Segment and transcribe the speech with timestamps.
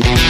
[0.00, 0.25] Backstroke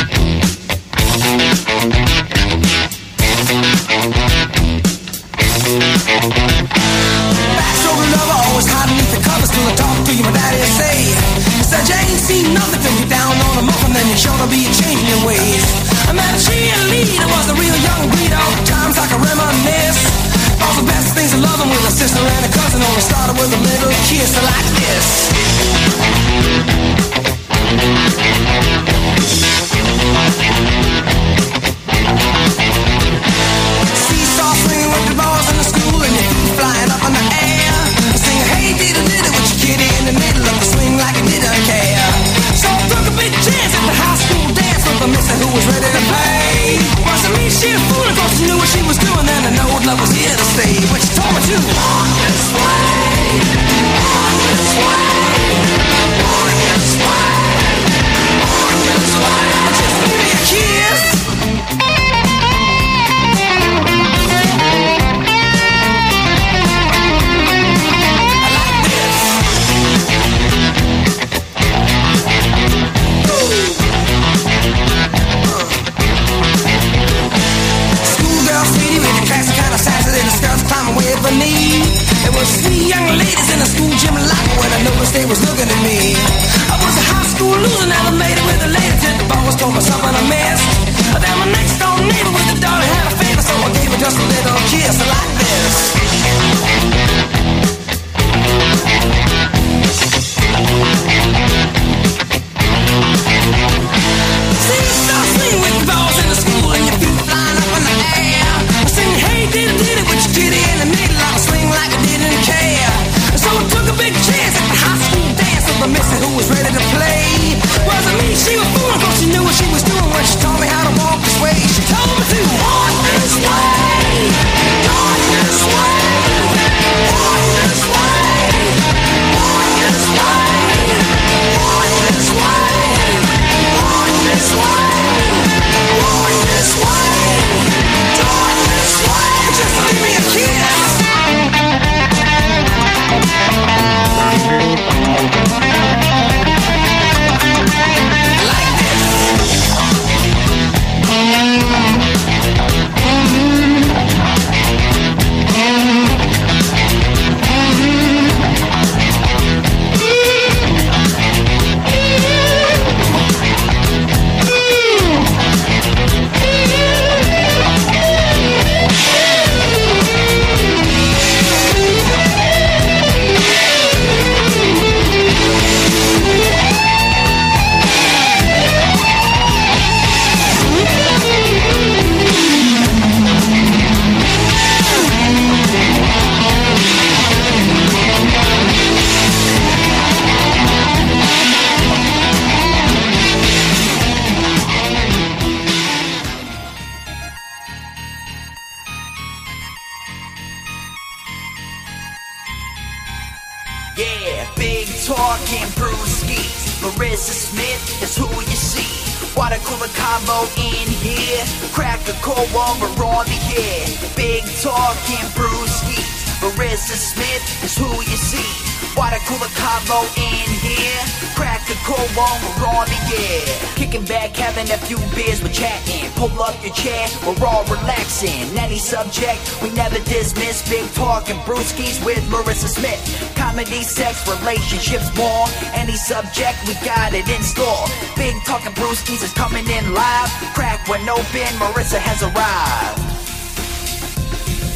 [211.72, 213.86] Crack a cold one, we're on the air.
[214.14, 216.15] Big talking brewskis.
[216.40, 218.76] Marissa Smith is who you see.
[218.96, 221.00] Water cooler combo in here.
[221.34, 223.44] Crack a cold one, we're on the air.
[223.76, 226.10] Kicking back, having a few beers, we're chatting.
[226.12, 228.56] Pull up your chair, we're all relaxing.
[228.56, 230.66] Any subject, we never dismiss.
[230.68, 233.00] Big talking brewskis with Marissa Smith.
[233.36, 235.46] Comedy, sex, relationships, more.
[235.74, 237.86] Any subject, we got it in store.
[238.16, 240.30] Big talking brewskis is coming in live.
[240.54, 243.15] Crack one open, Marissa has arrived.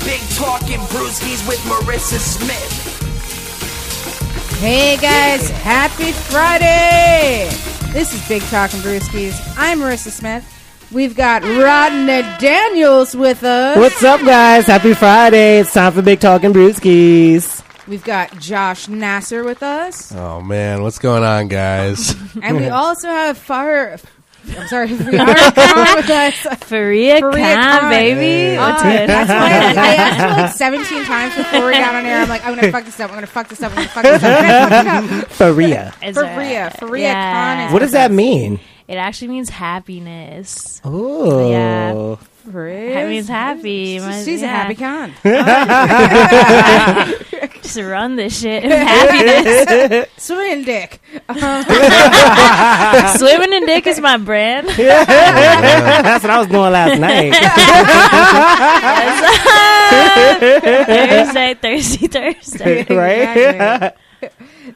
[0.04, 2.86] Big talking brewskis with Marissa Smith.
[4.60, 7.48] Hey guys, happy Friday!
[7.92, 9.38] This is Big Talking Brewskis.
[9.56, 10.44] I'm Marissa Smith.
[10.92, 13.76] We've got Rodney Daniels with us.
[13.76, 14.66] What's up, guys?
[14.66, 15.60] Happy Friday.
[15.60, 17.64] It's time for Big Talking Brewskis.
[17.86, 20.12] We've got Josh Nasser with us.
[20.12, 22.14] Oh man, what's going on, guys?
[22.42, 23.98] And we also have Fire.
[24.58, 26.60] I'm sorry, Fiara Khan with.
[26.64, 27.90] Faria, Faria Khan, Khan.
[27.90, 28.56] baby.
[28.56, 29.08] Uh, What's good?
[29.08, 30.52] That's why I, I asked her like
[30.86, 32.18] 17 times before we got on air.
[32.22, 33.10] I'm like, I'm gonna fuck this up.
[33.10, 33.70] I'm gonna fuck this up.
[33.72, 34.42] I'm gonna fuck this up.
[34.42, 34.68] I'm gonna
[35.08, 35.30] fuck it up.
[35.30, 35.94] Faria.
[36.02, 36.70] It's Faria.
[36.78, 37.32] Faria yeah.
[37.56, 38.60] Khan is What does that mean?
[38.88, 40.80] It actually means happiness.
[40.84, 41.48] Oh.
[41.50, 42.16] Yeah.
[42.40, 42.94] Faria.
[42.94, 43.94] That means happy.
[43.96, 45.12] She's, My- she's a happy con.
[47.62, 48.62] just run this shit.
[48.64, 50.08] Happiness.
[50.16, 51.00] Swimming in dick.
[53.16, 54.68] Swimming in dick is my brand.
[54.68, 57.34] That's what I was doing last night.
[60.86, 62.84] Thursday, Thursday, Thursday.
[62.94, 63.36] right?
[63.36, 64.28] Exactly.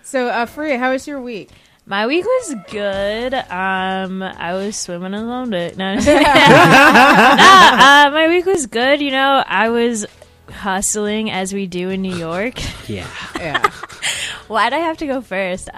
[0.02, 1.50] so, uh, Freya, how was your week?
[1.86, 3.34] My week was good.
[3.34, 5.52] Um, I was swimming alone.
[5.52, 5.76] It.
[5.76, 6.22] No, I'm just kidding.
[6.22, 9.02] no, uh, my week was good.
[9.02, 10.06] You know, I was
[10.50, 12.54] hustling as we do in New York.
[12.88, 13.06] yeah.
[13.38, 13.70] Yeah.
[14.48, 15.68] Why'd I have to go first?
[15.68, 15.74] Uh,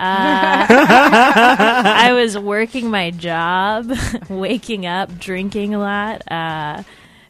[0.69, 3.93] I was working my job,
[4.29, 6.23] waking up, drinking a lot.
[6.31, 6.83] Uh,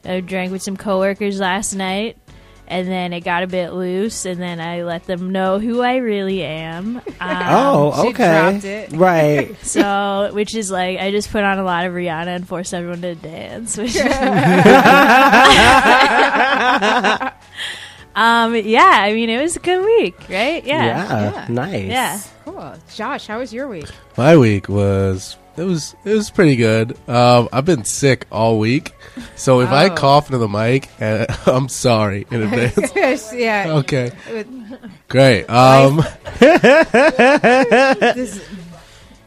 [0.05, 2.17] I drank with some coworkers last night,
[2.69, 5.97] and then it got a bit loose, and then I let them know who I
[5.97, 6.97] really am.
[6.97, 8.51] Um, Oh, she okay.
[8.51, 8.93] dropped it.
[8.93, 9.57] Right.
[9.63, 13.03] So, which is like, I just put on a lot of Rihanna and forced everyone
[13.03, 13.77] to dance.
[13.77, 13.97] Which,
[18.17, 20.65] um, yeah, I mean, it was a good week, right?
[20.65, 20.85] Yeah.
[20.85, 21.33] Yeah.
[21.33, 21.47] Yeah.
[21.49, 21.85] Nice.
[21.85, 22.21] Yeah.
[22.45, 22.75] Cool.
[22.95, 23.89] Josh, how was your week?
[24.17, 26.97] My week was it was it was pretty good.
[27.09, 28.93] Um, I've been sick all week,
[29.37, 29.95] so if I Oh.
[29.95, 33.33] cough into the mic, uh, I'm sorry in advance.
[33.35, 33.77] Yeah.
[33.79, 34.11] okay,
[35.09, 35.45] great.
[35.49, 36.03] Um,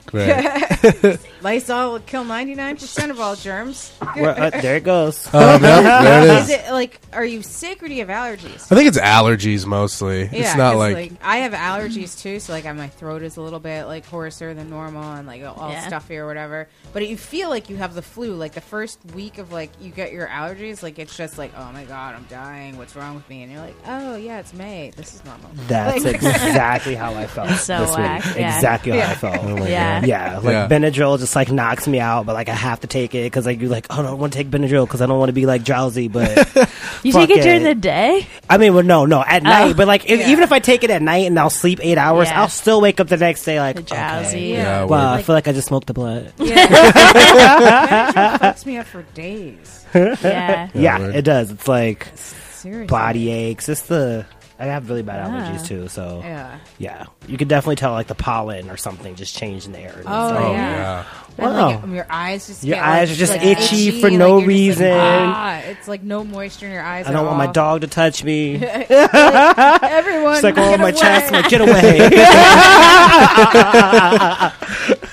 [0.05, 1.19] great.
[1.41, 3.91] Lysol will kill 99% of all germs.
[4.15, 5.27] Well, uh, there it goes.
[5.39, 6.49] Um, yep, there it Is is.
[6.49, 8.69] it like, are you sick or do you have allergies?
[8.71, 10.23] I think it's allergies mostly.
[10.23, 13.41] Yeah, it's not 'cause, like, I have allergies too, so like my throat is a
[13.41, 15.87] little bit like hoarser than normal and like all Yeah.
[15.87, 16.67] stuffy or whatever.
[16.93, 18.33] But you feel like you have the flu.
[18.35, 21.71] Like the first week of like you get your allergies, like it's just like, oh
[21.71, 22.77] my god, I'm dying.
[22.77, 23.43] What's wrong with me?
[23.43, 24.91] And you're like, oh yeah, it's May.
[24.95, 25.49] This is normal.
[25.67, 27.49] That's Like- exactly how I felt.
[27.59, 28.35] So this whack, week.
[28.37, 28.55] yeah.
[28.55, 29.05] Exactly Yeah.
[29.05, 29.45] how I felt.
[29.45, 29.99] oh my Yeah.
[30.01, 30.07] God.
[30.09, 30.67] Yeah, like Yeah.
[30.67, 33.59] Benadryl just like knocks me out, but like I have to take it because like
[33.59, 35.33] you're like, oh, no, I don't want to take Benadryl because I don't want to
[35.33, 36.07] be like drowsy.
[36.07, 36.29] But
[37.03, 38.27] You take it during the day?
[38.49, 39.77] I mean, well, no, no, at oh, night.
[39.77, 40.29] But like, if, Yeah.
[40.29, 42.41] even if I take it at night and I'll sleep eight hours, Yeah.
[42.41, 44.27] I'll still wake up the next day like Drowsy.
[44.27, 44.53] Okay.
[44.53, 46.31] Yeah, Wow, I feel like I just smoked the blunt.
[46.37, 49.85] Yeah, Benadryl fucks me up for days.
[49.93, 50.15] Yeah.
[50.23, 51.51] Yeah, yeah, it does.
[51.51, 52.87] It's like Seriously.
[52.87, 53.69] body aches.
[53.69, 54.25] It's the
[54.61, 55.51] I have really bad Yeah.
[55.53, 56.59] allergies too, so yeah.
[56.77, 57.05] Yeah.
[57.27, 59.93] you can definitely tell like the pollen or something just changed in the air.
[59.99, 60.75] and Oh, like- Oh yeah.
[60.75, 61.05] yeah.
[61.37, 61.69] Wow.
[61.81, 64.37] like, your eyes just Your get, eyes like- are just like, itchy for no you're
[64.39, 64.91] like, reason.
[64.93, 67.07] ah, it's like no moisture in your eyes.
[67.07, 68.55] I don't at want my dog to touch me.
[68.61, 70.99] Everyone, It's like all get my away.
[70.99, 71.31] chest.
[71.31, 71.61] Like get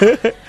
[0.08, 0.32] away.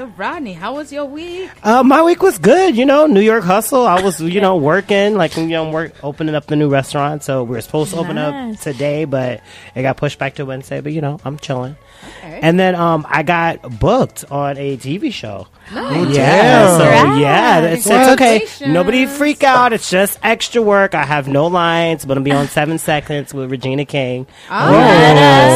[0.00, 1.50] So Rodney, how was your week?
[1.62, 2.74] uh, my week was good.
[2.74, 3.86] You know, New York hustle.
[3.86, 7.22] I was you know working like you know work opening up the new restaurant.
[7.22, 9.42] So we were supposed to open up today, but
[9.74, 10.80] it got pushed back to Wednesday.
[10.80, 11.76] But you know, I'm chilling.
[12.16, 12.40] Okay.
[12.42, 15.48] And then um, I got booked on a TV show.
[15.72, 16.16] Nice.
[16.16, 16.84] Yeah, so
[17.16, 18.46] yeah, it's, it's okay.
[18.70, 19.72] Nobody freak out.
[19.72, 20.94] It's just extra work.
[20.94, 24.26] I have no lines, but I'm be on Seven Seconds with Regina King.
[24.50, 24.70] Oh,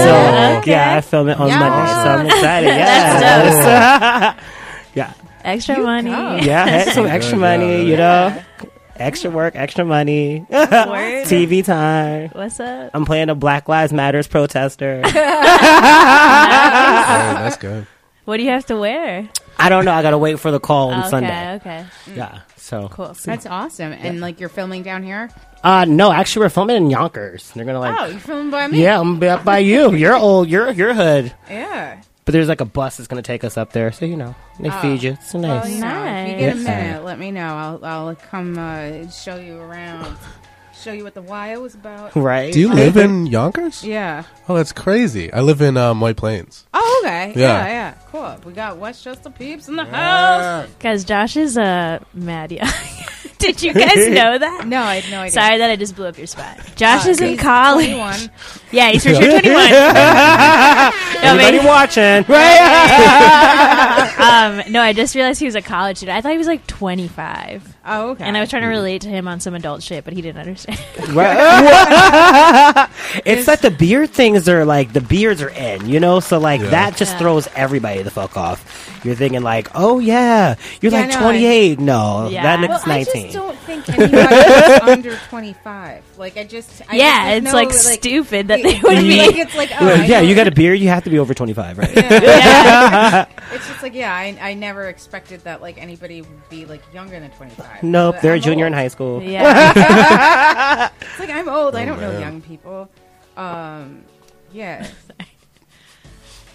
[0.04, 0.70] So Okay.
[0.70, 1.58] yeah, I film it on Yeah.
[1.58, 2.68] Monday, so I'm excited.
[2.74, 4.34] Yeah,
[4.94, 5.12] yeah,
[5.42, 6.10] Extra money.
[6.10, 6.36] go.
[6.36, 6.64] yeah.
[6.64, 7.86] I had some extra money, job.
[7.88, 8.42] you know,
[8.96, 12.30] extra work, extra money, TV time.
[12.32, 12.90] What's up?
[12.94, 15.02] I'm playing a Black Lives Matters protester.
[15.04, 15.10] Oh,
[17.42, 17.86] that's good.
[18.24, 19.28] What do you have to wear?
[19.58, 19.92] I don't know.
[19.92, 21.54] I gotta wait for the call on okay, Sunday.
[21.56, 21.86] okay.
[22.14, 22.40] Yeah.
[22.56, 23.14] So Cool.
[23.24, 23.92] That's awesome.
[23.92, 25.30] And like you're filming down here?
[25.62, 27.50] Uh no, actually we're filming in Yonkers.
[27.52, 28.82] They're gonna like oh, you're filming by me?
[28.82, 29.92] Yeah, I'm gonna be up by you.
[29.94, 30.48] You're old.
[30.48, 31.32] You're you're hood.
[31.48, 32.00] Yeah.
[32.24, 34.70] But there's like a bus that's gonna take us up there, so you know they
[34.70, 34.80] Oh.
[34.80, 35.12] feed you.
[35.12, 35.64] It's nice.
[35.64, 36.64] Well, you know, if you get a Nice.
[36.64, 37.46] minute, let me know.
[37.54, 40.16] I'll I'll come uh, show you around,
[40.84, 42.14] show you what the YO was about.
[42.14, 42.52] Right?
[42.52, 43.82] Do you live in Yonkers?
[43.82, 44.24] Yeah.
[44.48, 45.32] Oh, that's crazy.
[45.32, 46.66] I live in um, White Plains.
[46.74, 47.32] Oh, okay.
[47.34, 47.64] Yeah.
[47.64, 47.94] Yeah, yeah.
[48.12, 48.36] Cool.
[48.44, 50.68] We got Westchester peeps in the house.
[50.78, 52.68] Guys, Josh is uh, mad young.
[53.38, 54.66] Did you guys know that?
[54.66, 55.32] No, I had no idea.
[55.32, 56.58] Sorry that I just blew up your spot.
[56.76, 57.86] Josh Uh, is in he's college.
[57.90, 58.14] 21.
[58.74, 59.44] Yeah, he's for sure 21.
[59.44, 59.60] no,
[61.22, 62.24] Anybody man, watching?
[64.24, 66.16] Um, no, I just realized he was a college student.
[66.18, 67.76] I thought he was like 25.
[67.86, 68.24] Oh, okay.
[68.24, 70.40] And I was trying to relate to him on some adult shit, but he didn't
[70.40, 70.80] understand.
[71.14, 71.36] Right.
[73.24, 76.18] it's like the beard things are like the beards are in, you know.
[76.20, 76.70] So like Yeah.
[76.70, 77.18] that just Yeah.
[77.18, 79.00] throws everybody the fuck off.
[79.04, 81.78] You're thinking like, oh yeah, you're Yeah, like no, I- 28.
[81.78, 82.42] No, Yeah.
[82.42, 83.23] that well, nigga's I 19.
[83.24, 86.02] Just don't think anybody is under 25.
[86.18, 86.82] Like, I just.
[86.88, 89.18] I yeah, just, it's no, like, stupid that they would be.
[89.26, 91.34] Like, it's like, oh, Yeah, yeah, you got a beard, you have to be over
[91.34, 91.94] 25, right?
[91.96, 93.26] yeah.
[93.52, 97.20] It's just like, yeah, I, I never expected that, like, anybody would be, like, younger
[97.20, 97.82] than 25.
[97.84, 99.22] Nope, But they're a I'm junior in high school.
[99.22, 100.90] yeah.
[101.00, 101.76] It's like, I'm old.
[101.76, 102.88] I don't know young people.
[103.36, 104.04] Um,
[104.52, 104.86] yeah.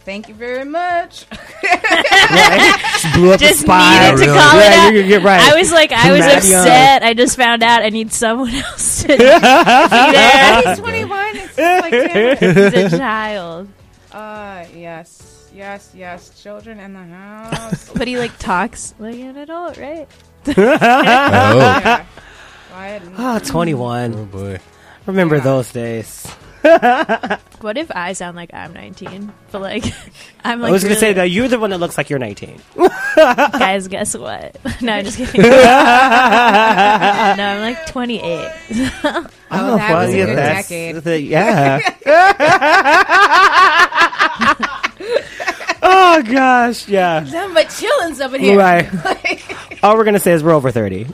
[0.10, 1.28] Thank you very much.
[1.30, 4.01] Just blew up Just the spot.
[4.01, 4.39] needed to Really?
[4.39, 4.94] call yeah, it out.
[4.96, 5.39] You're, you're right.
[5.39, 6.60] I was like, I was Mad young.
[6.62, 7.04] upset.
[7.04, 10.74] I just found out I need someone else to be Yeah, there.
[10.74, 11.36] he's 21.
[11.36, 12.74] It's like, damn it.
[12.74, 13.68] He's a child.
[14.12, 16.42] Uh, yes, yes, yes.
[16.42, 17.92] Children in the house.
[17.94, 20.08] But he like talks like an adult, right?
[20.48, 22.06] Oh, yeah.
[22.72, 24.16] Quiet and- Oh, 21.
[24.16, 24.60] oh boy.
[25.06, 25.42] Remember Yeah.
[25.44, 26.25] those days.
[26.62, 29.32] What if I sound like I'm 19?
[29.51, 29.84] But like,
[30.44, 30.70] I'm like.
[30.70, 32.62] I was going to say really- that you're the one that looks like you're 19.
[33.16, 34.58] guys, guess what?
[34.82, 35.42] no, I'm just kidding.
[35.42, 38.22] no, I'm like 28.
[39.04, 40.96] Oh, Oh, that well, was a oh, yeah, good that's decade.
[40.98, 41.80] the- yeah.
[45.82, 47.25] oh gosh, yeah.
[47.32, 48.58] Nothing but chillins up in here.
[48.58, 48.89] Right.
[49.84, 51.06] All we're gonna say is we're over thirty.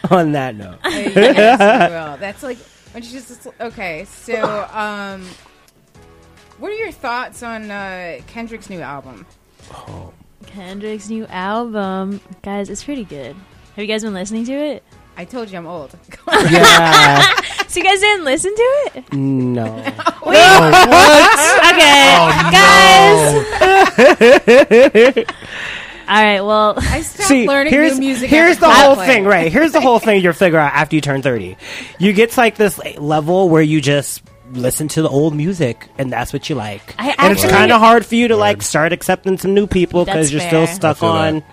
[0.10, 1.58] On that note, yes,
[1.90, 2.16] we will.
[2.18, 2.58] That's like
[2.92, 4.04] when she just okay.
[4.04, 5.26] So, um,
[6.58, 9.26] what are your thoughts on uh, Kendrick's new album?
[10.46, 13.34] Kendrick's new album, guys, it's pretty good.
[13.34, 14.82] Have you guys been listening to it?
[15.16, 15.96] I told you I'm old.
[16.28, 17.20] yeah,
[17.66, 19.12] So you guys didn't listen to it?
[19.12, 19.64] no.
[21.66, 22.04] Okay,
[25.16, 25.26] guys.
[26.08, 26.40] All right.
[26.40, 28.30] Well, I stopped See, learning here's new music.
[28.30, 29.06] here's the whole Coldplay.
[29.06, 29.52] thing, right?
[29.52, 31.56] Here's the whole thing you figure out after you turn thirty.
[31.98, 34.22] You get to like this level where you just
[34.52, 36.94] listen to the old music, and that's what you like.
[36.98, 40.04] I and it's kind of hard for you to like start accepting some new people
[40.06, 41.44] because you're still stuck I feel on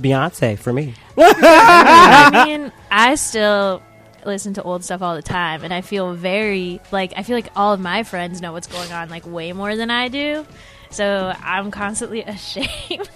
[0.00, 0.58] Beyonce.
[0.58, 3.80] For me, I mean, I still
[4.26, 7.48] listen to old stuff all the time, and I feel very like I feel like
[7.54, 10.44] all of my friends know what's going on like way more than I do.
[10.94, 13.08] So I'm constantly ashamed,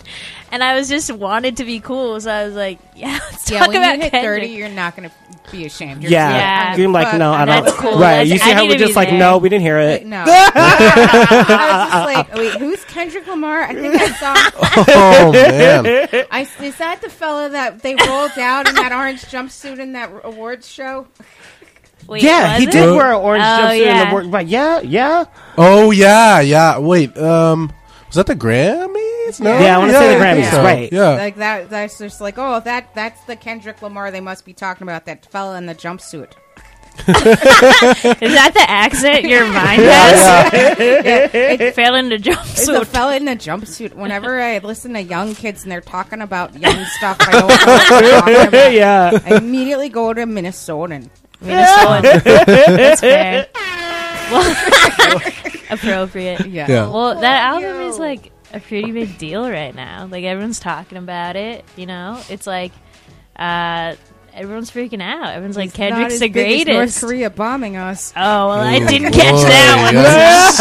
[0.50, 2.20] and I was just wanted to be cool.
[2.20, 4.42] So I was like, "Yeah, let's Yeah, talk when about you hit Kendrick.
[4.42, 5.14] 30, you're not going to
[5.52, 6.02] be ashamed.
[6.02, 6.30] You're yeah,
[6.73, 6.76] Yeah.
[6.76, 7.64] you're like, no, I don't.
[7.64, 7.92] That's cool.
[7.92, 7.99] Right?
[8.00, 9.18] That's- you see I how need we're just like, there.
[9.18, 10.04] no, we didn't hear it.
[10.04, 10.25] No.
[10.26, 13.62] I was just like, wait, who's Kendrick Lamar?
[13.62, 14.35] I think I saw.
[14.88, 16.26] Oh man.
[16.30, 20.11] I, is that the fella that they rolled out in that orange jumpsuit in that
[20.25, 21.06] awards show?
[22.09, 22.73] Wait, yeah, was he it?
[22.73, 25.25] did wear an orange Oh, jumpsuit in the work, but yeah, yeah,
[25.57, 26.79] Oh yeah, yeah.
[26.79, 27.71] Wait, um,
[28.07, 29.38] was that the Grammys?
[29.41, 29.59] No.
[29.61, 30.62] Yeah, I wanna say the I think Grammys, so.
[30.62, 30.91] right.
[30.93, 31.09] Yeah.
[31.11, 31.69] Like that.
[31.69, 35.05] That's just like, oh, that that's the Kendrick Lamar they must be talking about.
[35.05, 36.33] That fella in the jumpsuit.
[37.09, 40.53] Is that the accent your mind has?
[40.81, 42.31] It fell into It's a
[42.73, 42.87] jumpsuit.
[42.87, 43.95] fella in the jumpsuit.
[43.95, 47.47] Whenever I listen to young kids and they're talking about young stuff, I don't know
[47.47, 47.67] what
[48.03, 48.73] they're talking about.
[48.73, 49.19] yeah.
[49.27, 51.09] I immediately go to Minnesotan.
[51.40, 52.21] Minnesota.
[52.25, 53.47] That's fair.
[54.30, 54.57] Well,
[55.71, 56.47] appropriate.
[56.47, 56.66] Yeah.
[56.68, 56.88] Yeah.
[56.90, 60.07] Well, that album is like a pretty big deal right now.
[60.07, 61.64] Like everyone's talking about it.
[61.76, 62.73] You know, it's like
[63.37, 63.95] uh,
[64.35, 65.28] everyone's freaking out.
[65.28, 67.02] Everyone's like It's not Kendrick's as the big as greatest.
[67.02, 68.12] North Korea bombing us.
[68.16, 70.59] Oh well, I didn't boy, catch that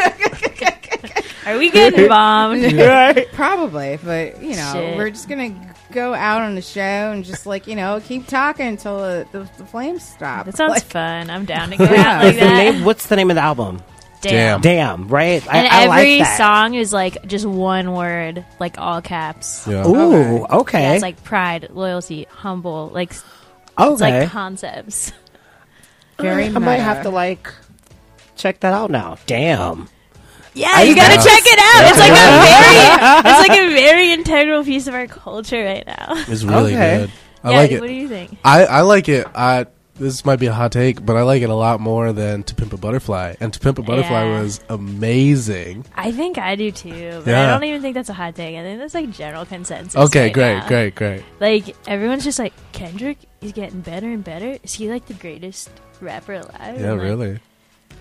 [0.00, 1.24] yes.
[1.46, 1.46] one.
[1.54, 2.72] Are we getting bombed?
[2.72, 3.26] right.
[3.32, 4.96] Probably, but you know, Shit.
[4.96, 8.66] we're just gonna go out on the show and just like you know keep talking
[8.66, 10.46] until the, the, the flames stop.
[10.46, 11.30] That sounds Like, fun.
[11.30, 12.22] I'm down to go out Yeah.
[12.22, 12.56] like What's the that.
[12.74, 12.84] name?
[12.84, 13.82] What's the name of the album?
[14.22, 14.60] Damn.
[14.60, 15.42] Damn, right?
[15.48, 16.36] I, And I every like that.
[16.36, 19.66] song is like just one word, like all caps.
[19.66, 19.86] Yeah.
[19.86, 20.82] Ooh, okay.
[20.82, 23.22] Yeah, it's like pride, loyalty, humble, like it's
[23.78, 24.20] okay.
[24.20, 25.12] like concepts.
[26.18, 26.46] very.
[26.46, 27.50] I might have to like
[28.36, 29.16] check that out now.
[29.26, 29.88] Damn.
[30.54, 31.22] Yeah, you gotta Yeah.
[31.22, 31.90] check it out.
[31.90, 36.06] It's like a very, it's like a very integral piece of our culture right now.
[36.28, 36.98] It's really Okay.
[36.98, 37.10] good.
[37.44, 37.80] I yeah, like it.
[37.80, 38.36] what do you think?
[38.44, 39.26] I, I like it.
[39.34, 39.66] I
[39.98, 42.54] this might be a hot take, but I like it a lot more than To
[42.54, 43.34] Pimp a Butterfly.
[43.38, 44.40] And To Pimp a Butterfly Yeah.
[44.40, 45.84] was amazing.
[45.94, 47.50] I think I do too, but I Yeah.
[47.50, 48.56] don't even think that's a hot take.
[48.56, 49.96] I think that's like general consensus.
[49.96, 50.68] Okay, right great, now.
[50.68, 51.22] great, great.
[51.38, 54.56] Like everyone's just like Kendrick is getting better and better.
[54.62, 55.68] Is he like the greatest
[56.00, 56.80] rapper alive?
[56.80, 57.38] Yeah, I'm like, really.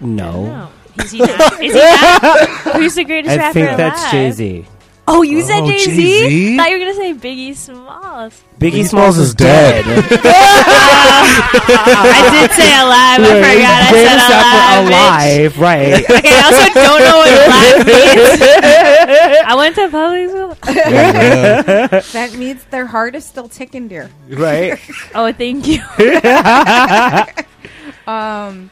[0.01, 0.69] I don't No.
[0.99, 1.61] Is he not?
[1.63, 2.49] Is he not?
[2.75, 3.77] Who's the greatest I rapper think alive?
[3.77, 4.65] that's Jay Z.
[5.11, 5.95] Oh, you said Oh, Jay Z?
[5.95, 6.57] Jay-Z?
[6.57, 8.43] Thought you were gonna say Biggie Smalls.
[8.59, 9.85] Biggie, Biggie Smalls Smalls is is dead.
[11.01, 13.19] I did say alive.
[13.21, 14.85] I forgot I Greatest said alive.
[14.85, 14.91] bitch.
[14.91, 16.03] alive, right?
[16.03, 19.41] Okay, I also don't know what alive means.
[19.47, 20.57] I went to public school.
[20.75, 21.87] Yeah, yeah.
[22.13, 24.09] That means their heart is still ticking, dear.
[24.29, 24.77] right.
[25.15, 25.81] Oh, thank you.
[28.07, 28.69] Um,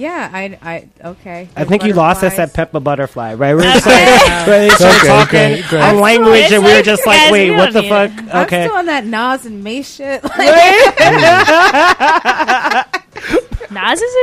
[0.00, 1.48] yeah, I, I, okay.
[1.56, 2.52] I think you lost us at Butterflies.
[2.54, 3.54] Peppa Butterfly, right?
[3.54, 4.06] We were just Okay.
[4.06, 5.82] like, right, they started Okay, talking great, great.
[5.82, 7.88] on language, It's and we were like, just like, guys, wait, we what the don't
[7.88, 8.10] fuck?
[8.10, 8.30] need.
[8.30, 8.64] I'm Okay.
[8.66, 10.22] still on that Nas and May shit.
[10.22, 10.94] Nas is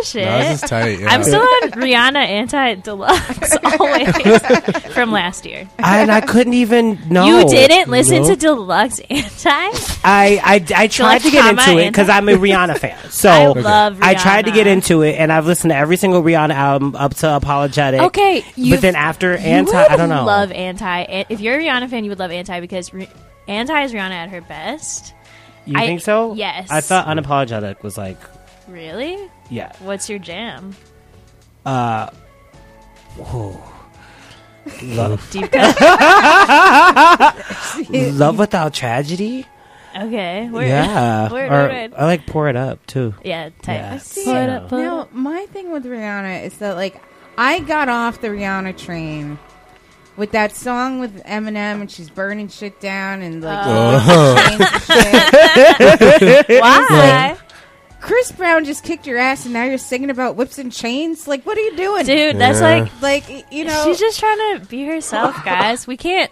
[0.01, 0.25] a shit.
[0.25, 1.00] Nas is tight.
[1.00, 1.10] Yeah.
[1.10, 5.68] I'm still on Rihanna Anti Deluxe always from last year.
[5.80, 7.25] and I couldn't even know.
[7.25, 8.30] You didn't listen No.
[8.30, 9.50] to Deluxe Anti?
[9.51, 12.98] I I, I tried to get into it and- because I'm a Rihanna fan.
[13.10, 14.56] So I love I tried to Rihanna.
[14.56, 18.01] get into it, and I've listened to every single Rihanna album up to Apologetic.
[18.01, 20.25] Okay, but then after Anti, would I don't know.
[20.25, 21.25] Love Anti.
[21.30, 23.10] If you're a Rihanna fan, you would love Anti because Ri-
[23.48, 25.13] Anti is Rihanna at her best,
[25.66, 26.34] You I- think so?
[26.36, 26.70] yes.
[26.70, 28.18] I thought unapologetic was like,
[28.68, 29.18] Really?
[29.50, 29.72] Yeah.
[29.80, 30.75] What's your jam?
[31.66, 32.10] Uh,
[33.18, 33.62] whoa.
[34.84, 35.80] Love, Deep cut.
[37.89, 39.46] love without tragedy.
[39.96, 40.50] okay.
[40.50, 40.68] Word.
[40.68, 41.94] yeah, Word, Or word, word.
[41.96, 43.16] I like pour it up too.
[43.24, 43.50] Yeah.
[43.62, 43.74] Tight.
[43.75, 43.98] Yeah.
[44.00, 45.13] See, Pull it up, pull now, up.
[45.13, 47.01] my thing with Rihanna is that, like,
[47.38, 49.39] I got off the Rihanna train
[50.18, 54.36] with that song with Eminem and she's burning shit down and, like, Oh.
[54.50, 56.62] chains and shit.
[56.62, 57.38] Why?
[58.00, 61.27] Chris Brown just kicked your ass and now you're singing about whips and chains?
[61.27, 62.06] Like, what are you doing?
[62.06, 62.86] Dude, that's Yeah.
[63.01, 63.84] like Like, you know.
[63.86, 65.88] she's just trying to be herself, guys.
[65.88, 66.32] We can't.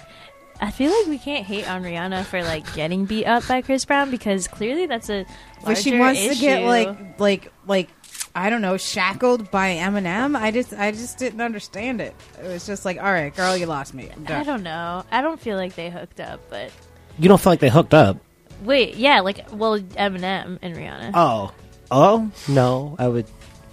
[0.61, 3.83] I feel like we can't hate on Rihanna for like getting beat up by Chris
[3.83, 5.25] Brown because clearly that's a.
[5.65, 7.89] but she larger wants to get, like, like, like,
[8.33, 10.37] I don't know, shackled by Eminem.
[10.39, 12.15] I just, I just didn't understand it.
[12.41, 14.09] It was just like, all right, girl, you lost me.
[14.15, 15.03] I'm I don't know.
[15.11, 16.71] I don't feel like they hooked up, but
[17.19, 18.17] You don't feel like they hooked up?
[18.65, 21.11] Wait, yeah, like well, Eminem and Rihanna.
[21.13, 21.53] Oh,
[21.91, 23.25] oh no, I would.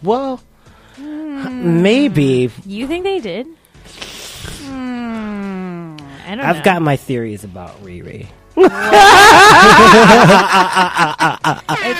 [0.03, 0.41] Well,
[0.99, 2.51] maybe.
[2.67, 3.47] You think they did?
[4.65, 5.97] Hmm.
[6.27, 6.41] I don't.
[6.41, 8.29] I've got my theories about Riri.
[8.55, 8.69] It's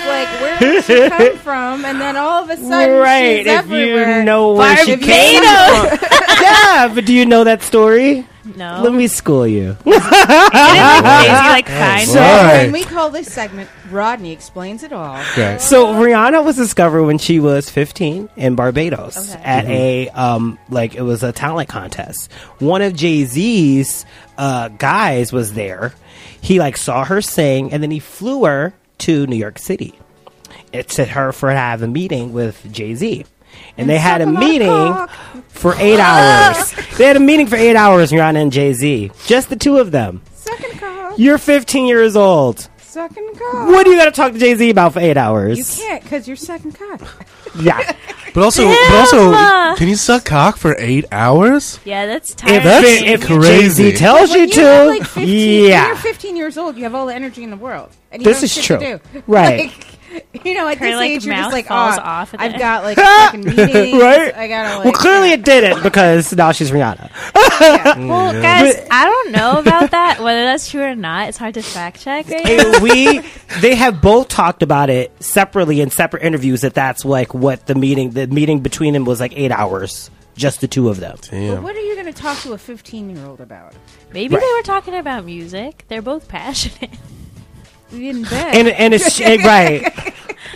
[0.05, 1.85] like where did she come from?
[1.85, 4.19] And then all of a sudden, right, she's if everywhere.
[4.19, 5.99] you know where she came Barbados!
[5.99, 6.09] from.
[6.41, 8.27] yeah, but do you know that story?
[8.57, 8.81] no.
[8.83, 9.77] Let me school you.
[9.85, 12.07] Didn't like crazy like crying.
[12.07, 12.63] So Right.
[12.63, 15.57] when we call this segment "Rodney Explains It All," Okay.
[15.59, 19.43] So Rihanna was discovered when she was 15 in Barbados Okay.
[19.43, 22.29] at a um like it was a talent contest.
[22.59, 24.05] One of Jay Z's
[24.37, 25.93] uh, guys was there.
[26.43, 29.97] He like saw her sing, and then he flew her to New York City.
[30.73, 33.25] It to her for to have a meeting with Jay Z.
[33.77, 35.09] And they had a meeting cock.
[35.47, 36.73] for eight hours.
[36.97, 39.11] they had a meeting for eight hours, Rihanna and Jay Z.
[39.25, 40.21] Just the two of them.
[41.15, 42.67] You're 15 years old.
[42.93, 43.67] Second cock.
[43.67, 45.57] What do you got to talk to Jay Z about for eight hours?
[45.57, 47.01] You can't because you're second cock.
[47.61, 47.95] Yeah.
[48.33, 51.79] But also, but also, can you suck cock for eight hours?
[51.85, 52.63] Yeah, that's If, tiring.
[52.63, 53.83] That's if crazy.
[53.91, 56.57] Jay Z tells When you you to, have like 15, when yeah, you're 15 years
[56.57, 57.91] old, you have all the energy in the world.
[58.11, 58.97] And you This don't is have shit true.
[58.97, 59.23] to do.
[59.27, 59.69] Right.
[59.69, 59.92] Like,
[60.45, 62.53] you know, at Her, this like, age, you're just like, falls oh, off at I've
[62.53, 64.01] the- got like a fucking meetings.
[64.01, 64.33] Right.
[64.35, 64.85] I gotta like.
[64.85, 67.09] well, clearly it didn't because now she's Rihanna.
[67.63, 70.19] Well, guys, I don't know about that.
[70.21, 72.27] Whether that's true or not, it's hard to fact check.
[72.27, 72.45] Right?
[72.45, 73.19] And we,
[73.61, 76.61] they have both talked about it separately in separate interviews.
[76.61, 80.61] That that's like what the meeting, the meeting between them was like eight hours, just
[80.61, 81.15] the two of them.
[81.21, 81.63] But Damn.
[81.63, 83.73] what are you going to talk to a 15 year old about?
[84.13, 84.41] Maybe Right.
[84.41, 85.85] they were talking about music.
[85.87, 86.91] They're both passionate.
[87.93, 88.55] In bed.
[88.55, 90.13] And and it's eh, right,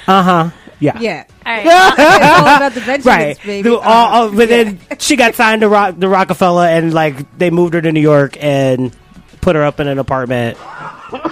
[0.07, 0.99] uh huh, yeah.
[0.99, 1.23] yeah.
[1.45, 1.65] All right.
[1.65, 3.69] all about the Benjamins, Right, baby.
[3.69, 7.73] All- all- but then she got signed to Rock, the Rockefeller, and like they moved
[7.75, 8.95] her to New York and
[9.41, 10.57] put her up in an apartment.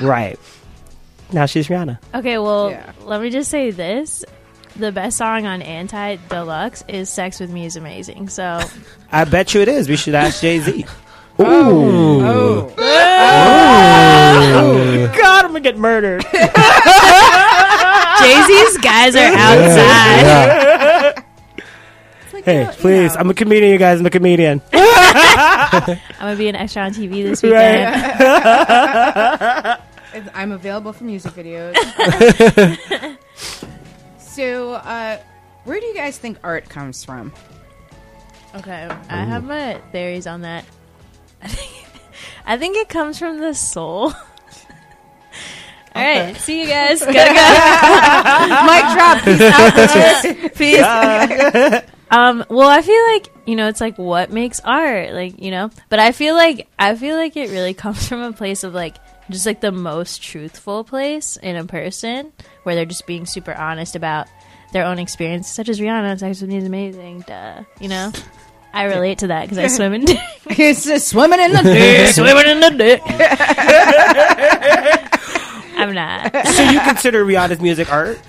[0.01, 0.39] Right
[1.33, 1.99] now, she's Rihanna.
[2.13, 2.91] Okay, well, Yeah.
[3.03, 4.23] let me just say this.
[4.77, 8.27] The best song on Anti Deluxe is Sex with Me is Amazing.
[8.29, 8.59] So,
[9.11, 9.87] I bet you it is.
[9.89, 10.85] We should ask Jay Z.
[11.39, 12.73] oh.
[12.75, 13.54] God, I'm
[15.55, 16.23] gonna get murdered.
[18.19, 20.21] Jay Z's guys are outside.
[20.21, 21.13] Yeah.
[22.23, 23.99] It's like, hey, you know- please, you know, I'm a comedian, you guys.
[23.99, 24.61] I'm a comedian.
[24.73, 27.95] I'm going to be an extra on TV this weekend.
[30.33, 31.75] I'm available for music videos.
[34.17, 35.17] so, uh,
[35.65, 37.33] where do you guys think art comes from?
[38.55, 40.65] Okay, I have my theories on that.
[42.45, 44.13] I think it comes from the soul.
[45.95, 46.99] All right, see you guys.
[47.05, 47.23] Gotta go.
[48.67, 49.23] Mic drop.
[50.53, 51.81] Peace out.
[51.81, 51.91] Peace.
[52.11, 55.69] Um, well, I feel like you know, it's like what makes art, like you know.
[55.89, 58.97] But I feel like I feel like it really comes from a place of like
[59.29, 63.95] just like the most truthful place in a person, where they're just being super honest
[63.95, 64.27] about
[64.73, 66.19] their own experience, such as Rihanna.
[66.19, 67.21] Sex with me is amazing.
[67.21, 68.11] Duh, you know.
[68.73, 70.19] I relate to that because I swim in dick.
[70.47, 72.13] It's just swimming in the dirt.
[72.13, 73.01] swimming in the dick.
[75.85, 76.47] I'm not.
[76.47, 78.19] so you consider Rihanna's music art?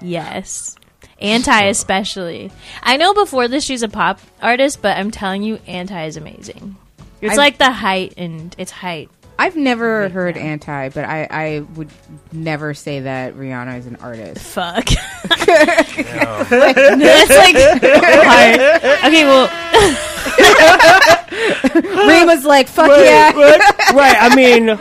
[0.00, 0.76] Yes.
[1.20, 2.50] Anti especially.
[2.82, 6.76] I know before this she's a pop artist, but I'm telling you, Anti is amazing.
[7.20, 9.10] It's I've- like the height and it's height.
[9.38, 11.88] I've never heard anti, but I, I would
[12.32, 14.40] never say that Rihanna is an artist.
[14.40, 14.84] Fuck.
[15.24, 16.50] That's
[17.30, 18.60] like hard.
[19.04, 19.48] Okay, well,
[22.06, 23.32] Rima's like, fuck yeah.
[23.32, 23.60] Right,
[23.94, 24.78] right, I mean,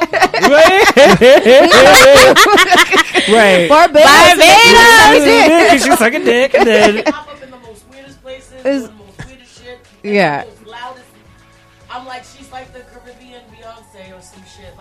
[0.00, 0.84] right,
[3.28, 3.68] right.
[3.68, 4.04] Barbados.
[4.04, 5.24] Barbados!
[5.24, 8.92] Because she's sucking dick, and then pop up in the most weirdest places, Is- the
[8.94, 9.78] most weirdest shit.
[10.02, 10.44] Yeah.
[10.44, 11.04] the most loudest.
[11.90, 12.80] I'm like, she's like the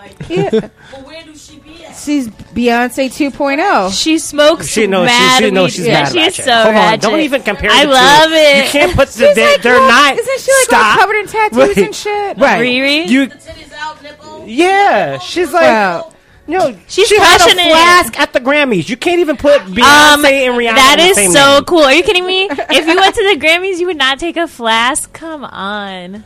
[0.08, 0.54] Caribbean Beyonce or some shit.
[0.54, 0.70] Like, Yeah.
[0.92, 1.96] but where do she be at?
[1.96, 4.02] she's Beyonce 2.0.
[4.04, 5.76] She smokes She knows mad she, she knows weed.
[5.78, 6.46] she's yeah, mad She's ratchet.
[6.46, 7.70] so Hold on, don't even compare.
[7.72, 7.92] I the two.
[7.94, 8.66] love it.
[8.66, 9.32] You can't put the.
[9.36, 10.18] They, like, they're well, not.
[10.18, 11.00] Isn't she like all stop.
[11.00, 11.78] covered in tattoos Right.
[11.78, 12.38] and shit?
[12.38, 12.62] Right.
[12.62, 13.08] Riri?
[13.08, 13.28] You.
[13.28, 14.48] Titties out.
[14.48, 15.64] Yeah, she's like.
[15.64, 16.14] Wow.
[16.50, 17.66] No, She's she had a passionate.
[17.70, 18.88] flask at the Grammys.
[18.88, 20.76] You can't even put Beyonce Um, and Rihanna.
[20.76, 21.66] that in the same so name.
[21.66, 21.82] cool.
[21.84, 22.44] Are you kidding me?
[22.50, 25.12] if you went to the Grammys, you would not take a flask.
[25.12, 26.24] Come on.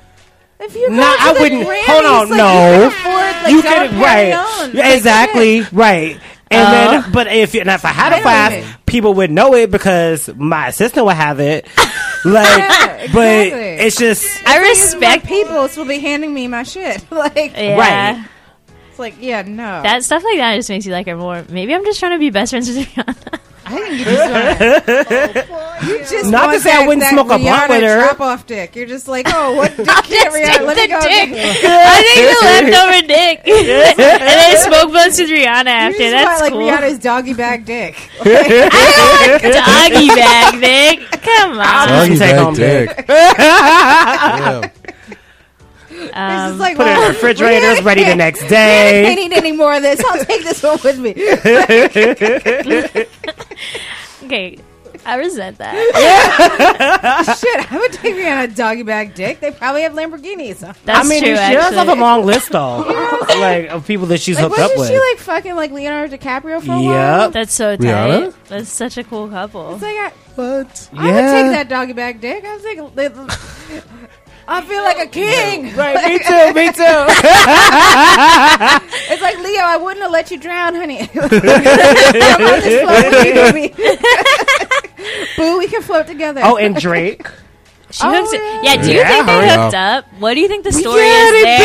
[0.61, 1.67] If you go No, to I the wouldn't.
[1.67, 2.83] Grammys, hold on, like, no.
[2.83, 4.73] you can afford like you can right, Perignon.
[4.75, 6.19] Like, exactly, right.
[6.51, 6.71] And Oh.
[6.71, 7.09] then, uh-huh.
[7.13, 10.29] but if and if I had a Wait a flask, people would know it because
[10.35, 11.67] my assistant would have it.
[12.23, 13.61] Like, Yeah, but exactly.
[13.87, 17.03] it's just I thing is, my respect people will be handing me my shit.
[17.11, 17.77] Like, Yeah.
[17.79, 18.25] Right.
[18.91, 19.81] it's like, yeah, no.
[19.81, 21.43] That stuff like that just makes you like her more.
[21.49, 23.39] Maybe I'm just trying to be best friends with Rihanna.
[23.73, 27.31] I think you just want You just Not to want say I wouldn't that smoke
[27.31, 27.99] a blunt Rihanna with her.
[28.01, 28.75] Drop off dick.
[28.75, 30.43] You're just like, oh, what dick can't Just Rihanna?
[30.43, 31.01] take Let me the go.
[31.01, 31.29] dick.
[31.63, 35.97] I think the leftover dick, and then smoke blunts with Rihanna You after.
[35.97, 36.61] just That's want like cool.
[36.61, 37.95] Rihanna's doggy bag dick.
[38.19, 41.21] Doggy bag, dick.
[41.21, 41.87] Come on.
[41.87, 43.05] Doggy Doggy take bag home dick.
[43.07, 44.71] Damn.
[45.89, 49.03] It's Um, just like, put it in the refrigerators, Rihanna ready the next Rihanna day.
[49.03, 50.03] can't eat any more of this.
[50.03, 51.13] I'll take this one with me.
[54.23, 54.57] okay,
[55.05, 55.73] I resent that.
[57.39, 59.39] Shit, I would take Rihanna doggy bag dick.
[59.39, 60.59] They probably have Lamborghinis.
[60.83, 61.33] That's I mean, true.
[61.35, 61.55] she actually.
[61.61, 62.77] does have a long list though,
[63.39, 64.89] like of people that she's Like, hooked up wasn't with.
[64.89, 67.21] she like fucking like Leonardo DiCaprio for a while?
[67.25, 67.31] Yep.
[67.33, 67.85] That's so tight.
[67.85, 68.33] Rihanna?
[68.49, 69.73] That's such a cool couple.
[69.75, 70.89] It's like I, What?
[70.93, 72.43] I would take that doggy bag dick.
[72.45, 72.77] I was like,
[74.53, 75.73] I feel like a king.
[75.81, 77.05] Right, me too, me too.
[79.11, 79.61] It's like Leo.
[79.63, 81.07] I wouldn't have let you drown, honey.
[81.07, 81.29] Come on
[82.59, 83.73] this float with me, baby.
[85.37, 86.41] Boo, we can float together.
[86.43, 87.25] Oh, and Drake.
[87.91, 88.61] She Oh, hooked yeah.
[88.63, 90.05] Yeah, do you Yeah, think they hooked up.
[90.05, 90.13] up?
[90.21, 91.57] What do you think the story yeah, is they there?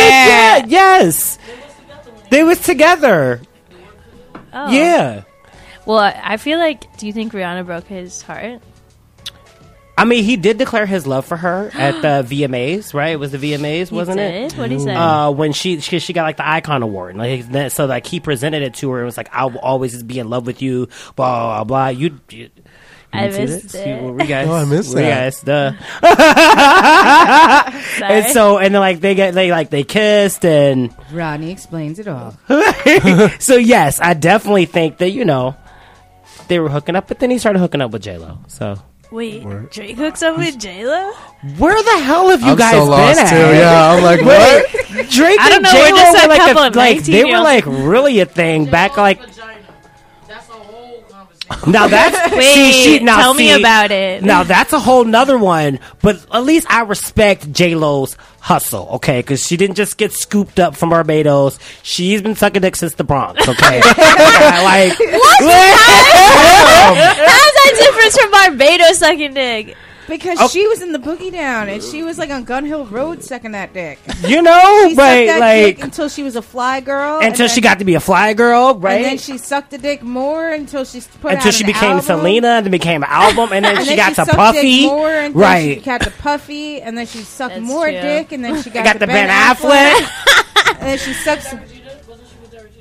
[0.62, 1.38] did, yeah, yes.
[2.30, 3.40] They was together.
[4.52, 4.68] Oh.
[4.70, 5.22] Yeah.
[5.86, 6.96] Well, I I feel like.
[6.98, 8.60] Do you think Rihanna broke his heart?
[9.98, 13.10] I mean, he did declare his love for her at the VMAs, right?
[13.12, 14.50] It was the VMAs, wasn't it?
[14.50, 14.58] did?
[14.58, 14.94] What did he say?
[14.94, 18.06] Uh, when she, she she got like the icon award, and, like that- so like
[18.06, 20.60] he presented it to her and was like, "I will always be in love with
[20.60, 21.88] you." Blah blah blah.
[21.88, 22.50] You, you, you
[23.12, 23.74] I see missed this?
[23.76, 24.02] it.
[24.02, 24.48] You- were guys?
[24.50, 25.32] Oh, I missed were you that.
[25.32, 25.40] guys?
[25.40, 25.72] Duh.
[27.98, 28.12] Sorry.
[28.12, 32.08] And so and then like they get they like they kissed and Rodney explains it
[32.08, 32.32] all.
[33.38, 35.56] so yes, I definitely think that you know
[36.48, 38.38] they were hooking up, but then he started hooking up with J Lo.
[38.48, 38.76] So
[39.10, 41.12] Wait, Drake hooks up with J Lo?
[41.58, 43.30] where the hell have you I'm guys so been lost at?
[43.30, 43.56] too.
[43.56, 45.10] Yeah, I'm like, what?
[45.10, 47.24] Drake I don't and know, we're just a were like, couple a, of like they
[47.24, 49.20] were like really a thing back like
[51.66, 54.22] now that's Wait, see, she, now tell me see, about it.
[54.22, 59.20] Now that's a whole nother one, but at least I respect J Lo's hustle, okay?
[59.20, 61.58] Because she didn't just get scooped up from Barbados.
[61.82, 63.80] She's been sucking dick since the Bronx, okay?
[64.66, 64.92] Like
[66.98, 69.76] How's that different from Barbados sucking dick?
[70.08, 70.46] Because Oh.
[70.48, 73.50] she was in the boogie down and she was like on Gun Hill Road sucking
[73.52, 73.98] that dick.
[74.26, 75.26] you know, She sucked right?
[75.26, 77.18] that Like dick until she was a fly girl.
[77.18, 78.96] until then- she got to be a fly girl, right?
[78.96, 81.90] And then she sucked the dick more until she put until out she an became
[81.90, 82.04] album.
[82.04, 84.86] Selena, and then became an album, and then And she then got to sucked Puffy,
[84.86, 85.84] more until She right?
[85.84, 88.00] got to Puffy, and then she sucked That's more true.
[88.00, 90.08] dick, and then she got, Got to the Ben Affleck.
[90.78, 91.52] and then she sucks.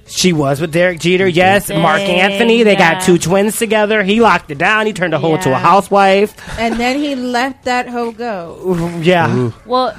[0.07, 1.69] She was with Derek Jeter, yes.
[1.69, 2.93] Marc Anthony, they yeah.
[2.95, 4.03] got two twins together.
[4.03, 4.85] He locked it down.
[4.85, 6.35] He turned the hoe into a housewife.
[6.59, 8.99] And then he let that hoe go.
[9.01, 9.51] Yeah.
[9.65, 9.97] Well,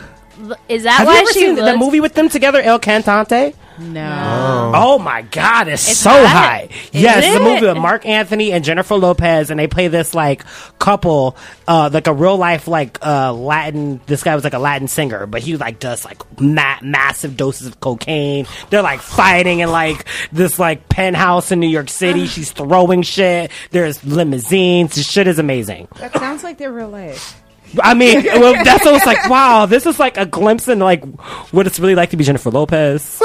[0.69, 1.73] is that Have why you ever she seen looks?
[1.73, 3.55] the movie with them together, El Cantante?
[3.79, 4.73] No.
[4.75, 6.27] Oh my God, it's, It's so hot.
[6.27, 6.69] high.
[6.93, 7.43] Is yes, it's a it?
[7.43, 10.45] movie with Marc Anthony and Jennifer Lopez, and they play this like
[10.79, 11.37] couple,
[11.69, 14.01] uh, like a real life like uh, Latin.
[14.07, 17.67] This guy was like a Latin singer, but he like does like ma- massive doses
[17.67, 18.47] of cocaine.
[18.71, 22.27] They're like fighting in like this like penthouse in New York City.
[22.37, 23.51] She's throwing shit.
[23.71, 24.95] There's limousines.
[24.95, 25.89] The shit is amazing.
[25.99, 27.43] That sounds like their real life.
[27.83, 30.85] I mean, well, that's what I was like, wow, this is like a glimpse into
[30.85, 31.05] like
[31.53, 33.19] what it's really like to be Jennifer Lopez.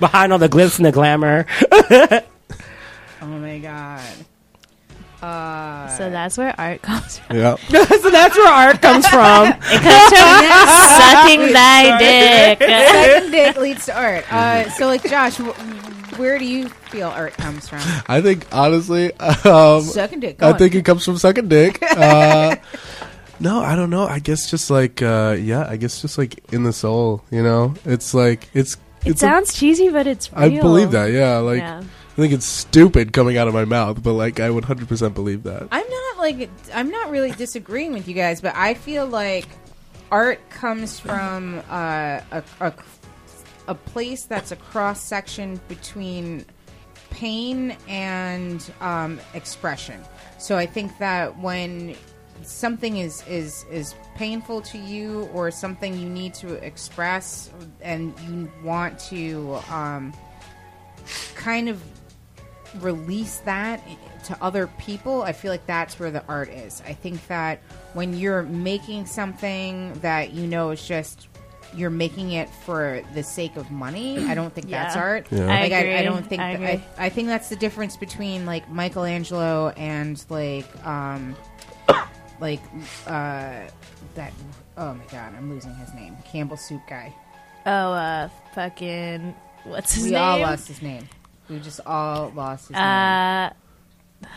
[0.00, 1.46] Behind all the glitz and the glamour.
[3.22, 4.00] Oh my god.
[5.22, 7.36] Uh, So that's where art comes from.
[7.36, 7.56] Yeah.
[7.68, 9.48] so that's where art comes from.
[9.48, 10.46] It comes from
[10.96, 12.58] sucking thy dick.
[12.60, 14.24] second dick leads to art.
[14.32, 15.52] Uh, so like Josh, wh-
[16.20, 17.80] where do you feel art comes from?
[18.06, 20.38] I think honestly, um, Sucking dick.
[20.38, 20.58] Go I on.
[20.58, 21.82] think it comes from sucking dick.
[21.96, 22.56] Uh,
[23.40, 24.04] no, I don't know.
[24.04, 27.24] I guess just like uh, yeah, I guess just like in the soul.
[27.30, 29.22] You know, it's like it's It it's.
[29.22, 30.58] a- sounds cheesy, but it's real.
[30.58, 31.06] I believe that.
[31.10, 31.78] Yeah, like Yeah.
[31.82, 35.14] I think it's stupid coming out of my mouth, but like I would hundred percent
[35.14, 35.68] believe that.
[35.72, 39.48] I'm not like I'm not really disagreeing with you guys, but I feel like
[40.10, 42.74] art comes from uh, a, a
[43.70, 46.44] a place that's a cross section between
[47.10, 50.00] pain and um, expression.
[50.38, 51.94] So I think that when
[52.42, 58.50] something is is is painful to you or something you need to express and you
[58.64, 60.12] want to um,
[61.36, 61.80] kind of
[62.82, 63.82] release that
[64.24, 66.82] to other people, I feel like that's where the art is.
[66.86, 67.60] I think that
[67.94, 71.28] when you're making something that you know is just
[71.74, 75.26] you're making it for the sake of money, I don't think that's art.
[75.30, 75.44] Yeah.
[75.44, 77.06] I Like I, I don't think I that- I.
[77.06, 81.36] I think that's the difference between like Michelangelo and like um
[82.40, 82.60] like
[83.06, 83.60] uh
[84.14, 84.32] that
[84.76, 86.16] oh my god, I'm losing his name.
[86.24, 87.14] Campbell soup guy.
[87.66, 90.20] Oh, uh, fucking what's his we name?
[90.20, 91.08] We all lost his name.
[91.48, 92.82] We just all lost his name.
[92.82, 93.50] Uh,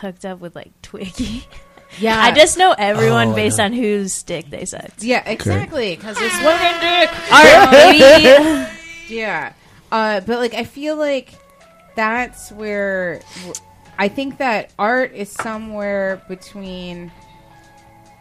[0.00, 1.46] hooked up with like Twiggy.
[1.98, 3.64] Yeah, I just know everyone Oh, based yeah.
[3.66, 5.02] on whose dick they sucked.
[5.02, 7.10] yeah, exactly because it's Swinging dick.
[7.32, 8.70] All right, baby.
[9.14, 9.52] Yeah.
[9.92, 11.34] Uh, but like I feel like
[11.94, 13.20] that's where
[13.98, 17.12] I think that art is somewhere between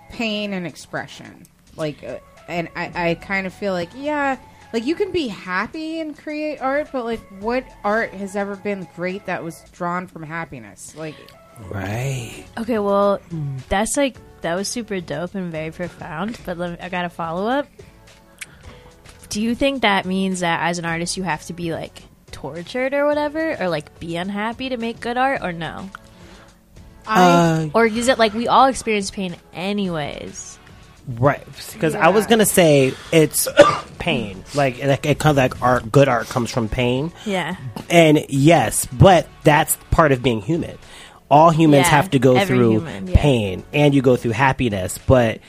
[0.09, 1.45] pain and expression.
[1.75, 4.37] Like uh, and I, I kind of feel like yeah,
[4.73, 8.87] like you can be happy and create art, but like what art has ever been
[8.95, 10.95] great that was drawn from happiness?
[10.95, 11.15] Like
[11.69, 12.45] Right.
[12.57, 13.19] Okay, well,
[13.69, 16.37] that's like that was super dope and very profound.
[16.45, 17.67] But let me, I got a follow up.
[19.29, 22.93] Do you think that means that as an artist you have to be like tortured
[22.93, 25.89] or whatever, or like be unhappy to make good art, or no?
[27.05, 30.59] Uh, Or is it like we all experience pain anyways?
[31.05, 31.45] right.
[31.73, 33.47] Because I was gonna say it's
[33.99, 34.43] pain.
[34.55, 35.91] Like like it comes like art.
[35.91, 37.11] Good art comes from pain.
[37.25, 37.57] Yeah.
[37.89, 40.77] And yes, but that's part of being human.
[41.33, 43.15] All humans Yeah, have to go through human, yeah.
[43.17, 45.39] pain and you go through happiness, but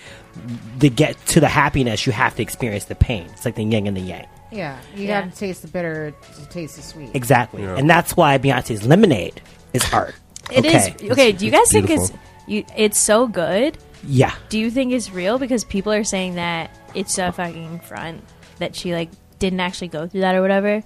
[0.80, 3.26] to get to the happiness, you have to experience the pain.
[3.34, 4.26] It's like the yin and the yang.
[4.50, 5.22] yeah, you Yeah.
[5.22, 7.10] got to taste the bitter to taste the sweet.
[7.14, 7.62] Exactly.
[7.62, 7.76] Yeah.
[7.76, 9.40] And that's why Beyonce's Lemonade
[9.72, 10.14] is art.
[10.50, 11.10] It is okay.
[11.12, 11.32] okay.
[11.32, 12.12] Do you It's guys think it's
[12.46, 12.64] you?
[12.76, 13.76] It's so good.
[14.06, 14.34] Yeah.
[14.48, 15.38] Do you think it's real?
[15.38, 18.22] Because people are saying that it's a fucking front
[18.58, 20.82] that she like didn't actually go through that or whatever.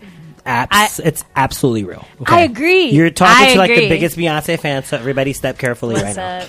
[0.49, 2.05] Abs- it's absolutely real.
[2.23, 2.35] Okay?
[2.37, 2.87] I agree.
[2.87, 6.17] You're talking I to like the biggest Beyonce fan, so everybody step carefully What's right
[6.17, 6.39] now.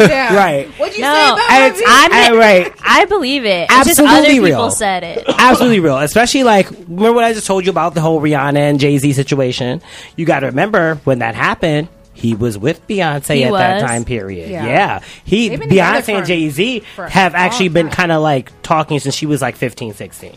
[0.07, 0.33] down.
[0.35, 0.67] Right.
[0.79, 1.87] What'd you No, say about I- my video?
[1.87, 2.73] I'm- I- right.
[2.83, 3.67] I believe it.
[3.71, 4.57] It's just Absolutely other real.
[4.57, 5.23] people said it.
[5.27, 5.97] Absolutely real.
[5.99, 9.13] Especially like remember what I just told you about the whole Rihanna and Jay Z
[9.13, 9.81] situation.
[10.15, 11.87] You got to remember when that happened.
[12.13, 14.49] He was with Beyonce He at that time period.
[14.49, 14.99] Yeah, Yeah.
[15.25, 18.51] he They've been together Beyonce and Jay Z have actually long been kind of like
[18.61, 20.33] talking since she was like 15, 16.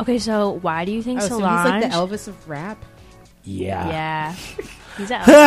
[0.00, 2.82] Okay, so why do you think Oh, so he's like the Elvis of rap.
[3.44, 3.88] Yeah.
[3.88, 4.34] yeah,
[4.98, 5.22] he's out.
[5.28, 5.38] okay,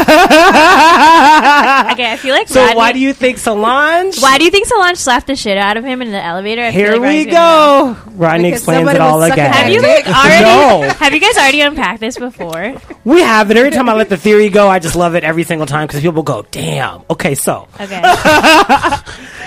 [2.12, 2.48] I feel like.
[2.48, 4.20] So Rodney- why do you think Solange?
[4.20, 6.64] Why do you think Solange slapped the shit out of him in the elevator?
[6.64, 7.94] I Here like we Rodney's gonna know.
[8.06, 8.12] go.
[8.16, 9.52] Rodney Because explains it all again.
[9.54, 10.44] Have you like already?
[10.44, 10.90] No.
[10.90, 12.76] Have you guys already unpacked this before?
[13.04, 13.58] We have it.
[13.58, 16.02] Every time I let the theory go, I just love it every single time because
[16.02, 17.04] people go, damn.
[17.10, 17.68] Okay, so.
[17.80, 18.02] Okay.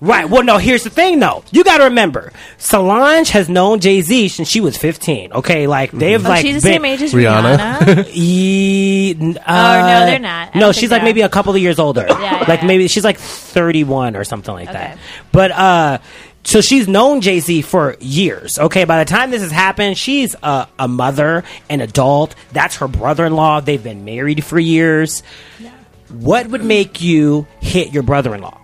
[0.00, 0.30] Right.
[0.30, 1.42] Well, no, here's the thing, though.
[1.50, 5.32] You got to remember, Solange has known Jay Z since she was 15.
[5.32, 7.56] Okay, like, they've, Oh, like, she's the been- same age as Rihanna.
[7.78, 8.10] Rihanna.
[8.14, 10.54] Ye- n- Oh, no, uh, they're not.
[10.54, 12.06] I No, she's like maybe a couple of years older.
[12.08, 12.66] yeah, like yeah.
[12.66, 14.92] maybe she's like 31 or something like that.
[14.92, 15.00] Okay.
[15.32, 15.98] But uh
[16.44, 18.58] so she's known Jay Z for years.
[18.58, 22.34] Okay, by the time this has happened, she's a, a mother, an adult.
[22.52, 23.60] That's her brother in law.
[23.60, 25.22] They've been married for years.
[25.58, 25.72] Yeah.
[26.08, 28.58] What would make you hit your brother in law?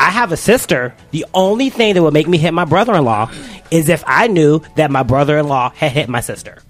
[0.00, 0.94] I have a sister.
[1.10, 3.30] The only thing that would make me hit my brother in law
[3.70, 6.62] is if I knew that my brother in law had hit my sister.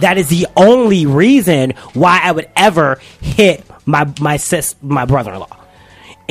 [0.00, 5.34] That is the only reason why I would ever hit my my sis my brother
[5.34, 5.61] in law.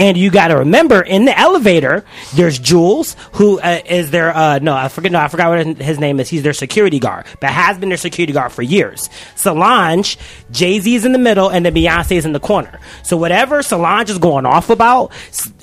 [0.02, 4.58] And you got to remember, in the elevator, there's Jules, who uh, is their uh,
[4.58, 6.28] no, I forget, no, I forgot what his name is.
[6.28, 9.12] He's their security guard, but has been their security guard for years.
[9.36, 10.18] Solange,
[10.50, 12.80] Jay Z's in the middle, and then Beyonce's in the corner.
[13.04, 15.12] So whatever Solange is going off about,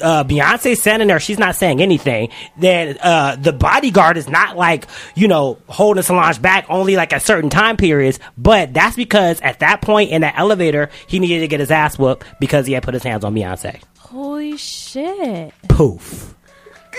[0.01, 2.29] uh, Beyonce's standing there, she's not saying anything.
[2.57, 7.22] Then uh, the bodyguard is not like you know holding Solange back only like at
[7.22, 11.48] certain time periods, but that's because at that point in that elevator, he needed to
[11.48, 13.83] get his ass whooped because he had put his hands on Beyonce.
[14.11, 15.53] Holy shit!
[15.68, 16.35] Poof.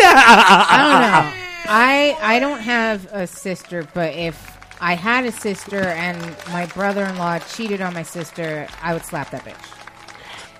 [0.00, 1.44] I don't know.
[1.70, 6.18] I I don't have a sister, but if I had a sister and
[6.50, 9.54] my brother-in-law cheated on my sister, I would slap that bitch.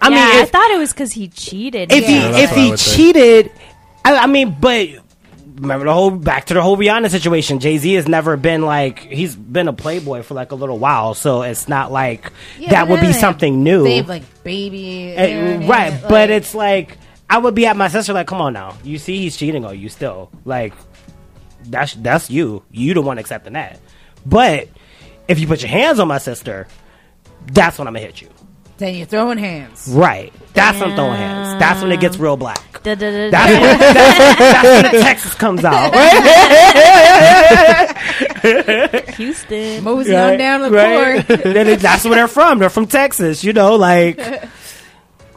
[0.02, 1.90] I yeah, mean, I if, thought it was because he cheated.
[1.90, 2.96] if Yeah, he that's if what I he would say.
[2.96, 3.52] cheated,
[4.04, 4.88] I, I mean, but
[5.60, 7.58] remember the whole back to the whole Rihanna situation.
[7.60, 11.14] Jay Z has never been like he's been a playboy for like a little while,
[11.14, 15.14] so it's not like Yeah, that would be something new, They have like baby, you
[15.14, 15.68] know what I mean?
[15.68, 15.92] right?
[15.92, 16.96] Like- but it's like
[17.30, 19.78] I would be at my sister like, come on now, you see he's cheating on
[19.78, 20.72] you still, like
[21.66, 22.62] that's that's you.
[22.70, 23.78] You the one accepting that.
[24.24, 24.68] But
[25.26, 26.66] if you put your hands on my sister,
[27.52, 28.28] that's when I'm gonna hit you.
[28.78, 29.88] Then you're throwing hands.
[29.90, 30.32] Right.
[30.54, 31.58] That's when I'm throwing hands.
[31.60, 32.82] That's when it gets real black.
[32.84, 35.92] Da, da, da, That's when, that's, that's when the Texas comes out.
[39.16, 39.82] Houston.
[39.84, 41.26] Mosey on down the Right?
[41.26, 41.42] court.
[41.42, 42.58] Then it- that's where they're from.
[42.60, 44.16] They're from Texas, you know, like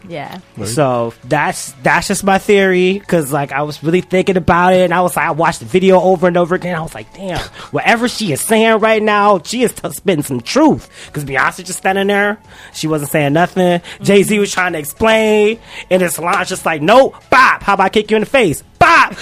[0.07, 0.39] Yeah.
[0.65, 4.93] so that's that's just my theory because like I was really thinking about it and
[4.93, 6.75] I was like I watched the video over and over again.
[6.75, 7.39] I was like, damn,
[7.71, 10.89] whatever she is saying right now, she is t- spitting some truth.
[11.07, 12.37] Because Beyonce just standing there,
[12.73, 13.81] she wasn't saying nothing.
[14.01, 14.41] Jay Z mm-hmm.
[14.41, 15.59] was trying to explain,
[15.89, 17.63] and then Solange just like, nope, bop.
[17.63, 18.63] How about I kick you in the face?
[18.91, 19.11] Bop.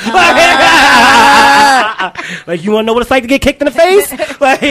[2.47, 4.11] like you want to know what it's like to get kicked in the face?
[4.41, 4.65] like.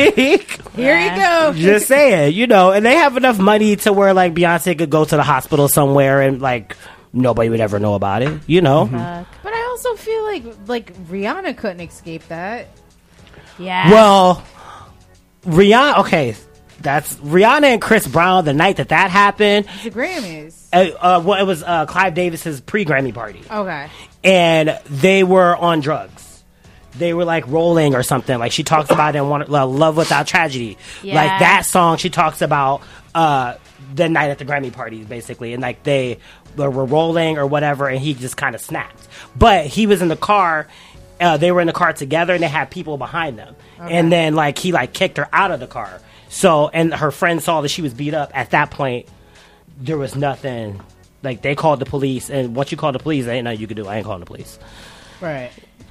[0.75, 1.53] Here you go.
[1.57, 5.05] Just saying, you know, and they have enough money to where like Beyonce could go
[5.05, 6.77] to the hospital somewhere and like
[7.13, 8.87] nobody would ever know about it, you know.
[8.87, 12.69] But I also feel like like Rihanna couldn't escape that.
[13.59, 13.91] Yeah.
[13.91, 14.45] Well,
[15.45, 16.37] Rihanna, okay,
[16.81, 18.45] that's Rihanna and Chris Brown.
[18.45, 20.69] The night that that happened, The Grammys.
[20.73, 23.89] uh, uh, well, it was uh, Clive Davis's pre Grammy party, Okay.
[24.25, 26.43] And they were on drugs.
[26.97, 28.37] They were like rolling or something.
[28.39, 31.15] Like she talks about in one, uh, "Love Without Tragedy." Yeah.
[31.15, 32.83] Like that song, she talks about
[33.15, 33.55] uh,
[33.95, 36.19] the night at the Grammy parties, basically, and like they
[36.57, 39.07] were rolling or whatever, and he just kind of snapped.
[39.37, 40.67] But he was in the car.
[41.21, 43.55] Uh, they were in the car together, and they had people behind them.
[43.81, 46.01] And then like he like kicked her out of the car.
[46.29, 48.33] So and her friend saw that she was beat up.
[48.35, 49.09] At that point,
[49.79, 50.81] there was nothing.
[51.23, 53.67] Like they called the police, and once you call the police, there ain't nothing you
[53.67, 53.87] could do.
[53.87, 54.59] I ain't calling the police.
[55.21, 55.51] Right.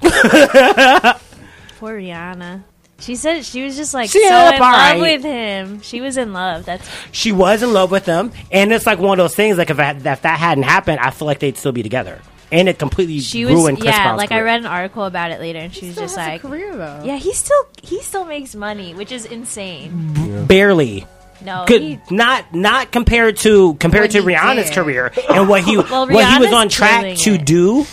[1.78, 2.62] Poor Rihanna.
[3.00, 5.00] She said she was just like She so up in all love right.
[5.00, 5.80] with him.
[5.82, 6.64] She was in love.
[6.64, 9.56] That's She was in love with him, and it's like one of those things.
[9.58, 12.20] Like if that, if that hadn't happened, I feel like they'd still be together.
[12.50, 13.54] And it completely she was.
[13.54, 14.44] ruined Chris yeah, Brown's like I career.
[14.46, 16.74] read an article about it later, and she was still just has like, a career
[16.74, 17.02] though.
[17.04, 20.46] yeah, he still he still makes money, which is insane.
[20.46, 21.06] barely.
[21.44, 24.74] No, Good, he, not not compared to compared to Rihanna's did.
[24.74, 27.44] career and what he Well, what he was on track to it.
[27.46, 27.86] do.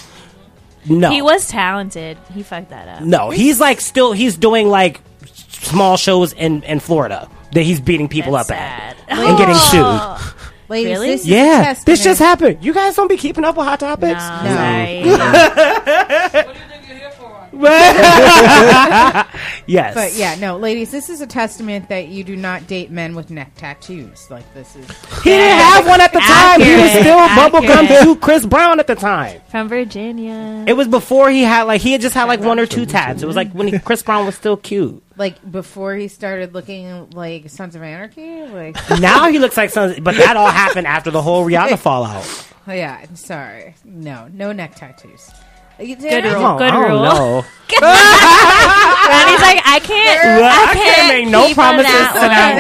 [0.88, 2.18] No, he was talented.
[2.34, 3.02] He fucked that up.
[3.04, 3.30] no.
[3.30, 5.02] He's like still he's doing like
[5.50, 9.10] small shows in in Florida that he's beating people That's up at sad.
[9.10, 9.38] and oh.
[9.38, 10.18] getting Oh.
[10.18, 10.42] sued.
[10.70, 11.08] Ladies, Really?
[11.10, 12.58] this Yeah, this just happened.
[12.66, 14.20] You guys don't be keeping up with hot No, topics.
[14.24, 15.04] sorry.
[15.06, 17.45] What do you think you're here for?
[19.68, 23.16] Yes, But yeah, no, ladies, this is a testament that you do not date men
[23.16, 24.30] with neck tattoos.
[24.30, 24.88] Like this is
[25.24, 26.62] He didn't have one at the time.
[26.62, 28.04] He was still bubblegum accurate.
[28.04, 29.42] to Chris Brown at the time.
[29.50, 30.64] From Virginia.
[30.68, 33.24] It was before he had like he had just had like one or two tats.
[33.24, 35.02] It was like when he, Chris Brown was still cute.
[35.18, 38.44] like before he started looking like Sons of Anarchy.
[38.46, 40.00] Like, Now he looks like Sons.
[40.00, 42.24] but that all happened after the whole Rihanna fallout.
[42.68, 45.32] oh, yeah, I'm sorry, no, no neck tattoos.
[45.80, 46.58] You Good rule.
[46.58, 47.02] Good I don't rule.
[47.04, 47.46] know.
[47.82, 50.24] Ronnie's like, I can't.
[50.24, 52.56] Well, I, I can't make no keep on promises to that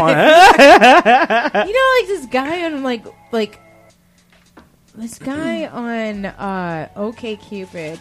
[0.56, 1.67] that one.
[1.67, 3.60] You know, like this guy on like like
[4.95, 7.99] this guy on uh OkCupid.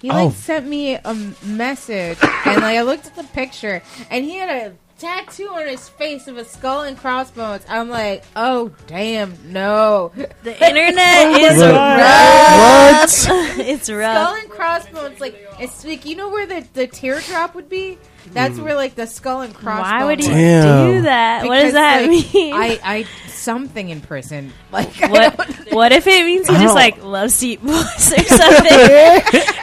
[0.00, 0.30] He like Oh.
[0.30, 4.74] sent me a message, and like I looked at the picture, and he had a
[4.98, 7.64] tattoo on his face of a skull and crossbones.
[7.68, 12.58] I'm like, oh damn, no, The internet oh is rough.
[12.58, 13.04] What?
[13.04, 13.58] it's rough.
[13.58, 15.20] it's skull and crossbones.
[15.20, 17.98] Like it's like you know where the the teardrop would be.
[18.32, 18.64] That's hmm.
[18.64, 19.90] where like the skull and crossbones.
[19.90, 20.26] Why would he.
[20.26, 20.94] Damn.
[20.96, 21.46] do that?
[21.46, 22.54] what does Because, that like, mean?
[22.54, 24.52] I I something in prison.
[24.70, 26.74] Like I what don't- what if it means he just oh.
[26.74, 28.78] like loves to eat puss or something?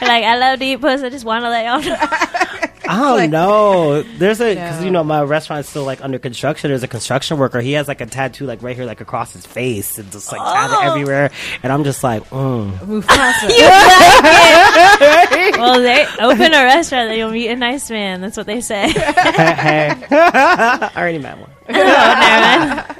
[0.02, 1.04] like I love to eat puss.
[1.04, 2.65] I just want to let y'all know.
[2.89, 4.02] I don't Like- know.
[4.04, 4.86] There's a because No.
[4.86, 6.69] you know my restaurant's still like under construction.
[6.69, 7.60] There's a construction worker.
[7.62, 10.41] He has like a tattoo like right here, like across his face, and just like
[10.41, 10.91] tatted Oh.
[10.91, 11.32] everywhere.
[11.63, 12.71] And I'm just like, mm.
[12.80, 13.50] Mufasa.
[15.58, 18.21] well, they open a restaurant, then you'll meet a nice man.
[18.21, 18.89] That's what they say.
[18.89, 19.95] hey, hey.
[20.10, 21.50] I already met one.
[21.69, 22.95] oh, never mind.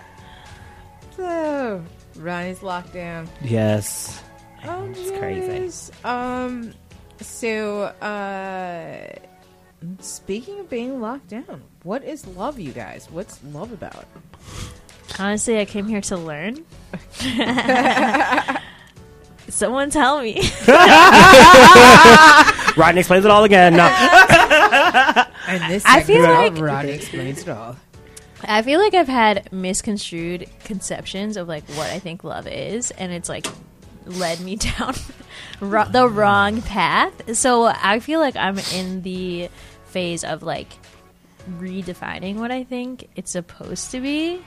[1.16, 1.84] So,
[2.18, 3.30] Ronnie's locked down.
[3.42, 4.22] Yes.
[4.66, 5.92] Oh, It's crazy.
[6.04, 6.74] Um,
[7.22, 9.08] so, uh,
[10.00, 13.08] speaking of being locked down, what is love, you guys?
[13.12, 14.06] What's love about?
[15.20, 16.66] Honestly, I came here to learn.
[19.48, 20.42] Someone tell me.
[22.78, 23.74] Rodney explains it all again.
[23.76, 23.86] No.
[25.48, 27.76] And this I feel like- Ronnie explains it all.
[28.44, 33.12] I feel like I've had misconstrued conceptions of like what I think love is, and
[33.14, 33.46] it's like
[34.08, 34.96] led me down
[35.60, 37.36] ro- the wrong path.
[37.38, 39.50] So I feel like I'm in the
[39.96, 40.68] phase of like
[41.58, 44.42] redefining what I think it's supposed to be.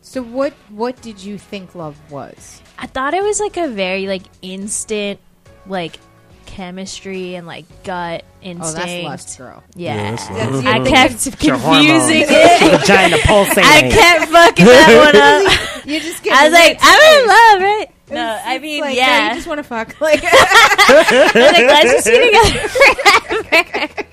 [0.00, 2.62] So, what what did you think love was?
[2.78, 5.20] I thought it was like a very like instant,
[5.66, 5.98] like
[6.46, 8.78] chemistry and like gut oh, instinct.
[8.78, 8.86] Oh, instinct.
[8.86, 9.62] that's lust, girl.
[9.74, 10.86] Yeah, Yeah, that's That's I mm-hmm.
[10.86, 12.10] kept your confusing hormones.
[12.10, 12.80] it.
[12.80, 13.64] Vagina pulsating.
[13.64, 15.86] I kept fucking that one up.
[15.86, 16.32] You just get.
[16.38, 17.90] I was like, I'm in love, right?
[18.10, 19.28] No, I it's mean, like, no, yeah.
[19.28, 20.00] you just want to fuck.
[20.00, 24.03] Like, They're like, let's just be together forever.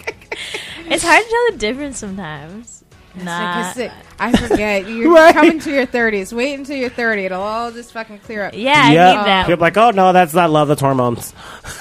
[0.92, 2.84] It's hard to tell the difference sometimes.
[3.14, 3.24] Nah.
[3.74, 4.88] Because it- I forget.
[4.88, 6.32] You're coming to your 30s.
[6.32, 7.26] Wait until you're 30.
[7.26, 8.54] It'll all just fucking clear up.
[8.56, 9.12] Yeah, I Yeah.
[9.18, 9.48] need that.
[9.48, 10.68] People like, oh no, that's not love.
[10.70, 11.34] That's hormones.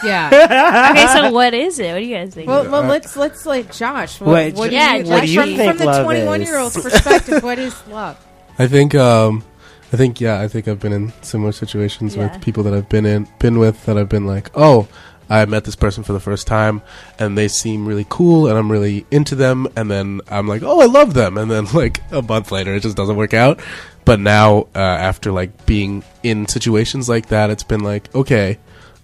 [0.02, 0.90] Yeah.
[0.92, 1.92] okay, so what is it?
[1.92, 2.48] What do you guys think?
[2.48, 4.20] Well, well, let's let's like Josh.
[4.20, 6.58] What, What- what do yeah, you, what do you from, think from the 21 year
[6.58, 7.42] old's perspective?
[7.44, 8.16] What is love?
[8.58, 9.44] I think um
[9.92, 12.32] I think yeah, I think I've been in similar situations Yeah.
[12.32, 14.88] with people that I've been in been with that I've been like, "Oh,
[15.30, 16.82] I met this person for the first time
[17.18, 20.80] and they seem really cool and I'm really into them and then I'm like, "Oh,
[20.80, 23.60] I love them." And then like a month later it just doesn't work out.
[24.04, 28.58] But now uh, after like being in situations like that, it's been like, "Okay,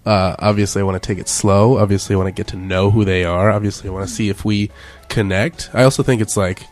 [0.05, 1.77] uh, obviously I want to take it slow.
[1.77, 3.49] Obviously I want to get to know who they are.
[3.49, 4.69] Obviously I want to see if we
[5.07, 6.63] connect." I also think it's like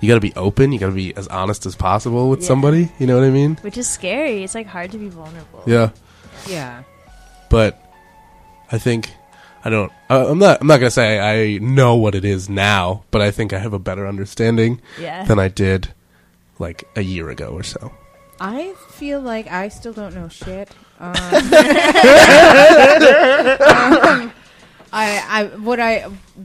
[0.00, 0.72] you got to be open.
[0.72, 2.48] You got to be as honest as possible with Yeah.
[2.48, 2.92] somebody.
[2.98, 3.56] You know what I mean?
[3.62, 4.44] Which is scary.
[4.44, 5.62] It's like hard to be vulnerable.
[5.66, 5.90] Yeah.
[6.46, 6.82] Yeah.
[7.48, 7.80] But
[8.74, 9.12] I think
[9.64, 9.92] I don't.
[10.10, 10.60] I, I'm not.
[10.60, 13.72] I'm not gonna say I know what it is now, but I think I have
[13.72, 15.24] a better understanding Yeah.
[15.24, 15.94] than I did
[16.58, 17.92] like a year ago or so.
[18.40, 20.70] I feel like I still don't know shit.
[20.98, 21.16] Um, um,
[24.92, 26.02] I, I, what I,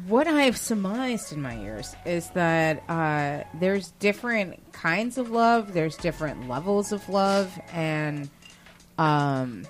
[0.08, 5.74] what I've surmised in my years is that uh, there's different kinds of love.
[5.74, 8.30] There's different levels of love, and
[8.98, 9.66] um,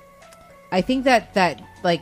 [0.72, 2.02] I think that that like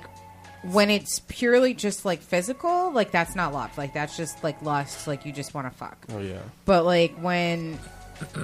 [0.64, 3.78] when it's purely just like physical, like that's not love.
[3.78, 5.08] Like that's just like lust.
[5.08, 6.05] Like you just want to fuck.
[6.14, 6.39] Oh yeah.
[6.66, 7.80] But like when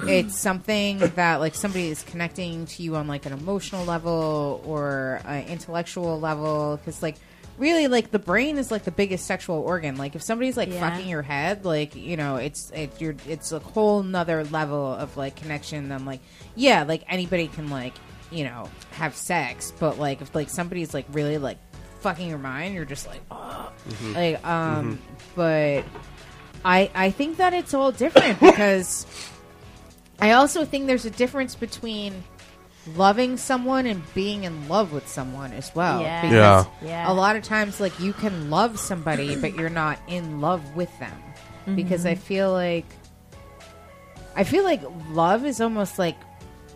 [0.06, 5.20] it's something that like somebody is connecting to you on like an emotional level or
[5.24, 7.16] an intellectual level, because like
[7.58, 9.96] really like the brain is like the biggest sexual organ.
[9.96, 10.88] Like if somebody's like Yeah.
[10.88, 15.16] fucking your head, like you know it's it, you're it's a whole nother level of
[15.16, 16.20] like connection than like
[16.54, 17.94] yeah like anybody can like
[18.30, 21.58] you know have sex, but like if like somebody's like really like
[22.04, 23.72] fucking your mind, you're just like oh
[24.14, 24.98] like um
[25.34, 25.84] but.
[26.66, 29.04] I, I think that it's all different because
[30.18, 32.24] I also think there's a difference between
[32.96, 36.00] loving someone and being in love with someone as well.
[36.00, 36.22] Yeah.
[36.22, 37.10] Because Yeah.
[37.10, 40.88] a lot of times, like, you can love somebody, but you're not in love with
[40.98, 41.12] them.
[41.76, 42.86] Because I feel like.
[44.34, 44.80] I feel like
[45.10, 46.16] love is almost like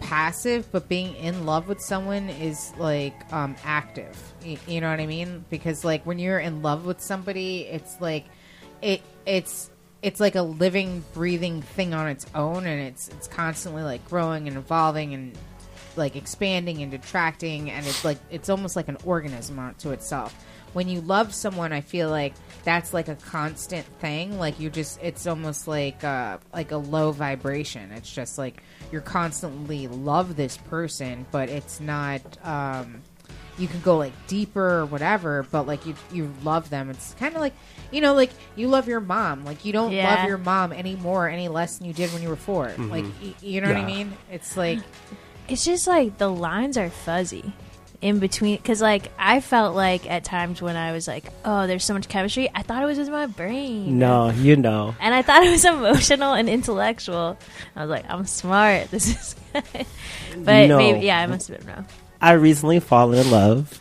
[0.00, 4.27] passive, but being in love with someone is like um, active.
[4.66, 5.44] You know what I mean?
[5.50, 8.26] Because like when you're in love with somebody, it's like
[8.82, 9.70] it it's
[10.00, 14.48] it's like a living, breathing thing on its own, and it's it's constantly like growing
[14.48, 15.36] and evolving and
[15.96, 20.34] like expanding and detracting, and it's like it's almost like an organism to itself.
[20.74, 24.38] When you love someone, I feel like that's like a constant thing.
[24.38, 27.90] Like you just, it's almost like uh, like a low vibration.
[27.90, 32.20] It's just like you're constantly love this person, but it's not.
[32.46, 33.02] Um,
[33.58, 36.90] you can go like deeper or whatever, but like you you love them.
[36.90, 37.54] It's kind of like
[37.90, 39.44] you know, like you love your mom.
[39.44, 40.14] Like you don't Yeah.
[40.14, 42.90] love your mom any more, any less than you did when you were 4 mm-hmm.
[42.90, 43.86] Like y- you know what I Yeah.
[43.86, 44.16] mean?
[44.30, 44.78] It's like
[45.48, 47.52] It's just like the lines are fuzzy
[48.02, 48.56] in between.
[48.58, 52.08] Because like I felt like at times when I was like, oh, there's so much
[52.08, 52.48] chemistry.
[52.54, 53.98] I thought it was just my brain.
[53.98, 54.94] No, you know.
[55.00, 57.38] And I thought it was emotional and intellectual.
[57.74, 58.90] I was like, I'm smart.
[58.90, 59.34] This is.
[59.52, 60.76] but No.
[60.76, 61.86] maybe yeah, I must have been wrong.
[62.20, 63.80] I recently fallen in love.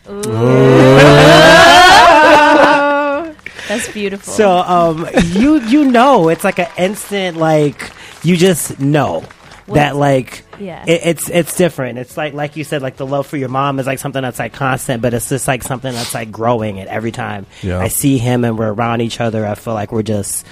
[3.68, 4.32] That's beautiful.
[4.34, 7.92] So um you you know it's like an instant like
[8.24, 9.24] you just know
[9.68, 10.86] that like Yeah.
[10.88, 11.98] it, it's it's different.
[12.00, 14.40] It's like like you said like the love for your mom is like something that's
[14.40, 16.80] like constant, but it's just like something that's like growing.
[16.80, 17.80] And every time Yeah.
[17.80, 20.46] I see him and we're around each other, I feel like we're just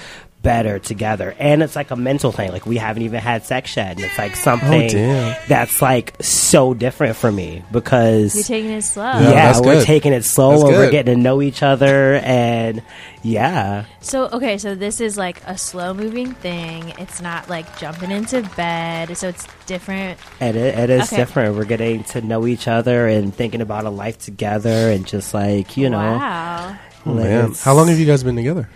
[0.46, 1.36] better together.
[1.40, 2.52] And it's like a mental thing.
[2.52, 5.38] Like we haven't even had sex yet, and it's like something oh, damn.
[5.50, 9.04] that's like so different for me because You're taking it slow.
[9.04, 9.86] Yeah, yeah, we're good.
[9.86, 12.82] taking it slow That's and we're getting to know each other and
[13.24, 13.86] yeah.
[14.02, 16.94] So okay, so this is like a slow moving thing.
[17.00, 19.18] It's not like jumping into bed.
[19.18, 20.20] So it's different.
[20.40, 21.18] It, it is Okay.
[21.18, 21.56] different.
[21.56, 25.76] We're getting to know each other and thinking about a life together and just like,
[25.76, 25.98] you know.
[25.98, 26.78] Wow.
[27.08, 27.54] Oh, like, man.
[27.54, 28.70] How long have you guys been together?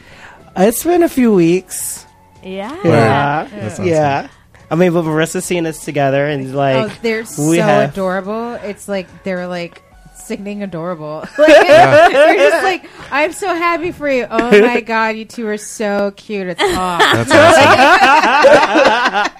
[0.58, 2.06] Uh, it's been a few weeks.
[2.44, 2.76] Yeah.
[2.84, 3.48] Yeah.
[3.52, 4.28] That's Yeah.
[4.72, 7.26] I mean, but Marissa's seeing us together and oh, like oh, they're we
[7.58, 8.54] so have- adorable.
[8.56, 9.82] It's like they're like
[10.16, 11.26] sickening adorable.
[11.38, 14.28] Like, They're just like, I'm so happy for you.
[14.30, 16.48] Oh my god, you two are so cute.
[16.48, 17.00] It's off.
[17.02, 19.32] That's awesome.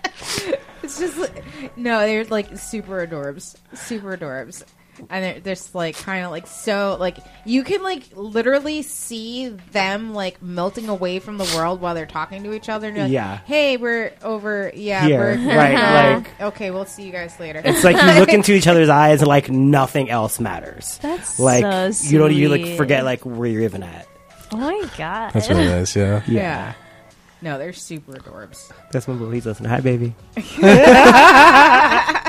[0.84, 1.32] it's just
[1.76, 4.64] no, they're like super adorbs, super adorbs.
[5.10, 10.14] And they're just like kind of like so like you can like literally see them
[10.14, 12.88] like melting away from the world while they're talking to each other.
[12.88, 13.38] And you're like, Yeah.
[13.46, 14.72] Hey, we're over.
[14.76, 15.06] Yeah.
[15.06, 15.74] Here, We're, right,
[16.16, 16.48] like- uh-huh.
[16.48, 17.62] Okay, we'll see you guys later.
[17.64, 20.98] It's like you look into each other's eyes and like nothing else matters.
[21.02, 24.08] That's like so you don't you like forget like where you're even at.
[24.52, 25.32] Oh my god.
[25.34, 25.96] That's really nice.
[25.96, 26.24] Yeah.
[26.28, 26.74] yeah.
[27.42, 28.70] No, they're super adorbs.
[28.92, 29.30] That's my boo.
[29.30, 29.70] He's listening.
[29.70, 30.14] Hi, baby.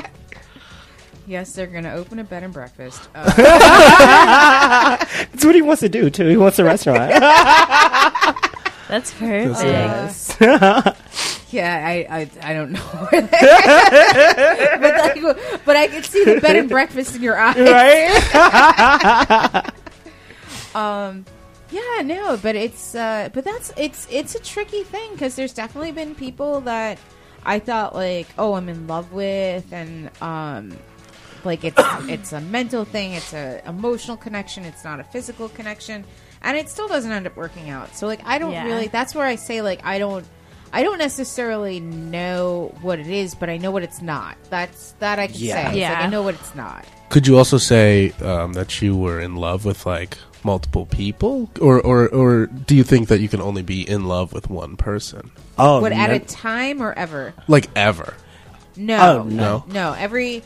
[1.31, 3.09] Yes, they're gonna open a bed and breakfast.
[3.21, 6.27] Uh, That's what he wants to do too.
[6.27, 7.11] He wants a restaurant.
[8.89, 10.41] That's perfect.
[11.53, 13.31] yeah, I, I, I don't know, but
[14.99, 15.23] like,
[15.65, 17.57] but I can see the bed and breakfast in your eyes.
[17.57, 19.71] right?
[20.75, 21.25] Um,
[21.71, 25.93] yeah, no, but it's uh, but that's it's it's a tricky thing because there's definitely
[25.93, 26.99] been people that
[27.45, 30.77] I thought like, oh, I'm in love with, and um,
[31.45, 36.05] like it's it's a mental thing, it's a emotional connection, it's not a physical connection,
[36.43, 37.95] and it still doesn't end up working out.
[37.97, 38.65] So like, I don't Yeah.
[38.67, 38.89] really.
[38.89, 40.25] That's where I say like I don't.
[40.73, 44.37] I don't necessarily know what it is, but I know what it's not.
[44.51, 45.55] That's that I can Yeah.
[45.55, 45.61] say.
[45.63, 46.01] It's like, Yeah.
[46.01, 46.85] I know what it's not.
[47.09, 51.81] Could you also say um, that you were in love with like multiple people, or,
[51.81, 55.33] or or do you think that you can only be in love with one person,
[55.59, 57.35] Oh, What at a time or ever?
[57.49, 58.15] like ever?
[58.77, 59.65] No, Oh, no, no.
[59.67, 59.93] no.
[59.99, 60.43] Every,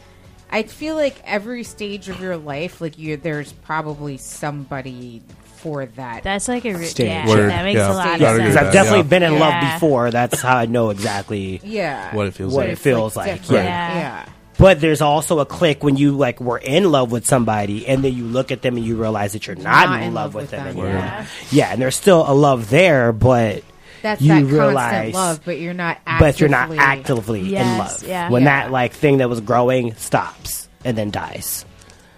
[0.55, 5.21] I feel like every stage of your life, like you, there's probably somebody
[5.57, 6.23] for that.
[6.23, 7.09] That's like a re- Stage.
[7.09, 7.27] yeah.
[7.29, 7.51] Word.
[7.51, 7.93] That makes Yeah.
[7.93, 8.55] a lot Gotta of agree sense.
[8.55, 9.03] because I've definitely yeah.
[9.03, 10.11] been in love before.
[10.11, 12.73] That's how I know exactly yeah, What it feels what like.
[12.75, 13.33] it feels like.
[13.41, 13.65] different.
[13.65, 13.99] Yeah.
[13.99, 14.27] yeah.
[14.57, 18.13] But there's also a click when you like were in love with somebody and then
[18.15, 20.87] you look at them and you realize that you're not, in, love, with them, anymore.
[20.87, 21.27] Yeah.
[21.51, 23.65] Yeah, and there's still a love there, but
[24.05, 25.99] That's You that realize- constant love, but you're not.
[26.07, 28.05] Actively, but you're not actively in love.
[28.07, 28.29] yeah.
[28.31, 28.63] When Yeah.
[28.65, 31.65] that like thing that was growing stops and then dies.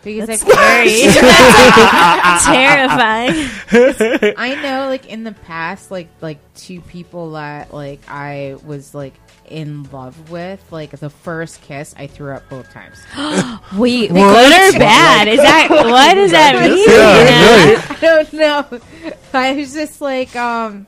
[0.02, 0.90] because like, scary.
[2.44, 3.48] Terrifying.
[4.36, 9.14] I know, like in the past, like like two people that like I was like
[9.48, 12.98] in love with, like the first kiss, I threw up both times.
[13.76, 15.28] Wait, good or bad?
[15.28, 16.84] Is that what does that mean?
[16.88, 18.80] I don't know.
[19.32, 20.86] I was just like, um,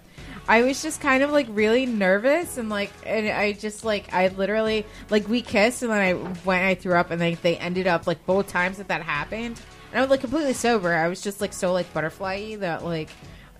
[0.49, 4.29] I was just kind of like really nervous and like, and I just like, I
[4.29, 6.15] literally like we kissed and then I
[6.47, 9.61] went, I threw up and like they ended up like both times that that happened.
[9.91, 10.95] And I was like completely sober.
[10.95, 13.11] I was just like so like butterfly that like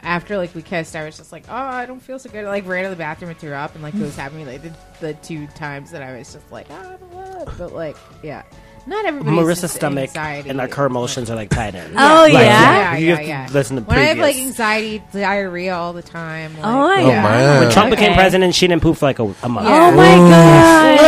[0.01, 2.47] after like we kissed, I was just like, oh, I don't feel so good.
[2.47, 4.63] I, like ran to the bathroom and threw up and like it was happening like
[4.63, 7.53] the, the two times that I was just like, oh, I don't know.
[7.59, 8.45] But like, yeah,
[8.89, 9.37] not everybody.
[9.37, 11.93] Marissa's stomach and like her emotions are like tied in.
[11.93, 12.41] Oh, Like, yeah?
[12.41, 13.49] yeah, You yeah, have to yeah.
[13.53, 16.55] listen to when I have like anxiety, diarrhea all the time.
[16.57, 17.23] Like, Oh my Oh, god.
[17.23, 17.61] man.
[17.63, 19.69] When Trump became president, she didn't poop for like a, a month.
[19.69, 20.99] Oh my god.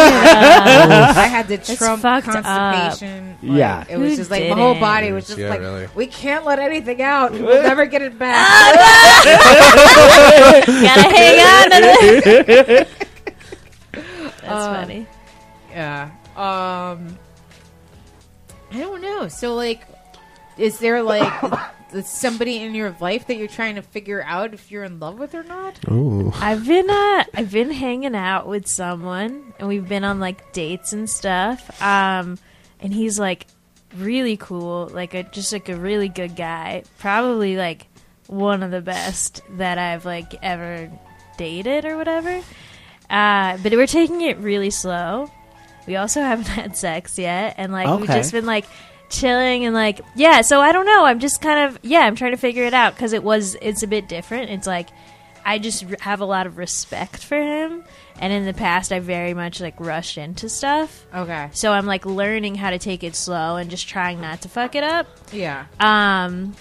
[1.17, 3.37] I had the That's Trump fucked constipation.
[3.43, 3.85] Like, Yeah.
[3.89, 5.89] it was Who just like my whole body was just Yeah, like, really.
[5.95, 7.33] we can't let anything out.
[7.33, 8.47] We'll never get it back.
[10.67, 11.71] Gotta hang on.
[13.93, 15.07] That's Uh, funny.
[15.71, 16.11] yeah.
[16.37, 17.19] Um.
[18.71, 19.29] I don't know.
[19.29, 19.87] So like,
[20.57, 21.33] is there like
[22.05, 25.35] somebody in your life that you're trying to figure out if you're in love with
[25.35, 25.79] or not?
[25.91, 26.33] Ooh.
[26.37, 30.93] I've been uh I've been hanging out with someone and we've been on like dates
[30.93, 31.83] and stuff.
[31.83, 32.39] Um
[32.81, 33.47] and he's like
[33.97, 36.85] really cool, like a just like a really good guy.
[36.99, 37.87] Probably like
[38.29, 40.91] one of the best that I've like ever
[41.37, 42.41] dated or whatever.
[43.09, 45.31] Uh but we're taking it really slow.
[45.87, 48.67] We also haven't had sex yet and like we've just been like
[49.09, 51.05] chilling and like yeah, so I don't know.
[51.05, 53.83] I'm just kind of yeah, I'm trying to figure it out cuz it was it's
[53.83, 54.51] a bit different.
[54.51, 54.89] It's like
[55.45, 57.83] I just r- have a lot of respect for him,
[58.21, 61.07] and in the past, I very much like rushed into stuff.
[61.15, 61.49] Okay.
[61.53, 64.75] So I'm like learning how to take it slow and just trying not to fuck
[64.75, 65.07] it up.
[65.33, 65.65] Yeah.
[65.81, 66.55] Um,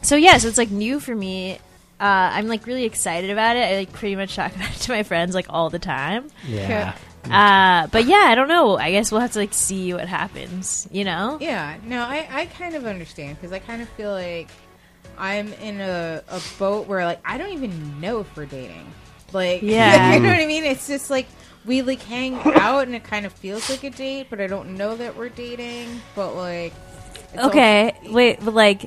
[0.00, 1.58] so yeah, so it's like new for me.
[2.00, 3.64] Uh, I'm like really excited about it.
[3.64, 6.28] I like pretty much talk about it to my friends like all the time.
[6.46, 6.94] Yeah.
[7.30, 8.76] Uh, but yeah, I don't know.
[8.78, 10.88] I guess we'll have to like see what happens.
[10.90, 11.38] You know?
[11.40, 14.48] Yeah, no, I, I kind of understand because I kind of feel like
[15.16, 18.92] I'm in a, a boat where like I don't even know if we're dating.
[19.32, 20.14] Like, Yeah.
[20.14, 20.64] you know what I mean?
[20.64, 21.26] It's just like
[21.66, 24.76] we like hang out and it kind of feels like a date, but I don't
[24.76, 26.00] know that we're dating.
[26.14, 26.72] But like,
[27.34, 27.90] it's Okay.
[28.02, 28.84] also- Wait, but like,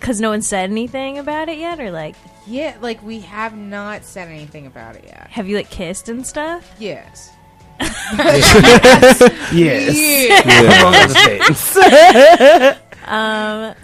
[0.00, 2.16] because no one said anything about it yet, or like,
[2.46, 5.28] yeah, like we have not said anything about it yet.
[5.30, 6.74] have you like kissed and stuff?
[6.78, 7.30] Yes.
[9.52, 9.96] Yes.
[11.76, 12.78] Yeah.
[13.08, 13.74] Um.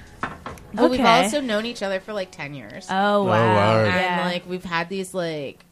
[0.74, 2.86] But we've also known each other for like ten years.
[2.90, 3.30] Oh wow!
[3.30, 3.78] wow.
[3.84, 4.26] and Yeah.
[4.26, 5.64] like we've had these like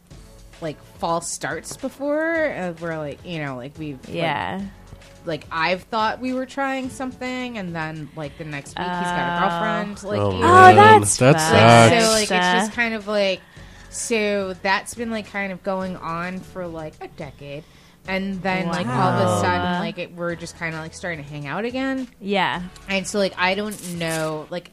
[0.61, 4.61] like false starts before uh, where like you know like we've yeah.
[5.25, 9.37] like I've thought we were trying something, and then like the next week he's got
[9.37, 10.03] a girlfriend.
[10.03, 12.05] Like, Oh, you know, Oh, that's that like, sucks.
[12.05, 12.29] so like it's
[12.65, 13.41] just kind of like
[13.89, 17.63] so that's been like kind of going on for like a decade.
[18.07, 21.23] And then, like all of a sudden, like it, we're just kind of like starting
[21.23, 22.07] to hang out again.
[22.19, 22.63] Yeah.
[22.89, 24.71] And so, like, I don't know, like,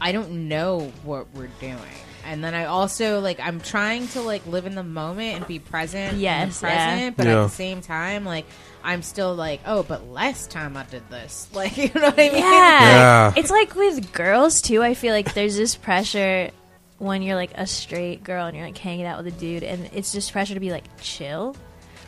[0.00, 1.78] I don't know what we're doing.
[2.26, 5.60] And then I also like I'm trying to like live in the moment and be
[5.60, 6.10] present.
[6.10, 6.68] in the Yes, yeah.
[6.96, 7.16] present.
[7.16, 7.32] But Yeah.
[7.38, 8.46] at the same time, like
[8.82, 12.28] I'm still like, oh, but last time I did this, like, you know what I
[12.28, 12.34] mean?
[12.34, 12.80] Yeah.
[12.80, 13.32] Yeah.
[13.36, 14.82] It's like with girls too.
[14.82, 16.50] I feel like there's this pressure
[16.98, 19.88] when you're like a straight girl and you're like hanging out with a dude, and
[19.94, 21.54] it's just pressure to be like chill.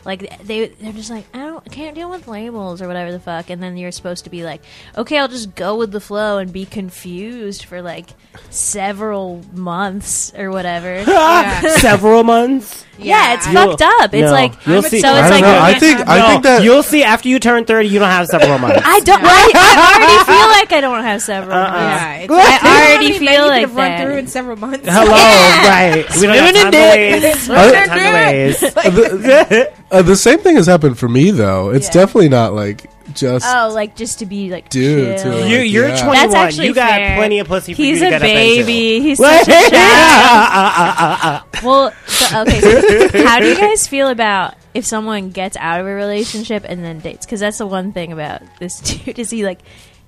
[0.09, 3.19] Like they they're just like I don't I can't deal with labels or whatever the
[3.19, 4.63] fuck, and then you're supposed to be like,
[4.97, 8.09] okay, I'll just go with the flow and be confused for like
[8.49, 11.05] several months or whatever.
[11.77, 12.87] Several months.
[13.01, 14.13] Yeah, it's You'll- fucked up.
[14.13, 15.59] It's no, like you'll so see- it's I don't like know.
[15.59, 18.27] I think I No, think that you'll see after you turn thirty, you don't have
[18.27, 18.81] several months.
[18.85, 19.21] I don't.
[19.23, 21.55] I, I already feel like I don't have several.
[21.57, 21.75] months.
[21.75, 24.57] Yeah, it's, I already how many men feel you like could run through in several
[24.57, 24.87] months.
[24.89, 26.05] Hello, right?
[26.15, 27.49] We don't have time to waste.
[27.49, 29.15] We don't have time to
[29.63, 29.73] waste.
[29.91, 31.69] uh, the same thing has happened for me though.
[31.71, 35.31] It's definitely not like just Oh, like just to be like Dude, chill.
[35.33, 36.03] to, like, You, you're Yeah.
[36.03, 36.15] 21.
[36.15, 37.17] That's actually you got fair.
[37.17, 38.99] plenty of pussy for He's you to a get baby.
[39.01, 39.31] He's into.
[39.31, 41.43] such a child.
[41.63, 42.61] Well, so, okay.
[42.61, 46.83] So how do you guys feel about if someone gets out of a relationship and
[46.85, 47.25] then dates?
[47.25, 49.59] Because that's the one thing about this dude is he like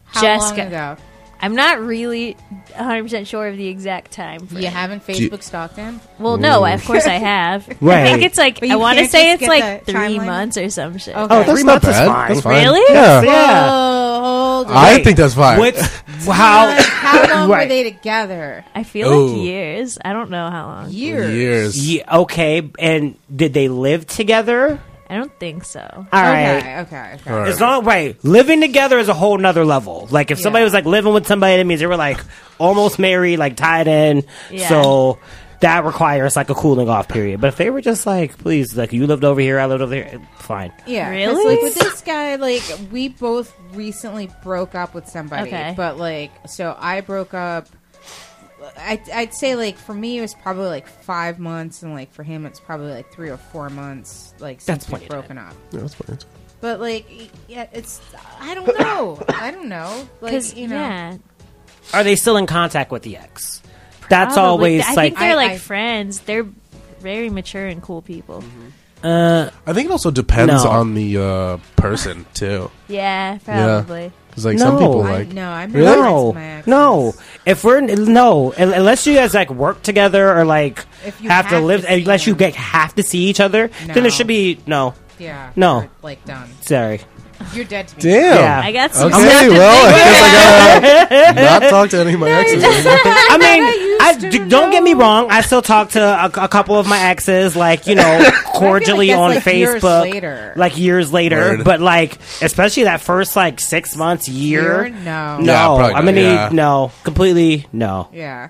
[0.06, 1.02] How just long got- ago?
[1.41, 2.37] I'm not really
[2.75, 4.45] 100 percent sure of the exact time.
[4.47, 4.61] Frame.
[4.63, 5.99] You haven't you- Facebook stalked him?
[6.19, 7.67] Well, no, of course I have.
[7.69, 8.03] I Right.
[8.03, 9.91] think it's like But I you want to can't say just it's get like the
[9.91, 10.25] three timeline?
[10.25, 11.15] months or some shit.
[11.15, 11.23] Okay.
[11.23, 12.07] Oh, That's three not months is bad.
[12.07, 12.27] fine.
[12.29, 12.63] That's fine.
[12.63, 12.93] Really?
[12.93, 13.21] Yeah.
[13.23, 13.67] Yeah.
[13.71, 14.77] Oh, hold on.
[14.77, 15.57] I think that's fine.
[15.59, 15.81] What's
[16.27, 16.71] how?
[16.79, 17.67] How long were Right.
[17.69, 18.63] they together?
[18.75, 19.25] I feel Oh.
[19.25, 19.97] like years.
[20.05, 20.89] I don't know how long.
[20.91, 21.33] Years.
[21.35, 21.91] Years.
[21.93, 24.79] Yeah, okay, and did they live together?
[25.12, 25.82] I don't think so.
[25.91, 26.57] All right.
[26.57, 27.30] Okay, okay, okay.
[27.30, 27.49] All right.
[27.49, 28.16] It's not right.
[28.24, 30.07] Living together is a whole nother level.
[30.09, 30.66] Like if somebody Yeah.
[30.68, 32.20] was like living with somebody, that means they were like
[32.59, 34.24] almost married, like tied in.
[34.49, 34.70] Yeah.
[34.70, 35.20] So
[35.59, 37.41] that requires like a cooling off period.
[37.41, 39.93] But if they were just like, please, like you lived over here, I lived over
[39.93, 40.72] here, fine.
[40.88, 41.55] Yeah, 'cause, Really?
[41.55, 45.74] Like with this guy, like we both recently broke up with somebody, Okay.
[45.76, 47.68] but like, so I broke up.
[48.78, 52.24] I, I'd say like for me it was probably like five months, and like for
[52.24, 54.34] him it's probably like three or four months.
[54.39, 55.53] Like since That's we've of broken up.
[55.72, 56.18] Yeah, that's fine.
[56.62, 57.07] But like,
[57.47, 57.99] yeah, it's
[58.39, 59.20] I don't know.
[59.30, 60.07] I don't know.
[60.22, 61.18] Like Because you know, yeah,
[61.93, 63.62] Are they still in contact with the ex?
[64.09, 64.80] That's probably.
[64.82, 65.14] always I like.
[65.14, 66.20] think they're I- like I- friends.
[66.22, 66.47] They're
[66.99, 68.43] very mature and cool people.
[69.03, 70.70] uh, I think it also depends No.
[70.70, 72.70] on the uh, person too.
[72.88, 74.12] Yeah, probably.
[74.32, 74.79] Because like some No.
[74.79, 75.86] people I, like no, I'm Really?
[76.01, 76.67] no, with my exes.
[76.67, 77.13] no.
[77.45, 81.49] If we're no, un- unless you guys like work together or like If you have,
[81.49, 82.39] to have live, to see unless you them.
[82.39, 84.05] get have to see each other, then No.
[84.07, 84.93] it should be no.
[85.19, 85.82] Yeah, No.
[85.82, 86.49] you're, like done.
[86.61, 87.01] Sorry.
[87.53, 88.01] You're dead to me.
[88.03, 88.35] damn.
[88.35, 88.61] Yeah.
[88.63, 89.07] I got some.
[89.13, 92.29] Okay, stuff to well, think I guess I gotta not talk to any of my
[92.31, 92.63] exes.
[92.63, 92.93] anymore.
[92.95, 95.27] I mean, used I, to d- don't get me wrong.
[95.29, 99.19] I still talk to a, a couple of my exes, like you know, cordially that's,
[99.19, 100.53] on like, years Facebook, later.
[100.55, 101.37] like years later.
[101.57, 101.63] Word.
[101.63, 104.87] But like, especially that first like six months, year.
[104.87, 104.89] Year?
[104.89, 105.37] No.
[105.39, 106.49] No, Yeah, probably I'm gonna not, yeah.
[106.49, 108.09] need no, completely no.
[108.13, 108.49] Yeah.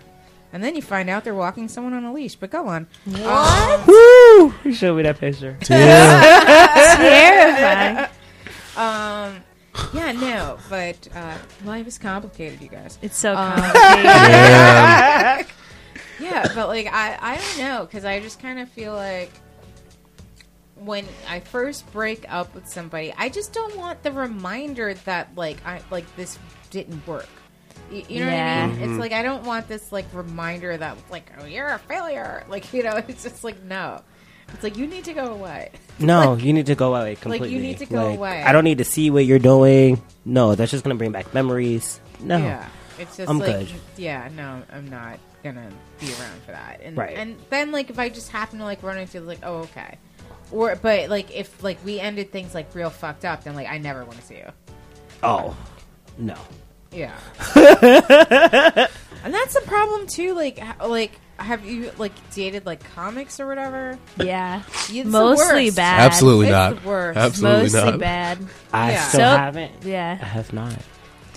[0.54, 2.36] And then you find out they're walking someone on a leash.
[2.36, 2.86] But go on.
[3.06, 3.22] What?
[3.22, 4.74] Um, Woo!
[4.74, 5.58] Show me that picture.
[5.70, 6.96] Yeah.
[6.98, 8.10] Terrifying.
[8.82, 9.44] Um,
[9.94, 12.98] yeah, no, but uh, life is complicated, you guys.
[13.02, 14.06] It's so Um, complicated.
[14.06, 15.44] Yeah.
[16.20, 19.32] Yeah, but like I, I don't know because I just kind of feel like
[20.76, 25.66] when I first break up with somebody, I just don't want the reminder that like
[25.66, 26.38] I like this
[26.70, 27.28] didn't work.
[27.92, 28.68] You, you know Yeah.
[28.68, 28.90] what I mean?
[28.92, 32.44] It's like I don't want this like reminder that like oh you're a failure.
[32.50, 34.02] Like you know, it's just like no.
[34.54, 35.72] It's like you need to go away.
[36.00, 37.50] No, you need to go away completely.
[37.50, 38.42] Like you need to go Like, away.
[38.44, 40.02] I don't need to see what you're doing.
[40.26, 42.00] No, that's just gonna bring back memories.
[42.20, 42.38] No.
[42.40, 43.70] Yeah, it's just I'm like, good.
[43.98, 46.80] Yeah, no, I'm not gonna be around for that.
[46.84, 47.16] And Right.
[47.16, 50.00] and then like if I just happen to like run into like oh okay,
[50.52, 53.78] or but like if like we ended things like real fucked up, then like I
[53.78, 54.50] never want to see you.
[55.22, 55.56] Oh,
[56.18, 56.36] no.
[56.92, 57.16] Yeah,
[59.24, 60.34] and that's the problem too.
[60.34, 61.12] Like like
[61.44, 63.98] have you like dated like comics or whatever?
[64.18, 64.62] Yeah.
[64.74, 65.76] It's the Mostly worst.
[65.78, 66.02] bad.
[66.12, 66.82] Absolutely It's not.
[66.82, 67.18] the worst.
[67.18, 68.00] Absolutely Mostly not.
[68.00, 68.38] bad.
[68.74, 69.08] I Yeah.
[69.08, 69.72] still So- haven't.
[69.84, 70.18] Yeah.
[70.22, 70.76] I have not.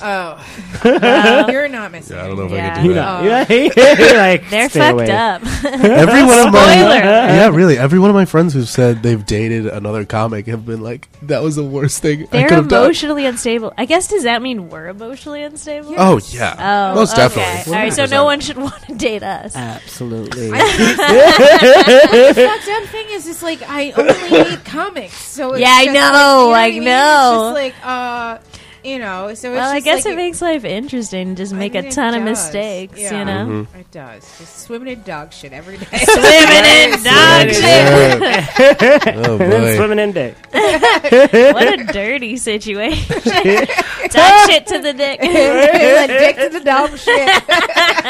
[0.02, 2.16] Oh, you're not missing.
[2.16, 2.74] Yeah, I don't know if I Yeah.
[2.74, 3.48] can do You that.
[3.48, 3.54] know,
[4.08, 5.10] you're like They're stay fucked away.
[5.10, 5.42] up.
[5.64, 6.94] Every one of my Spoiler.
[7.00, 7.78] yeah, really.
[7.78, 11.42] Every one of my friends who've said they've dated another comic have been like, "That
[11.42, 13.72] was the worst thing I They're could have done." emotionally unstable.
[13.78, 15.94] I guess does that mean we're emotionally unstable?
[15.96, 17.22] Oh yeah, Oh, most okay.
[17.28, 17.72] definitely.
[17.72, 18.10] All right, so 100%.
[18.10, 19.54] no one should want to date us.
[19.54, 20.50] Absolutely.
[20.50, 24.12] the fucked up thing is, it's like I only
[24.50, 26.84] read comics, so it's Yeah, I just know, Like, you know what I mean?
[26.84, 27.30] know.
[27.32, 28.38] It's just like, uh,
[28.84, 31.34] you know, so it's well, I guess like it makes life interesting.
[31.36, 33.18] Just I make mean, a ton of mistakes, Yeah.
[33.18, 33.46] you know.
[33.64, 33.78] Mm-hmm.
[33.78, 34.38] It does.
[34.38, 35.86] Just swimming in dog shit every day.
[35.98, 37.48] Swimming in dog
[39.08, 39.16] shit.
[39.26, 39.76] Oh boy.
[39.76, 40.36] swimming in dick.
[40.52, 43.14] What a dirty situation.
[43.22, 45.20] Dog shit to the dick.
[45.22, 47.46] Addicted to the dog shit.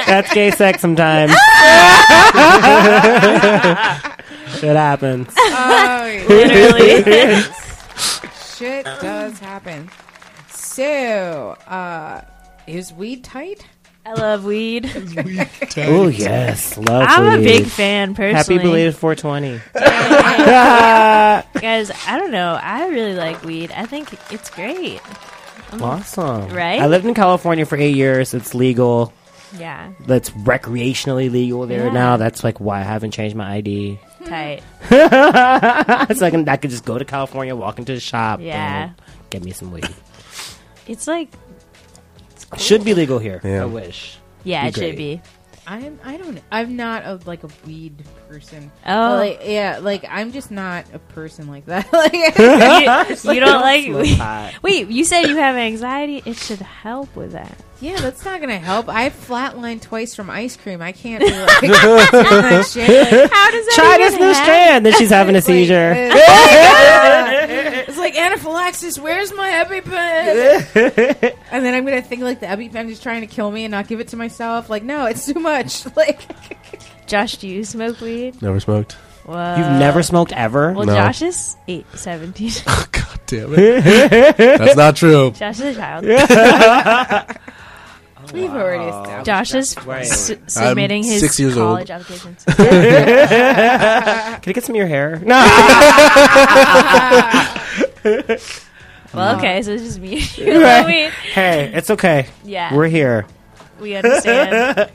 [0.06, 1.32] That's gay sex sometimes.
[4.58, 5.28] Shit happens.
[5.36, 7.42] Oh, Literally.
[8.56, 9.88] shit does happen.
[10.74, 12.22] So, uh,
[12.66, 13.64] is weed tight?
[14.04, 14.84] I love weed.
[15.76, 17.06] Oh yes, love.
[17.08, 18.34] I'm a big fan personally.
[18.34, 19.60] Happy belated 420.
[21.60, 22.58] Guys, I don't know.
[22.60, 23.70] I really like weed.
[23.72, 25.00] I think it's great.
[25.80, 26.80] awesome, Right?
[26.80, 28.34] I lived in California for eight years.
[28.34, 29.12] It's legal.
[29.58, 31.92] Yeah, That's recreationally legal there Yeah.
[31.92, 32.16] now.
[32.16, 33.98] That's like why I haven't changed my ID.
[34.26, 34.62] tight.
[34.88, 38.84] so I can I could just go to California, walk into the shop, Yeah.
[38.90, 38.94] and
[39.30, 39.88] get me some weed.
[40.86, 41.30] It's like,
[42.58, 43.40] Should be legal here.
[43.44, 43.62] Yeah.
[43.62, 44.18] I wish.
[44.44, 44.96] yeah, Be it should great.
[44.96, 45.22] be.
[45.66, 45.98] I'm.
[46.04, 46.38] I don't.
[46.52, 48.70] I'm not a like a weed person.
[48.86, 49.14] Oh.
[49.16, 49.78] like yeah.
[49.80, 51.90] Like I'm just not a person like that.
[51.92, 54.58] like You, you don't like Smoke weed.
[54.62, 56.22] Wait, you said you have anxiety.
[56.26, 57.56] It should help with that.
[57.80, 58.90] yeah, that's not gonna help.
[58.90, 60.82] I flatlined twice from ice cream.
[60.82, 62.86] I can't do like that shit.
[62.86, 64.34] Like, How does that Try even this new happen?
[64.44, 64.84] strand.
[64.84, 65.92] Then she's having a like, seizure.
[65.92, 67.73] uh, it's
[68.14, 68.98] like anaphylaxis.
[68.98, 71.36] Where's my EpiPen?
[71.50, 73.88] and then I'm gonna think like the EpiPen is trying to kill me and not
[73.88, 74.68] give it to myself.
[74.70, 75.84] Like no, it's too much.
[75.96, 76.20] Like
[77.06, 78.40] Josh, do you smoke weed?
[78.42, 78.92] Never smoked.
[79.26, 79.56] Whoa.
[79.56, 80.72] You've never smoked ever?
[80.72, 80.94] Well, No.
[80.94, 82.50] Josh is eight, 17.
[82.92, 84.36] God damn it.
[84.36, 85.30] That's not true.
[85.30, 86.04] Josh is a child.
[88.34, 89.26] we've already established.
[89.26, 90.02] Josh is Right.
[90.06, 91.86] s- submitting his six years old.
[91.86, 92.44] college applications.
[92.44, 95.20] Can I get some of your hair?
[95.24, 95.36] No.
[99.14, 100.16] well, okay, so it's just me.
[100.38, 100.86] Know
[101.32, 102.26] hey, it's okay.
[102.44, 103.26] Yeah, We're here.
[103.80, 104.90] we understand.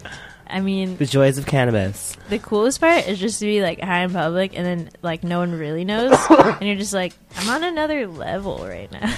[0.51, 2.15] I mean, The joys of cannabis.
[2.29, 5.39] the coolest part is just to be like high in public and then like no
[5.39, 9.13] one really knows, and you're just like, I'm on another level right now.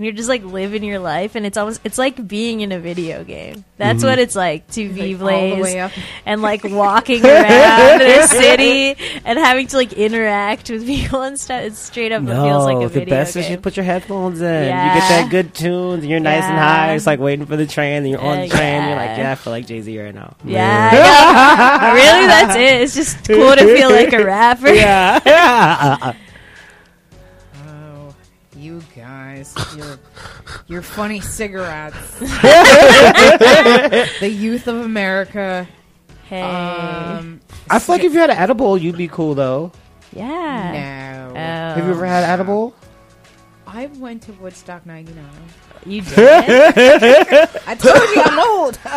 [0.00, 2.78] And you're just like living your life, and it's almost it's like being in a
[2.80, 3.66] video game.
[3.76, 5.92] That's what it's like to be Like, all the way Blaze
[6.24, 8.96] and like walking around the city
[9.26, 11.60] and having to like interact with people and stuff.
[11.64, 12.22] It's straight up.
[12.22, 13.52] it feels like a the video best is game.
[13.52, 14.64] you put your headphones in.
[14.64, 16.00] You get that good tune.
[16.00, 16.94] and you're nice and high.
[16.94, 18.84] It's like waiting for the train, and you're on the Uh, train.
[18.88, 19.18] You're like, yeah.
[19.18, 20.34] yeah, I feel like Jay Z right now.
[20.46, 20.90] Yeah,
[21.78, 21.94] I know.
[21.94, 22.80] really, that's it.
[22.84, 24.72] It's just cool to feel like a rapper.
[24.72, 26.14] Yeah.
[29.40, 29.98] Guys, your
[30.66, 32.18] your funny cigarettes.
[34.20, 35.66] the youth of America.
[36.28, 39.72] Hey, Um, I feel like if you had an edible, you'd be cool though.
[40.12, 40.72] yeah.
[40.72, 42.74] no, Oh, Have you ever had an edible?
[43.66, 45.24] I went to Woodstock '99.
[45.86, 46.16] You did.
[47.66, 48.78] I told you I'm old.
[48.84, 48.92] I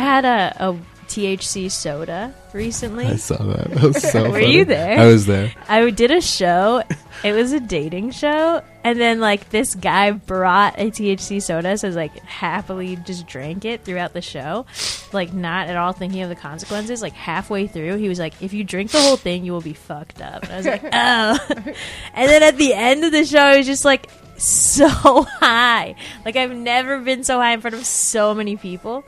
[0.00, 0.76] had a, a
[1.18, 3.06] THC soda recently.
[3.06, 3.70] I saw that.
[3.70, 4.52] That was so Were funny.
[4.54, 4.98] you there?
[4.98, 5.52] I was there.
[5.68, 6.82] I did a show.
[7.24, 11.86] It was a dating show, and then like this guy brought a THC soda, so
[11.86, 14.66] I was like happily just drank it throughout the show,
[15.12, 17.02] like not at all thinking of the consequences.
[17.02, 19.72] Like halfway through, he was like, "If you drink the whole thing, you will be
[19.72, 21.38] fucked up." And I was like, "Oh,"
[22.14, 25.96] and then at the end of the show, I was just like so high.
[26.24, 29.04] Like I've never been so high in front of so many people.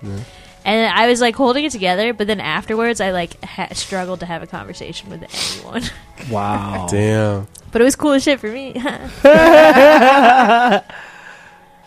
[0.65, 4.27] And I was like holding it together, but then afterwards, I like ha- struggled to
[4.27, 5.83] have a conversation with anyone.
[6.31, 6.87] Wow.
[6.91, 7.49] Damn.
[7.73, 8.73] But it was cool as shit for me.
[9.25, 10.83] yeah,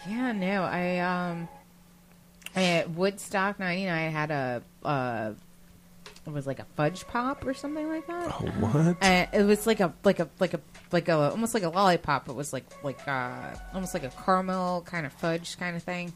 [0.07, 1.47] no, I um,
[2.55, 5.33] at Woodstock '99 had a uh,
[6.25, 8.31] it was like a fudge pop or something like that.
[8.31, 8.97] Oh, what?
[9.01, 10.61] And it was like a like a like a
[10.91, 12.29] like a almost like a lollipop.
[12.29, 16.13] It was like like uh almost like a caramel kind of fudge kind of thing.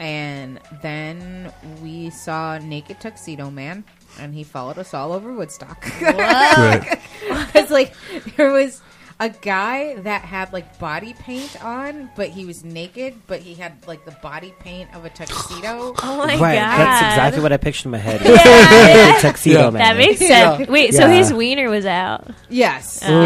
[0.00, 3.84] And then we saw Naked Tuxedo Man,
[4.18, 5.86] and he followed us all over Woodstock.
[7.54, 7.94] It's like
[8.36, 8.80] there was
[9.20, 13.86] a guy that had like body paint on, but he was naked, but he had
[13.86, 15.94] like the body paint of a tuxedo.
[16.02, 16.78] Oh my right, god.
[16.78, 18.22] that's exactly what I pictured in my head.
[18.24, 19.16] Yeah.
[19.16, 19.70] The tuxedo Yeah.
[19.70, 19.82] man.
[19.82, 20.56] That makes Yeah.
[20.56, 20.68] sense.
[20.70, 22.28] Wait, so his wiener was out.
[22.48, 23.12] yes, oh.
[23.12, 23.24] Ooh,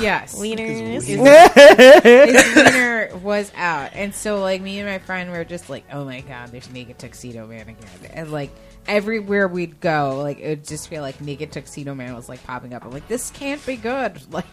[0.00, 1.06] yes, wieners.
[1.06, 1.06] yes.
[1.06, 2.02] Wieners.
[2.02, 6.04] His wiener was out, and so like me and my friend were just like, "Oh
[6.04, 7.76] my god, there's naked tuxedo man again!"
[8.12, 8.50] And like
[8.86, 12.72] everywhere we'd go, like it would just feel like naked tuxedo man was like popping
[12.74, 12.84] up.
[12.84, 14.44] I'm like, "This can't be good!" Like,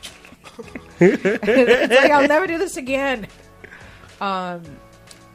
[0.99, 3.27] it's like I'll never do this again.
[4.21, 4.61] Um,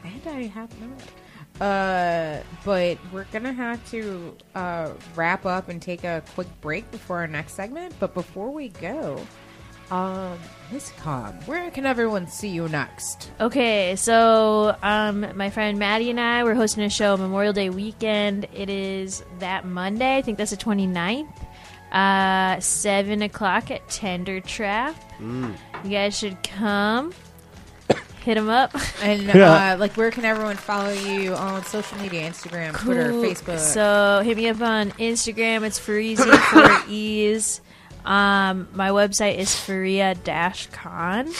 [0.03, 1.01] and I have not.
[1.61, 7.17] Uh, but we're gonna have to uh, wrap up and take a quick break before
[7.19, 7.93] our next segment.
[7.99, 9.25] But before we go,
[9.89, 10.37] um,
[10.71, 13.31] Miss Khan, where can everyone see you next?
[13.39, 18.47] Okay, so um, my friend Maddie and I we're hosting a show Memorial Day weekend.
[18.53, 20.17] It is that Monday.
[20.17, 21.44] I think that's the 29th.
[21.95, 24.95] Uh, seven o'clock at Tender Trap.
[25.21, 25.55] You
[25.89, 27.13] guys should come.
[28.23, 28.75] Hit them up.
[29.01, 32.27] And uh, like, where can everyone follow you on social media?
[32.27, 33.59] Instagram, Twitter, Facebook.
[33.59, 35.63] So hit me up on Instagram.
[35.63, 36.35] It's Fareezy
[36.83, 37.61] for ease.
[38.03, 40.15] Um, my website is Faria
[40.71, 41.31] Khan,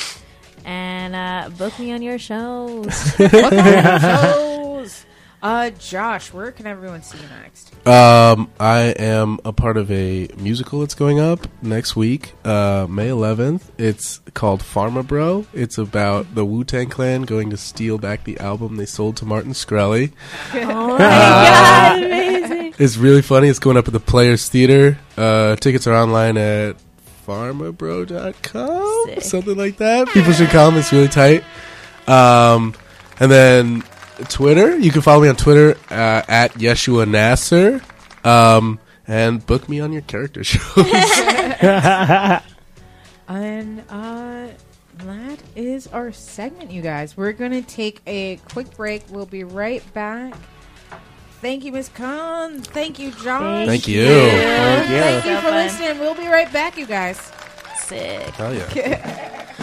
[0.64, 2.86] and uh, book me on your shows.
[3.18, 5.06] What kind of shows?
[5.46, 7.72] Uh, Josh, where can everyone see you next?
[7.88, 13.10] Um, I am a part of a musical that's going up next week, uh, May
[13.10, 13.62] 11th.
[13.78, 15.46] It's called Pharma Bro.
[15.54, 19.26] It's about the Wu Tang Clan going to steal back the album they sold to
[19.26, 20.14] Martin Shkreli.
[20.56, 22.74] oh my god, amazing!
[22.80, 23.48] It's really funny.
[23.48, 24.98] It's going up at the Players Theater.
[25.16, 26.76] Uh, tickets are online at
[27.28, 29.22] pharmabro.com, Sick.
[29.22, 30.08] something like that.
[30.08, 30.76] People should come.
[30.76, 31.44] It's really tight.
[32.08, 32.74] Um,
[33.20, 33.84] and then
[34.30, 34.78] Twitter.
[34.78, 37.82] You can follow me on Twitter uh, at Yeshua Nasser.
[38.24, 40.62] Um, and book me on your character shows.
[43.28, 44.48] And uh,
[45.00, 47.18] that is our segment, you guys.
[47.18, 49.04] We're going to take a quick break.
[49.10, 50.36] We'll be right back.
[51.42, 52.62] Thank you, Miss Khan.
[52.62, 53.66] Thank you, John.
[53.66, 54.06] Thank you.
[54.06, 54.96] Thank you.
[54.96, 55.54] Thank you So for fun.
[55.56, 56.00] listening.
[56.00, 57.20] We'll be right back, you guys.
[57.80, 58.22] Sick.
[58.36, 59.52] Hell yeah.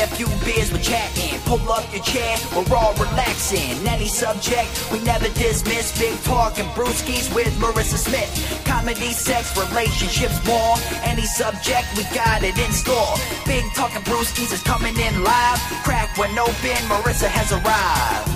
[0.00, 1.38] a few beers, we're chatting.
[1.44, 3.76] Pull up your chair, we're all relaxing.
[3.86, 5.96] Any subject, we never dismiss.
[5.98, 8.30] Big talking brewskis with Marissa Smith.
[8.64, 10.76] Comedy, sex, relationships, more.
[11.02, 13.14] Any subject, we got it in store.
[13.44, 15.58] Big talking brewskis is coming in live.
[15.84, 18.30] Crack when open, Marissa has arrived.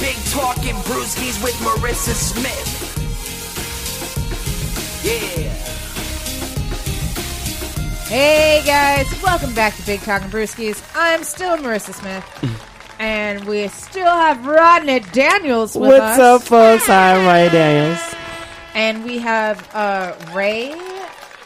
[0.00, 2.68] Big talking brewskis with Marissa Smith.
[5.02, 5.79] Yeah.
[8.10, 10.82] Hey guys, welcome back to Big Talk and Brewskis.
[10.96, 12.24] I'm still Marissa Smith,
[12.98, 16.18] and we still have Rodney Daniels with What's us.
[16.18, 16.86] up, folks?
[16.88, 18.14] Hi, I'm Ray Daniels.
[18.74, 20.72] And we have uh, Ray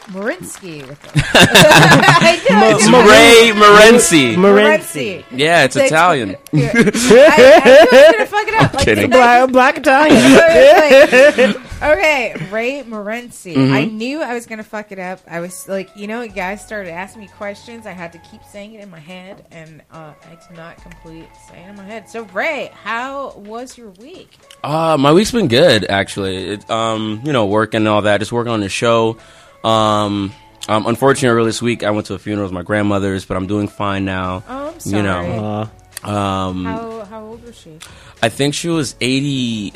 [0.07, 1.11] Marinsky with us.
[1.35, 4.35] I know, It's it's Ray Morency.
[4.35, 5.23] Morency.
[5.29, 6.35] Yeah, it's Like- Italian.
[6.51, 6.71] Yeah.
[6.73, 8.73] I, I knew I was gonna fuck it up.
[8.73, 9.09] Like, kidding.
[9.11, 11.61] Black, black Italian.
[11.85, 13.53] Like, okay, Ray Morency.
[13.55, 13.73] Mm-hmm.
[13.73, 15.19] I knew I was gonna fuck it up.
[15.29, 17.85] I was like, you know, guys started asking me questions.
[17.85, 21.27] I had to keep saying it in my head, and uh, I did not complete
[21.49, 22.09] saying it in my head.
[22.09, 24.37] So, Ray, how was your week?
[24.63, 26.49] Uh, my week's been good actually.
[26.53, 29.17] It, um, you know, working and all that, just working on the show.
[29.63, 30.33] Um,
[30.67, 33.47] um, unfortunately, earlier this week I went to a funeral with my grandmother's, but I'm
[33.47, 34.43] doing fine now.
[34.47, 34.97] Oh, I'm sorry.
[34.97, 35.69] You know,
[36.03, 37.77] Uh, um, how how old was she?
[38.21, 39.73] I think she was 80.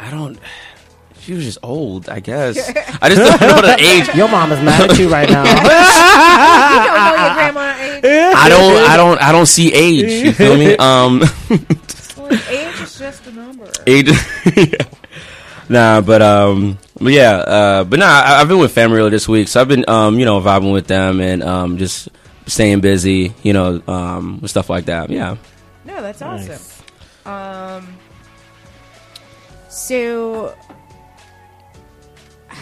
[0.00, 0.38] I don't.
[1.22, 2.58] She was just old, I guess.
[3.00, 4.12] I just don't know the age.
[4.14, 5.44] your mom is mad at you right now.
[5.44, 8.04] you don't know your grandma age.
[8.36, 8.90] I don't.
[8.90, 9.22] I don't.
[9.22, 10.24] I don't see age.
[10.24, 10.76] You feel me?
[10.82, 11.20] Um,
[12.18, 13.70] Well, age is just a number.
[13.86, 14.10] age.
[14.56, 14.84] yeah.
[15.68, 19.28] Nah, but um, but yeah, uh, but nah, I, I've been with family really this
[19.28, 22.08] week, so I've been um, you know, vibing with them and um, just
[22.46, 25.08] staying busy, you know, um, with stuff like that.
[25.08, 25.36] Yeah.
[25.84, 26.60] No, that's awesome.
[27.24, 27.96] Um,
[29.68, 30.54] so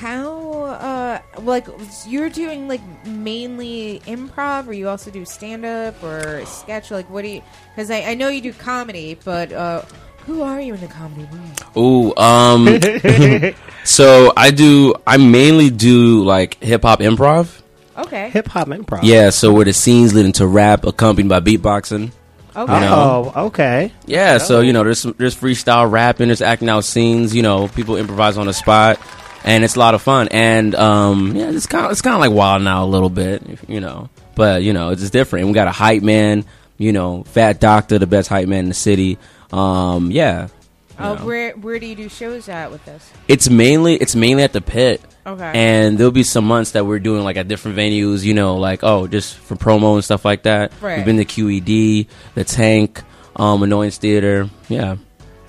[0.01, 1.67] how uh like
[2.07, 7.23] you're doing like mainly improv or you also do stand up or sketch like what
[7.23, 7.43] do you
[7.75, 9.83] because I, I know you do comedy but uh
[10.27, 12.67] who are you in the comedy world Ooh, um,
[13.85, 14.95] so I do.
[15.07, 17.61] I mainly do like hip hop improv.
[17.97, 19.01] okay Hip hop improv.
[19.03, 22.11] Yeah, so where the scenes lead into rap, accompanied by beatboxing.
[22.57, 23.33] okay you know.
[23.35, 23.93] Oh, okay.
[24.07, 27.35] Yeah, so you know, there's there's freestyle rapping, there's acting out scenes.
[27.35, 28.99] You know, people improvise on the spot,
[29.45, 30.29] and it's a lot of fun.
[30.29, 33.43] And um, yeah, it's kind of it's kind of like wild now a little bit,
[33.69, 34.09] you know.
[34.35, 35.43] But you know, it's just different.
[35.43, 36.45] And we got a hype man,
[36.79, 39.19] you know, Fat Doctor, the best hype man in the city.
[39.53, 40.49] Um, yeah,
[41.01, 41.17] know.
[41.17, 44.61] where where do you do shows at with this it's mainly it's mainly at the
[44.61, 45.01] pit.
[45.27, 48.57] okay And there'll be some months that we're doing like at different venues, you know,
[48.57, 50.73] like oh, just for promo and stuff like that.
[50.81, 50.97] Right.
[50.97, 53.03] We've been to QED, the Tank,
[53.37, 54.49] um, Annoyance Theater.
[54.69, 54.97] Yeah,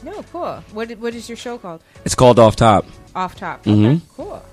[0.04, 2.86] no cool what what is your show called it's called Off Top.
[3.16, 4.02] Off top Mhm.
[4.16, 4.44] cool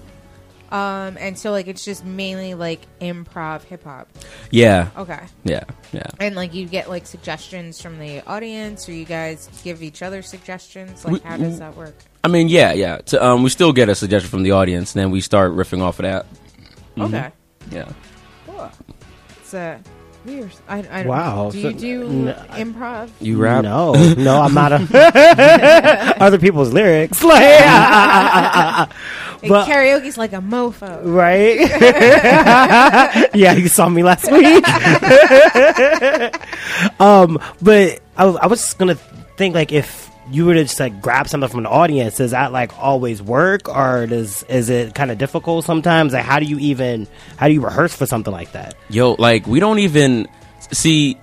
[0.71, 4.07] um and so like it's just mainly like improv hip hop
[4.51, 6.03] Yeah, okay yeah, yeah.
[6.21, 10.21] And like you get like suggestions from the audience, or you guys give each other
[10.23, 11.05] suggestions.
[11.07, 11.95] Like, We- how does that work?
[12.25, 12.99] I mean, yeah, yeah.
[12.99, 15.81] To, um, we still get a suggestion from the audience, and then we start riffing
[15.81, 16.27] off of that.
[16.99, 17.31] Okay,
[17.71, 17.89] Yeah.
[18.47, 18.71] cool.
[19.41, 19.79] It's uh,
[20.25, 20.51] weird.
[20.69, 21.51] I, I Wow.
[21.51, 23.11] Do you do n- improv?
[23.21, 23.63] You rap?
[23.65, 27.23] No, no, I'm not a other people's lyrics.
[27.23, 27.61] Like,
[29.41, 31.01] Like, but- karaoke's like a mofo.
[31.05, 31.61] right?
[33.35, 34.65] yeah, you saw me last week.
[37.01, 38.97] um, but I, was- I was just gonna
[39.37, 42.53] think like if you were to just like grab something from an audience, does that
[42.53, 46.13] like always work, or does is it kind of difficult sometimes?
[46.13, 47.07] Like, how do you even
[47.37, 48.75] how do you rehearse for something like that?
[48.91, 50.29] Yo, like we don't even
[50.73, 51.17] see.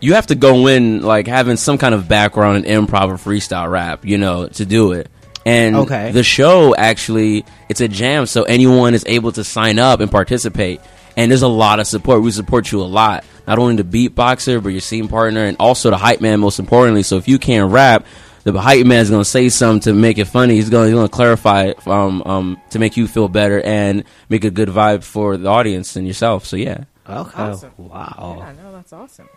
[0.00, 3.70] You have to go in like having some kind of background in improv or freestyle
[3.70, 5.08] rap, you know, to do it.
[5.46, 6.10] And Okay.
[6.12, 10.80] the show actually, it's a jam, so anyone is able to sign up and participate.
[11.16, 12.20] And there's a lot of support.
[12.22, 13.24] We support you a lot.
[13.46, 16.40] Not only the beatboxer, but your scene partner, and also the hype man.
[16.40, 18.04] Most importantly, so if you can't rap,
[18.52, 20.54] the hype man is going to say something to make it funny.
[20.54, 24.50] He's going to clarify it um, um, to make you feel better and make a
[24.50, 26.46] good vibe for the audience and yourself.
[26.46, 26.84] So yeah.
[27.08, 27.72] Okay, Awesome.
[27.76, 28.36] wow.
[28.38, 29.28] Yeah, no, that's awesome.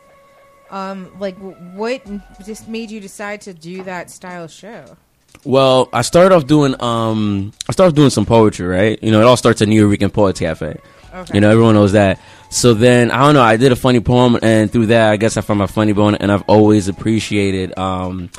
[0.70, 2.03] Um, like, what
[2.45, 4.97] just made you decide to do that style show?
[5.43, 9.01] Well, I started off doing um I started doing some poetry, right?
[9.01, 10.78] You know, it all starts at Nuyorican Poets Cafe.
[11.14, 11.34] Okay.
[11.34, 12.20] You know, everyone knows that.
[12.51, 15.38] So then I don't know, I did a funny poem and through that I guess
[15.38, 18.30] I found my funny bone and I've always appreciated um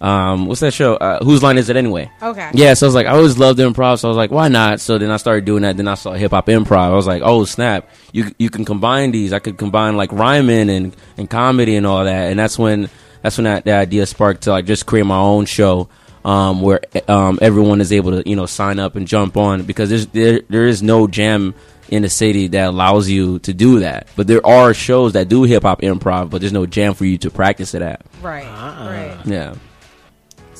[0.00, 0.94] Um, what's that show?
[0.96, 2.10] Uh, Whose line is it anyway?
[2.22, 2.50] Okay.
[2.54, 4.80] Yeah, so I was like, I always loved improv, so I was like, why not?
[4.80, 5.76] So then I started doing that.
[5.76, 6.78] Then I saw hip hop improv.
[6.78, 9.32] I was like, oh snap, you you can combine these.
[9.32, 12.30] I could combine like rhyming and and comedy and all that.
[12.30, 12.88] And that's when
[13.22, 15.88] that's when that, that idea sparked to like just create my own show.
[16.22, 19.88] Um, where um, everyone is able to you know sign up and jump on because
[19.88, 21.54] there's there there is no jam
[21.88, 24.06] in the city that allows you to do that.
[24.16, 27.16] But there are shows that do hip hop improv, but there's no jam for you
[27.18, 28.04] to practice it at.
[28.22, 28.44] Right.
[28.44, 29.18] Right.
[29.26, 29.54] Yeah.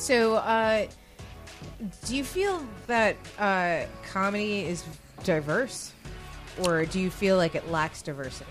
[0.01, 0.87] So, uh,
[2.07, 4.83] do you feel that uh, comedy is
[5.23, 5.93] diverse,
[6.65, 8.49] or do you feel like it lacks diversity?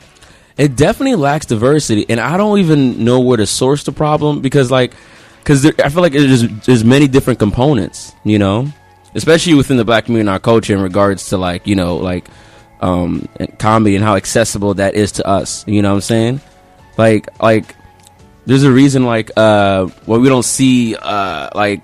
[0.56, 4.70] It definitely lacks diversity, and I don't even know where to source the problem because,
[4.70, 4.92] like,
[5.40, 8.68] because I feel like there's there's many different components, you know,
[9.16, 12.28] especially within the black community and our culture in regards to like you know like
[12.80, 13.28] um
[13.58, 15.66] comedy and how accessible that is to us.
[15.66, 16.40] You know what I'm saying?
[16.96, 17.74] Like like
[18.50, 21.82] there's a reason like uh why we don't see uh like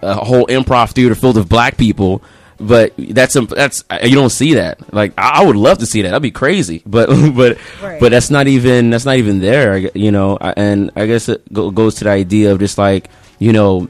[0.00, 2.22] a whole improv theater filled with black people
[2.58, 4.80] but that's that's you don't see that.
[4.94, 6.08] Like i I would love to see that.
[6.08, 6.82] That'd be crazy.
[6.86, 8.00] But but Right.
[8.00, 10.38] but that's not even that's not even there you know?
[10.38, 13.88] And i guess it goes to the idea of just like you know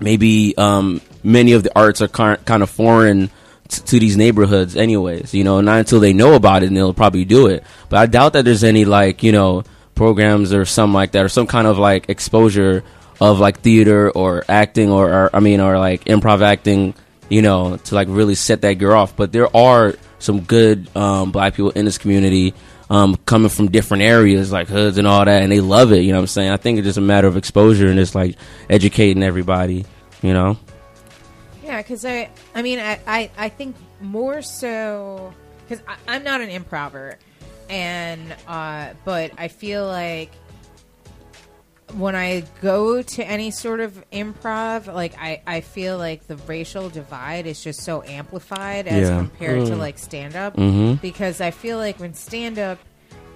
[0.00, 3.30] maybe um many of the arts are kind of foreign
[3.68, 5.62] to these neighborhoods anyways you know?
[5.62, 7.64] Not until they know about it and they'll probably do it.
[7.88, 9.64] But i doubt that there's any like you know
[9.94, 12.82] programs or something like that or some kind of like exposure
[13.20, 16.94] of like theater or acting or, or i mean or like improv acting
[17.28, 19.16] you know to like really set that gear off.
[19.16, 22.54] But there are some good um, black people in this community
[22.90, 26.12] um, coming from different areas like hoods and all that and they love it you
[26.12, 26.50] know what i'm saying?
[26.50, 28.36] I think it's just a matter of exposure and just like
[28.68, 29.84] educating everybody
[30.22, 30.56] you know?
[31.62, 35.32] Yeah, because I, I mean, I, I, I think more so
[35.66, 37.18] because I'm not an improver,
[37.74, 40.30] and uh, but I feel like
[41.94, 46.88] when I go to any sort of improv, like I, I feel like the racial
[46.88, 49.18] divide is just so amplified as Yeah.
[49.18, 51.00] compared to like stand up Mhm.
[51.00, 52.78] because I feel like when stand up.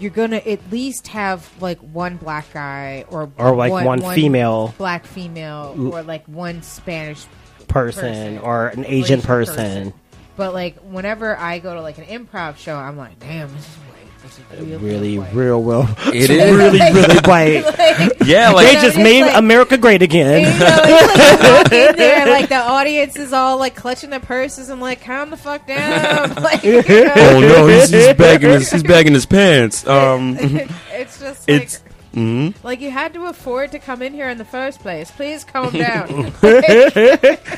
[0.00, 4.72] You're gonna at least have like one black guy or Or, like, one female.
[4.78, 7.24] black female or like one Spanish
[7.66, 9.92] person or an Asian person.
[10.36, 13.76] But like whenever I go to like an improv show, I'm like, damn, this is
[14.22, 14.22] white.
[14.22, 15.88] This is real, Really, real well.
[16.06, 17.64] It It's really, really white.
[17.64, 20.40] Like, yeah like they know, just made like- America great again.
[20.52, 24.20] you know, like you walk in there, like the audience is all like clutching their
[24.20, 26.34] purses and like, calm the fuck down.
[26.42, 27.12] like, you know?
[27.16, 31.62] oh no he's, he's bagging his he's bagging his pants um it's just like.
[31.62, 31.82] it's
[32.18, 32.54] mhm.
[32.62, 35.10] Like you had to afford to come in here in the first place.
[35.10, 36.32] Please calm down.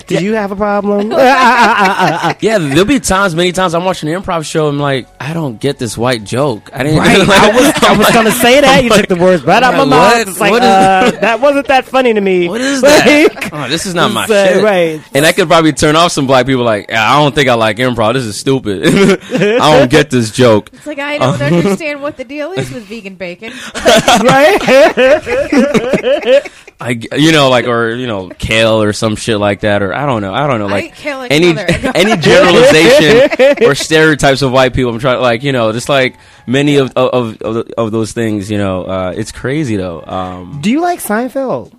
[0.06, 1.12] Do you have a problem?
[2.40, 4.68] Yeah, there'll be times, many times I'm watching an improv show.
[4.68, 6.70] I'm like, I don't get this white joke.
[6.72, 6.98] I didn't.
[6.98, 8.82] Right, I was, I was gonna say that.
[8.84, 10.28] You took the words right out of my mouth.
[10.28, 12.48] It's like, uh, that wasn't that funny to me.
[12.48, 13.50] What is that?
[13.52, 14.64] Oh, this is not my it's, uh, shit.
[14.64, 15.02] Right.
[15.14, 16.64] And that could probably turn off some black people.
[16.64, 18.14] Like, "Yeah, I don't think I like improv.
[18.14, 18.86] This is stupid.
[18.86, 20.70] I don't get this joke.
[20.72, 23.52] It's like I don't understand what the deal is with vegan bacon.
[23.84, 24.49] Right?
[26.82, 29.92] I, g- you know, like, or you know, kale or some shit like that, or
[29.94, 30.32] I don't know.
[30.32, 30.66] I don't know.
[30.66, 34.92] Like eat kale like any any generalization or stereotypes of white people.
[34.92, 36.16] I'm trying, like, you know, just like
[36.46, 38.50] many of of of, of those things.
[38.50, 40.02] You know, uh, it's crazy though.
[40.06, 41.78] Um, Do you like Seinfeld?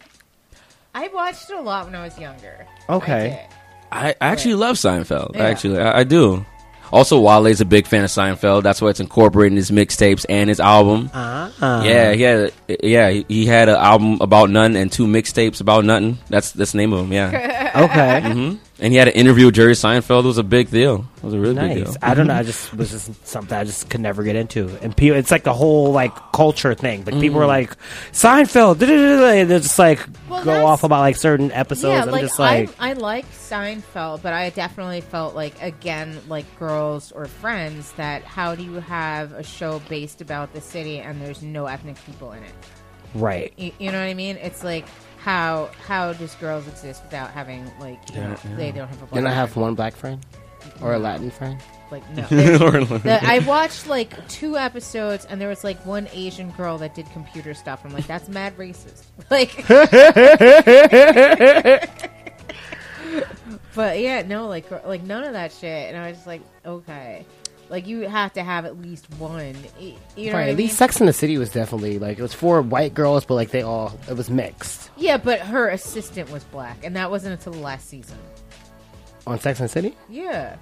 [0.94, 2.68] I watched it a lot when I was younger.
[2.90, 3.48] Okay.
[3.92, 4.16] I did.
[4.22, 5.36] I actually love Seinfeld.
[5.36, 5.44] Yeah.
[5.46, 6.46] Actually, I, I do.
[6.92, 8.64] Also, Wale's a big fan of Seinfeld.
[8.64, 11.10] That's why it's incorporated in his mixtapes and his album.
[11.14, 11.84] Ah.
[11.84, 15.62] yeah, he had, a, yeah, he- he had an album about nothing and two mixtapes
[15.62, 16.18] about nothing.
[16.30, 17.14] That's that's the name of them.
[17.14, 18.34] Yeah, Okay.
[18.34, 20.24] hmm and he had an interview with Jerry Seinfeld.
[20.24, 21.06] It was a big deal.
[21.18, 21.92] It was a really big Nice.
[21.92, 21.96] deal.
[22.02, 22.34] I don't know.
[22.34, 22.48] I mm-hmm.
[22.48, 25.18] just was just something I just could never get into, and people.
[25.18, 27.06] It's like the whole like culture thing.
[27.06, 27.48] Like people are mm.
[27.48, 27.78] like
[28.12, 31.94] Seinfeld, they're just like Well, go off about like certain episodes.
[31.94, 36.18] yeah, I'm like, just like, I, I like Seinfeld, but I definitely felt like again,
[36.28, 40.98] like girls or friends, that how do you have a show based about the city
[41.00, 42.54] and there's no ethnic people in it?
[43.14, 43.54] right.
[43.58, 44.38] You, you know what I mean?
[44.38, 44.86] It's like
[45.24, 49.12] how how does girls exist without having like you know they don't have a black
[49.12, 49.64] Didn't I have friend?
[49.68, 50.26] one black friend
[50.82, 51.60] or a Latin friend?
[51.92, 52.24] like no.
[52.24, 57.10] The- I watched like two episodes, and there was like one Asian girl that did
[57.12, 57.82] computer stuff.
[57.84, 59.04] I'm like, that's mad racist.
[59.30, 59.68] Like,
[63.76, 65.90] but yeah, no, like, like none of that shit.
[65.94, 67.26] And I was just like, okay,
[67.72, 69.56] like you have to have at least one.
[69.80, 70.34] You know right.
[70.34, 70.58] what I At mean?
[70.58, 73.50] least Sex in the City was definitely like it was for white girls, but like
[73.50, 77.54] they all it was mixed yeah, but her assistant was black, and that wasn't until
[77.54, 78.18] the last season.
[79.26, 79.96] on Sex and the City.
[80.10, 80.58] Yeah,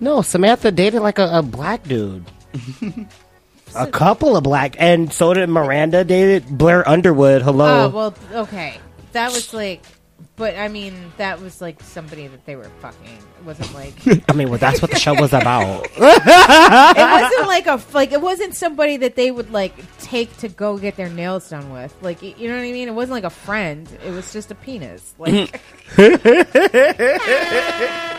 [0.00, 2.24] No, Samantha dated like a, a black dude.
[3.76, 7.42] a couple of black, and so did Miranda dated Blair Underwood.
[7.42, 7.84] Hello.
[7.84, 8.78] Oh well, okay.
[9.12, 9.82] That was like
[10.36, 13.16] but I mean, that was like somebody that they were fucking.
[13.16, 13.94] It wasn't like
[14.30, 15.86] I mean, well, that's what the show was about.
[15.96, 20.78] it wasn't like a like it wasn't somebody that they would like take to go
[20.78, 21.94] get their nails done with.
[22.02, 22.88] Like you know what I mean?
[22.88, 23.88] It wasn't like a friend.
[24.04, 25.14] It was just a penis.
[25.18, 25.60] Like mm.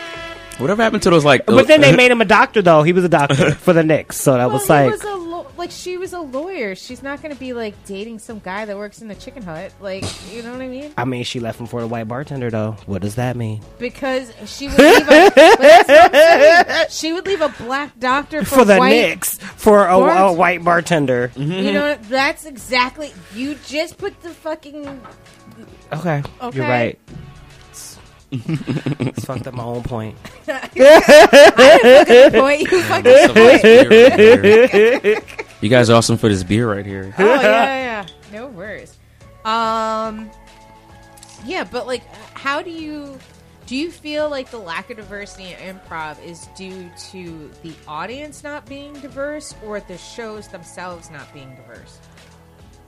[0.58, 1.46] Whatever happened to those like?
[1.46, 2.82] But then they made him a doctor, though.
[2.82, 4.90] He was a doctor for the Knicks, so that well, was he like.
[4.90, 5.27] was a lo-
[5.58, 6.74] like she was a lawyer.
[6.74, 9.72] She's not going to be like dating some guy that works in the chicken hut.
[9.80, 10.92] Like you know what I mean?
[10.96, 12.76] I mean, she left him for the white bartender, though.
[12.86, 13.60] What does that mean?
[13.78, 16.14] Because she would leave a, but that's what
[16.70, 20.30] I'm she would leave a black doctor for, For the white Knicks, for a, Bart-
[20.30, 21.30] a white bartender.
[21.36, 22.08] You know, what?
[22.08, 23.12] that's exactly.
[23.34, 25.00] You just put the fucking.
[25.92, 26.56] Okay, Okay.
[26.58, 26.98] you're right.
[28.30, 30.14] it's fucked up my own point.
[30.46, 30.66] Point.
[32.70, 33.64] You fucking point.
[35.60, 37.14] you guys are awesome for this beer right here.
[37.18, 38.06] Oh yeah, yeah, yeah.
[38.32, 38.96] No worries.
[39.44, 40.30] Um.
[41.44, 42.02] Yeah, but like,
[42.34, 43.18] how do you
[43.66, 43.76] do?
[43.76, 48.66] You feel like the lack of diversity in improv is due to the audience not
[48.66, 51.98] being diverse, or the shows themselves not being diverse?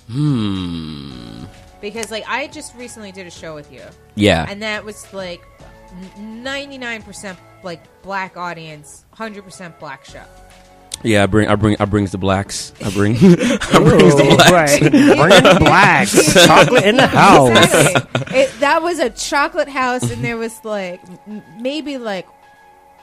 [0.08, 1.44] Hmm.
[1.80, 3.82] Because like, I just recently did a show with you.
[4.16, 4.44] Yeah.
[4.48, 5.40] and that was like
[6.18, 10.24] ninety nine percent like black audience, hundred percent black show.
[11.02, 12.72] Yeah, I bring, I bring, I brings the blacks.
[12.84, 14.50] I bring, I brings the blacks.
[14.52, 14.80] right.
[14.80, 16.34] Bringing the blacks.
[16.46, 17.50] Chocolate in the house.
[17.50, 18.38] Exactly.
[18.38, 22.26] it, that was a chocolate house, and there was like m- maybe like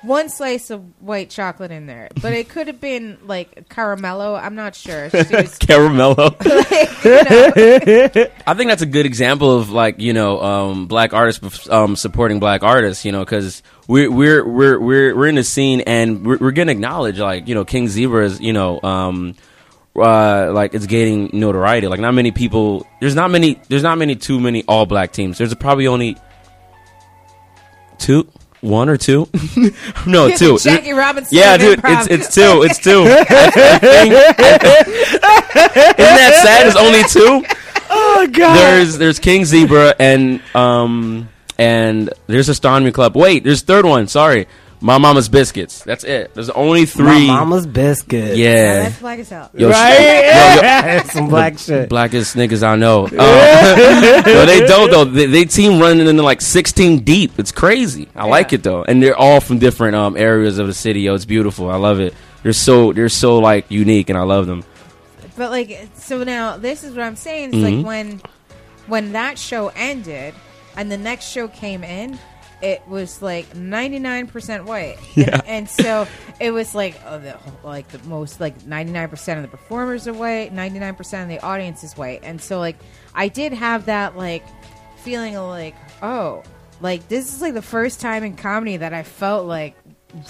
[0.02, 4.42] one slice of white chocolate in there, but it could have been like caramello.
[4.42, 5.10] I'm not sure.
[5.10, 6.18] She was, Caramello.
[6.46, 7.04] like,
[8.16, 11.70] you know, I think that's a good example of like you know um, black artists
[11.70, 13.06] um, supporting black artists.
[13.06, 16.76] You know, because we're we're we're we're we're in the scene and we're, we're getting
[16.76, 17.20] acknowledged.
[17.20, 18.82] Like you know, King Zebra is you know.
[18.82, 19.36] Um,
[19.96, 21.88] uh, like it's gaining notoriety.
[21.88, 22.86] Like not many people.
[23.02, 23.60] There's not many.
[23.68, 24.16] There's not many.
[24.16, 25.40] Too many all black teams.
[25.40, 26.18] There's probably only
[27.98, 28.28] two,
[28.62, 29.30] one or two.
[30.08, 30.58] no, two.
[30.62, 31.38] Jackie Robinson.
[31.38, 32.08] Yeah, dude, improv.
[32.10, 32.64] it's it's two.
[32.64, 33.04] It's two.
[33.04, 36.68] I, I think, isn't that sad?
[36.68, 37.46] It's only two.
[37.90, 38.56] Oh, God.
[38.56, 43.16] There's there's King Zebra and um and there's Astronomy Club.
[43.16, 44.08] Wait, there's third one.
[44.08, 44.48] Sorry,
[44.80, 45.84] My Mama's Biscuits.
[45.84, 46.34] That's it.
[46.36, 47.06] There's only three.
[47.06, 47.28] My three.
[47.28, 48.38] mama's Biscuits.
[48.38, 48.84] Yeah, Yeah.
[48.84, 49.50] that's black as hell.
[49.56, 50.00] Yo, Right?
[50.00, 51.90] yo, yo, Some black shit.
[51.90, 53.08] blackest niggas I know.
[53.18, 55.06] Uh, no, they don't though.
[55.06, 57.40] They, they team running into like 16 deep.
[57.40, 58.08] It's crazy.
[58.16, 61.02] I like it though, and they're all from different um areas of the city.
[61.02, 61.70] Yo, it's beautiful.
[61.72, 62.14] I love it.
[62.44, 64.64] They're so they're so like unique, and I love them.
[65.36, 67.50] But like, so now this is what I'm saying.
[67.54, 68.22] It's like when
[68.86, 70.34] when that show ended
[70.76, 72.20] and the next show came in,
[72.62, 74.98] it was like 99% white.
[75.16, 75.30] Yeah.
[75.34, 76.08] And, and so
[76.40, 80.54] it was like oh, the, like the most like 99% of the performers are white,
[80.54, 82.20] 99% of the audience is white.
[82.24, 82.78] And so like
[83.16, 84.44] I did have that like
[84.98, 86.44] feeling of like, oh,
[86.82, 89.76] like this is like the first time in comedy that I felt like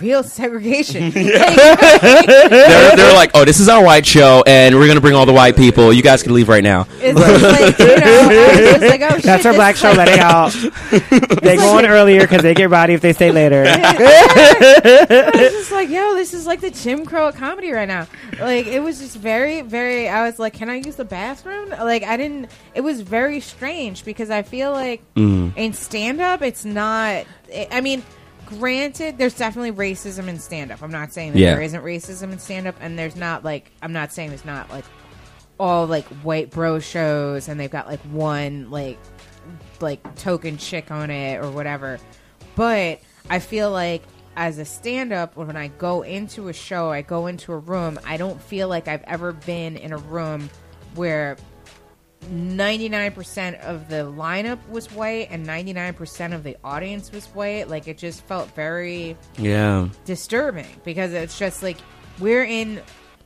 [0.02, 1.14] real segregation.
[1.28, 1.56] Like,
[2.28, 5.34] They're, they're like, oh, this is our white show, and we're gonna bring all the
[5.34, 5.92] white people.
[5.92, 6.88] You guys can leave right now.
[7.00, 9.98] It's like, you know, I was like, oh, shit, That's our this black show like-
[9.98, 11.42] letting out.
[11.42, 13.66] they go on earlier because they get rowdy if they stay later.
[13.68, 18.08] I was just like, yo, this is like the Jim Crow comedy right now.
[18.40, 20.08] Like, it was just very, very.
[20.10, 21.70] I was like, can I use the bathroom?
[21.70, 22.50] Like, I didn't.
[22.74, 25.56] It was very strange because I feel like mm.
[25.56, 27.26] in stand up, it's not.
[27.72, 28.04] I mean,
[28.48, 30.82] granted, there's definitely racism in stand up.
[30.82, 31.54] I'm not saying that Yeah.
[31.54, 33.72] there isn't racism in stand up, and there's not like.
[33.82, 34.86] I'm not saying there's not like
[35.60, 38.98] all like white bro shows, and they've got like one like
[39.80, 42.00] like token chick on it or whatever.
[42.56, 43.00] But
[43.30, 44.04] I feel like
[44.36, 48.00] as a stand up, when I go into a show, I go into a room,
[48.06, 50.50] I don't feel like I've ever been in a room
[50.96, 51.38] where
[52.26, 57.70] 99% of the lineup was white and 99% of the audience was white.
[57.70, 61.78] Like it just felt very Yeah, disturbing because it's just like
[62.20, 62.82] we're in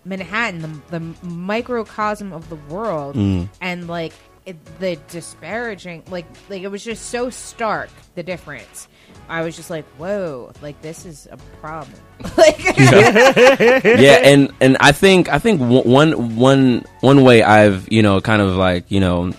[0.06, 3.48] Manhattan, the, the microcosm of the world, mm.
[3.62, 4.14] and like
[4.46, 8.88] it, the disparaging, like like it was just so stark the difference.
[9.32, 11.98] I was just like, whoa, like this is a problem.
[12.38, 18.20] like, yeah, and and I think I think one one one way I've you know
[18.20, 19.32] kind of like you know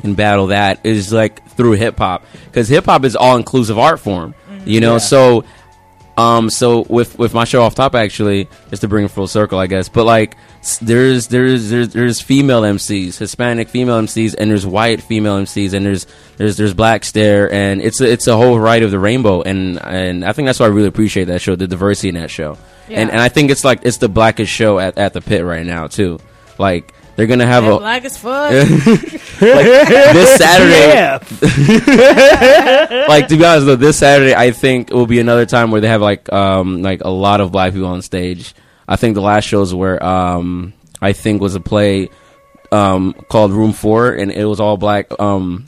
[0.00, 4.00] can battle that is like through hip hop because hip hop is all inclusive art
[4.00, 4.34] form.
[4.64, 5.44] You know, so
[6.16, 9.58] um so with with my show off top actually just to bring it full circle
[9.58, 10.36] I guess, but like
[10.80, 15.86] there's there's there's there's female MCs, Hispanic female MCs, and there's white female MCs, and
[15.86, 16.06] there's
[16.36, 19.80] there's there's blacks there, and it's a, it's a whole variety of the rainbow, and
[19.82, 22.58] and I think that's why I really appreciate that show, the diversity in that show,
[22.88, 25.64] and and I think it's like it's the blackest show at, at the pit right
[25.64, 26.18] now too,
[26.58, 28.50] like they're gonna have Yeah, a black as fuck.
[29.40, 31.20] this Saturday.
[31.46, 33.06] Yeah.
[33.08, 35.80] like to be honest though, this Saturday I think it will be another time where
[35.80, 38.54] they have like um like a lot of black people on stage.
[38.88, 42.08] I think the last shows where um I think was a play
[42.72, 45.66] um called Room Four and it was all black um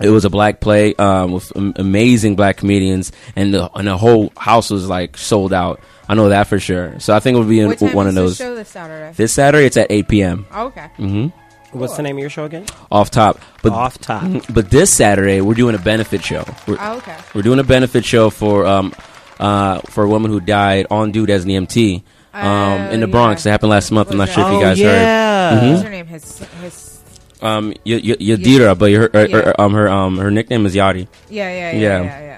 [0.00, 4.32] it was a black play um with amazing black comedians and the and the whole
[4.36, 5.80] house was like sold out.
[6.10, 6.98] I know that for sure.
[6.98, 8.36] So I think it'll be in, What time one is of those.
[8.36, 9.12] show this Saturday?
[9.16, 10.46] This Saturday it's at 8 p.m.
[10.52, 10.88] Oh, okay.
[10.96, 11.26] hmm
[11.72, 12.66] What's the name of your show again?
[12.90, 14.24] Off top, but Off top.
[14.50, 16.44] but this Saturday we're doing a benefit show.
[16.66, 17.16] We're, Oh, okay.
[17.32, 18.92] we're doing a benefit show for um
[19.38, 22.02] uh for a woman who died on duty as an EMT
[22.34, 23.12] um Oh, in the yeah.
[23.12, 23.46] Bronx.
[23.46, 24.10] It happened last month.
[24.10, 25.60] I'm not Was sure if you guys oh, guys yeah.
[25.60, 25.70] Mhm.
[25.70, 26.06] What's her name?
[26.08, 27.00] His, his,
[27.40, 27.46] heard.
[27.48, 29.36] Um, y- y- Yadira, but her, her, Yeah.
[29.36, 31.06] her- um her um her nickname is Yadi.
[31.28, 32.02] yeah, yeah, yeah, Yeah.
[32.02, 32.29] yeah, yeah.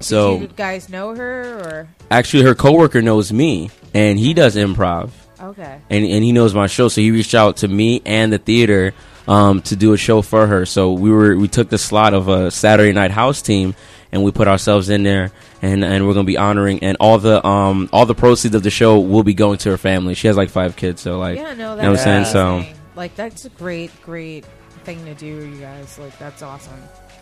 [0.00, 1.88] So Did you guys know her or?
[2.10, 5.10] actually, her coworker knows me, and he does improv,
[5.40, 5.78] Okay.
[5.90, 6.88] and and he knows my show.
[6.88, 8.94] So he reached out to me and the theater
[9.28, 10.64] um to do a show for her.
[10.66, 13.74] So we were we took the slot of a Saturday night house team,
[14.10, 15.32] and we put ourselves in there.
[15.62, 18.70] And, and we're gonna be honoring and all the um all the proceeds of the
[18.70, 20.14] show will be going to her family.
[20.14, 22.24] She has like five kids, so like yeah, no, you know what I'm saying?
[22.24, 22.64] So
[22.96, 24.46] like that's a great, great
[24.84, 25.98] thing to do, you guys.
[25.98, 26.80] Like that's awesome.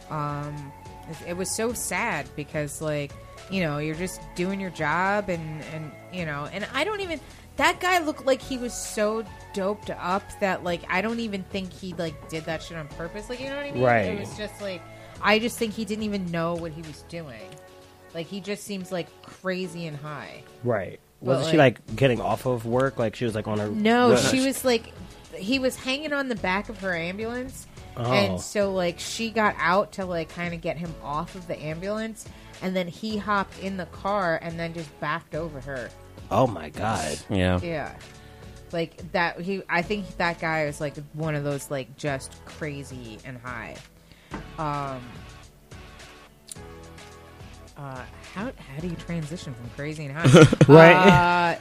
[0.09, 0.70] Um,
[1.10, 3.12] it, it was so sad because like
[3.51, 7.20] you know you're just doing your job and and you know and I don't even
[7.56, 11.72] that guy looked like he was so doped up that like I don't even think
[11.72, 13.28] he like did that shit on purpose.
[13.28, 13.82] Like you know what I mean?
[13.82, 14.06] Right.
[14.06, 14.80] It was just like
[15.20, 17.48] I just think he didn't even know what he was doing.
[18.14, 20.43] Like he just seems like crazy and high.
[20.64, 21.01] Right.
[21.20, 22.98] Wasn't she like getting off of work?
[22.98, 23.68] Like she was like on her.
[23.68, 24.93] No, she was like,
[25.35, 27.66] he was hanging on the back of her ambulance,
[27.98, 28.12] Oh.
[28.12, 31.60] and so like she got out to like kind of get him off of the
[31.60, 32.26] ambulance,
[32.62, 35.90] and then he hopped in the car and then just backed over her.
[36.30, 37.18] Oh my god.
[37.28, 37.58] yeah.
[37.60, 37.92] Yeah,
[38.72, 39.40] like that.
[39.40, 43.76] He, I think that guy is like one of those like just crazy and high.
[44.58, 45.02] Um.
[47.76, 48.04] Uh,
[48.34, 50.46] how how do you transition from crazy and high?
[50.68, 51.54] Right.
[51.54, 51.58] Uh,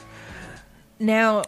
[0.98, 1.44] now,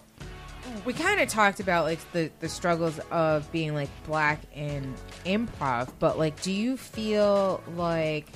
[0.85, 4.95] we kind of talked about like the the struggles of being like black in
[5.25, 8.27] improv, but like, do you feel like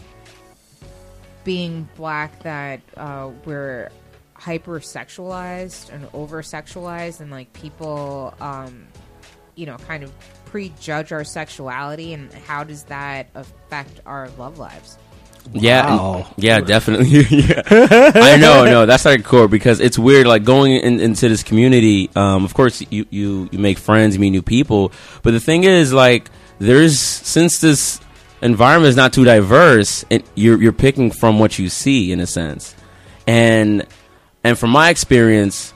[1.45, 3.91] being black that uh, we're
[4.39, 8.87] hypersexualized and over sexualized, and like people, um,
[9.55, 10.13] you know, kind of
[10.47, 14.99] prejudge our sexuality, and how does that affect our love lives?
[15.53, 16.27] Yeah, Wow.
[16.37, 17.09] yeah, definitely.
[17.31, 17.63] yeah.
[17.69, 20.27] I know, no, that's like core because it's weird.
[20.27, 24.21] Like going in, into this community, um, of course, you, you you make friends, you
[24.21, 24.91] meet new people,
[25.23, 28.01] but the thing is, like, there's since this
[28.41, 32.27] environment is not too diverse, and you're you're picking from what you see in a
[32.27, 32.75] sense,
[33.27, 33.87] and
[34.43, 35.74] and from my experience,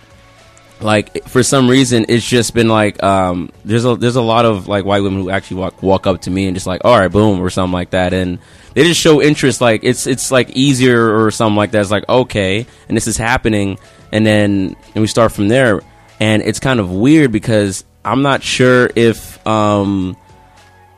[0.80, 4.68] like for some reason it's just been like um there's a there's a lot of
[4.68, 7.10] like white women who actually walk walk up to me and just like all right
[7.10, 8.12] boom or something like that.
[8.12, 8.38] And
[8.74, 11.80] they just show interest like it's it's like easier or something like that.
[11.80, 13.78] It's like okay and this is happening.
[14.12, 15.80] And then and we start from there.
[16.20, 20.16] And it's kind of weird because I'm not sure if um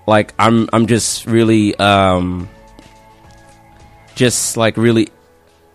[0.06, 2.48] like I'm I'm just really um
[4.14, 5.08] just like really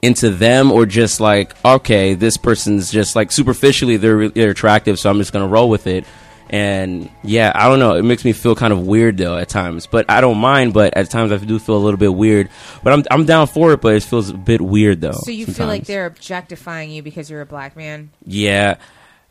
[0.06, 5.10] into them or just like okay this person's just like superficially they're they're attractive so
[5.10, 6.06] i'm just gonna roll with it.
[6.48, 7.96] And yeah i don't know.
[7.96, 10.96] It makes me feel kind of weird though at times but i don't mind but
[10.96, 12.50] at times i do feel a little bit weird.
[12.84, 15.48] But i'm, I'm down for it but it feels a bit weird though So you
[15.48, 18.12] feel like they're objectifying you because you're a black man?
[18.26, 18.76] yeah.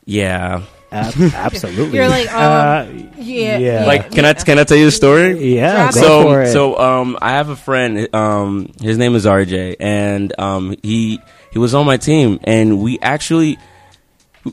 [0.07, 0.63] Yeah
[0.95, 1.99] Ab- absolutely.
[1.99, 2.87] You're like, um, Uh,
[3.19, 3.85] yeah, yeah.
[3.87, 5.91] like can i can i tell you a story yeah.
[5.91, 6.53] Drop Go so for it.
[6.53, 11.21] so um I have a friend um his name is RJ and um he
[11.53, 13.59] he was on my team and we actually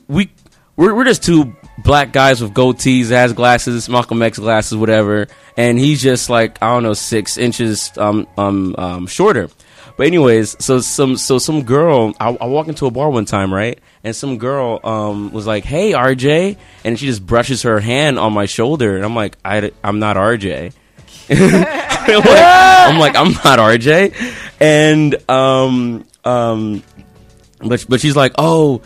[0.08, 0.30] we
[0.76, 1.54] we're, we're just two
[1.84, 6.68] black guys with goatees has glasses Malcolm X glasses whatever and he's just like I
[6.72, 9.48] don't know 6 inches um um um shorter
[9.96, 13.52] but anyways so some so some girl I, I walk into a bar one time
[13.52, 18.18] right and some girl um was like hey RJ and she just brushes her hand
[18.18, 20.72] on my shoulder and I'm like I, I'm not RJ
[21.28, 24.12] I'm, like, I'm like, I'm not RJ,
[24.60, 26.82] and um um,
[27.60, 28.82] but but she's like, oh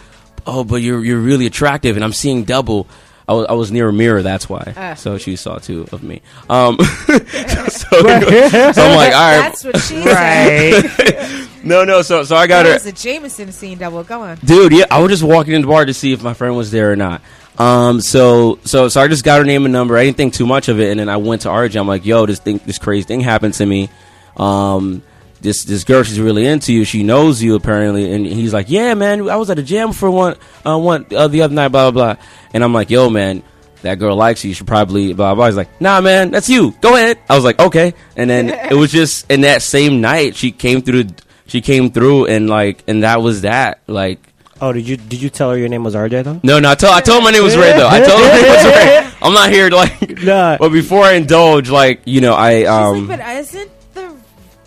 [0.46, 2.86] oh, but you're you're really attractive, and I'm seeing double.
[3.28, 4.72] I was, I was near a mirror, that's why.
[4.76, 4.94] Ah.
[4.94, 6.22] so she saw two of me.
[6.48, 6.86] Um, so,
[7.18, 11.48] so I'm like, all right, That's what she said.
[11.64, 12.02] no, no.
[12.02, 14.04] So so I got That her, was the Jameson scene double.
[14.04, 14.36] Go on.
[14.44, 14.72] dude.
[14.72, 16.92] Yeah, I was just walking in the bar to see if my friend was there
[16.92, 17.20] or not.
[17.58, 19.96] Um, so so so I just got her name and number.
[19.96, 21.80] I didn't think too much of it, and then I went to RJ.
[21.80, 23.88] I'm like, yo, this thing, this crazy thing happened to me.
[24.36, 25.02] Um,
[25.40, 26.84] this this girl, she's really into you.
[26.84, 29.28] She knows you apparently, and he's like, yeah, man.
[29.28, 32.14] I was at a jam for one uh, one uh, the other night, blah blah
[32.14, 32.22] blah.
[32.54, 33.42] And I'm like, yo, man.
[33.82, 34.48] that girl likes you.
[34.48, 35.46] You should probably blah blah.
[35.46, 36.72] He's like, nah, man, that's you.
[36.80, 37.18] Go ahead.
[37.28, 37.94] I was like, okay.
[38.16, 41.06] And then it was just in that same night she came through.
[41.46, 43.80] She came through and like, and that was that.
[43.86, 44.18] Like,
[44.58, 46.40] Oh, did you did you tell her your name was RJ though?
[46.42, 46.70] no, no.
[46.70, 47.86] I told I told my name was Ray though.
[47.88, 49.10] I told her my name was Ray.
[49.22, 50.18] I'm not here to like.
[50.22, 50.56] Nah.
[50.58, 53.06] But before I indulge, like you know, I She's um.
[53.06, 53.75] like, but isn't the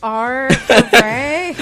[0.02, 1.56] R for Ray?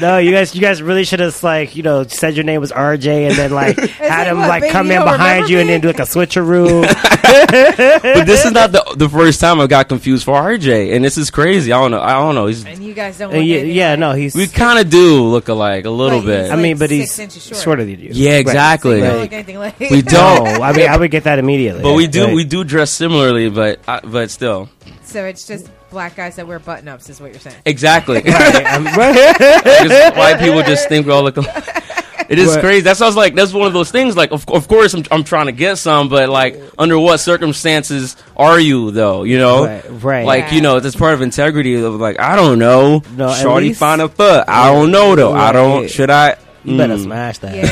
[0.00, 2.72] No, you guys, you guys really should have like you know said your name was
[2.72, 5.68] RJ and then like had like, him what, like come in behind remember you and
[5.68, 6.82] then do like a switcheroo.
[8.02, 11.16] but this is not the the first time I got confused for RJ, and this
[11.16, 11.72] is crazy.
[11.72, 12.00] I don't know.
[12.00, 12.46] I don't know.
[12.46, 13.34] He's, and you guys don't.
[13.34, 16.42] Uh, yeah, yeah, no, he's we kind of do look alike a little But bit.
[16.42, 17.62] he's I mean, but six he's short.
[17.62, 18.10] shorter than you.
[18.12, 18.40] Yeah, Right.
[18.40, 18.96] exactly.
[18.96, 20.60] You don't Like- look anything like We don't.
[20.62, 21.82] I mean I would get that immediately.
[21.82, 22.34] But we do Right.
[22.34, 24.68] we do dress similarly, but uh, but still
[25.12, 27.56] So it's just black guys that wear button ups, is what you're saying.
[27.66, 28.22] exactly.
[28.26, 31.36] Right, white people just think we all look.
[31.36, 31.68] alike.
[32.28, 32.60] It is Right.
[32.60, 32.80] crazy.
[32.82, 34.16] That's why I was like, that's one of those things.
[34.16, 38.16] Like, of, of course, I'm, I'm trying to get some, but like, under what circumstances
[38.38, 39.24] are you though?
[39.24, 40.24] You know, Right, right.
[40.26, 41.74] Like, you know, that's part of integrity.
[41.74, 43.02] Of like, I don't know.
[43.16, 44.44] No, at Shorty least- find a foot.
[44.48, 45.34] I don't know though.
[45.34, 45.90] I don't.
[45.90, 46.36] Should I?
[46.64, 47.02] You better Mm.
[47.04, 47.56] smash that.
[47.56, 47.66] Yeah.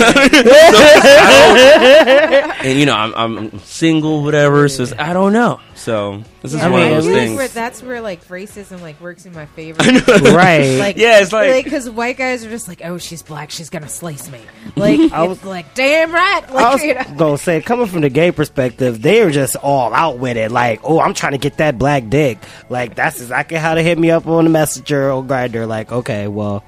[2.64, 4.68] and you know I'm, I'm single, whatever.
[4.68, 5.60] So it's- I don't know.
[5.74, 7.36] So this is Yeah, one I of those things.
[7.36, 9.82] where- that's where like racism like works in my favor.
[10.30, 10.78] Right.
[10.78, 13.88] Like, Yeah, it's like- because white guys are just like, oh, she's black, she's gonna
[13.88, 14.40] slice me.
[14.76, 16.42] Like, I it's was- like, damn right.
[16.50, 17.04] I was you know.
[17.16, 20.50] gonna say, coming from the gay perspective, they are just all out with it.
[20.50, 22.38] Like, oh, I'm trying to get that black dick.
[22.68, 25.66] Like, that's exactly how they hit me up on the messenger or Grindr.
[25.68, 26.64] Like, okay, well,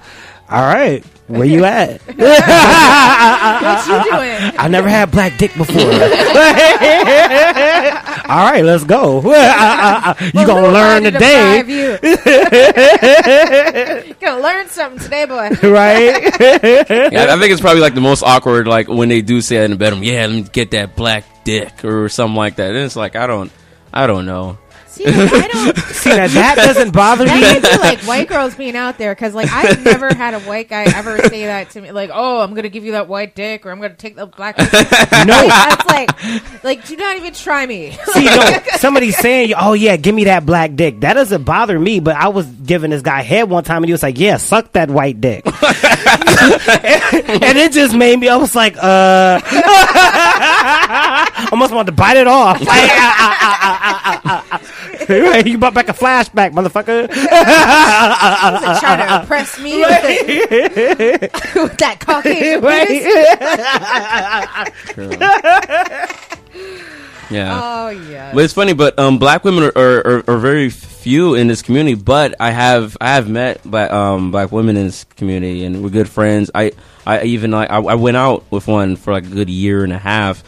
[0.50, 2.00] all right, where you at?
[2.06, 2.18] what
[3.88, 4.52] you doing?
[4.58, 5.80] I never had black dick before.
[8.30, 9.16] all right, let's go.
[9.22, 11.98] you gonna learn Wanted to today, You.
[14.20, 15.48] gonna learn something today, boy.
[15.68, 16.22] right?
[17.12, 19.64] Yeah, I think it's probably like the most awkward, like when they do say that
[19.64, 20.02] in the bedroom.
[20.02, 22.68] Yeah, let me get that black dick or something like that.
[22.70, 23.50] And it's like I don't,
[23.92, 24.58] I don't know.
[24.92, 25.78] See, like, I don't.
[25.94, 27.40] See, now that doesn't bother That me.
[27.40, 30.68] might be like white girls being out there because, like, I've never had a white
[30.68, 31.92] guy ever say that to me.
[31.92, 34.56] Like, oh, I'm gonna give you that white dick, or I'm gonna take the black.
[34.56, 34.68] Dick.
[35.22, 35.46] No.
[35.48, 37.92] that's like, like, do not even try me.
[38.12, 42.00] See, no, somebody's saying, "Oh yeah, give me that black dick." That doesn't bother me,
[42.00, 44.72] but I was giving this guy head one time, and he was like, "Yeah, suck
[44.72, 45.54] that white dick," and,
[47.58, 48.28] it just made me.
[48.28, 50.31] I was like, "Uh," I
[51.52, 52.60] almost wanted to bite it off.
[52.62, 52.68] Like.
[52.68, 53.38] Right, ah,
[54.24, 57.08] ah, ah, you brought back a flashback, motherfucker.
[57.08, 61.30] like, trying to impress me with, the-
[61.62, 63.04] with that Caucasian penis.
[67.30, 67.60] Yeah.
[67.62, 68.32] Oh yeah.
[68.34, 71.62] But it's funny, but um, black women are, are, are, are very few in this
[71.62, 71.94] community.
[71.94, 75.90] But I have I have met black um, black women in this community, and we're
[75.90, 76.50] good friends.
[76.54, 76.72] I
[77.06, 79.92] I even like I, I went out with one for like a good year and
[79.92, 80.42] a half.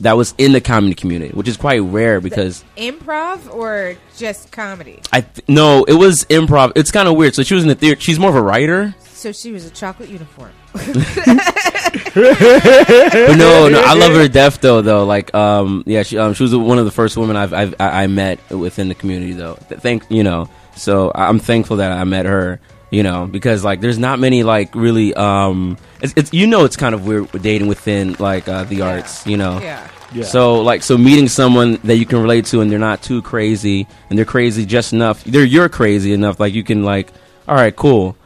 [0.00, 5.00] That was in the comedy community, which is quite rare because Improv or just comedy?
[5.12, 6.72] I th- no, it was improv.
[6.74, 7.36] It's kind of weird.
[7.36, 8.00] So she was in the theater.
[8.00, 8.94] She's more of a writer.
[9.12, 10.50] So she was a chocolate uniform.
[12.18, 14.82] No, no, I love her death though.
[14.82, 17.74] Though, like, um, yeah, she, um, she was one of the first women I've, I've
[17.80, 19.32] I I met within the community.
[19.32, 20.48] Though, Th- thank you know.
[20.76, 22.60] So I'm thankful that I met her.
[22.90, 25.12] You know, because like, there's not many like really.
[25.14, 29.26] Um, it's, it's you know, it's kind of weird dating within like uh, the arts.
[29.26, 29.60] You know.
[29.60, 30.24] Yeah.
[30.24, 33.86] So like, so meeting someone that you can relate to and they're not too crazy
[34.08, 35.22] and they're crazy just enough.
[35.24, 36.40] They're you're crazy enough.
[36.40, 37.12] Like you can like,
[37.46, 38.16] all right, cool.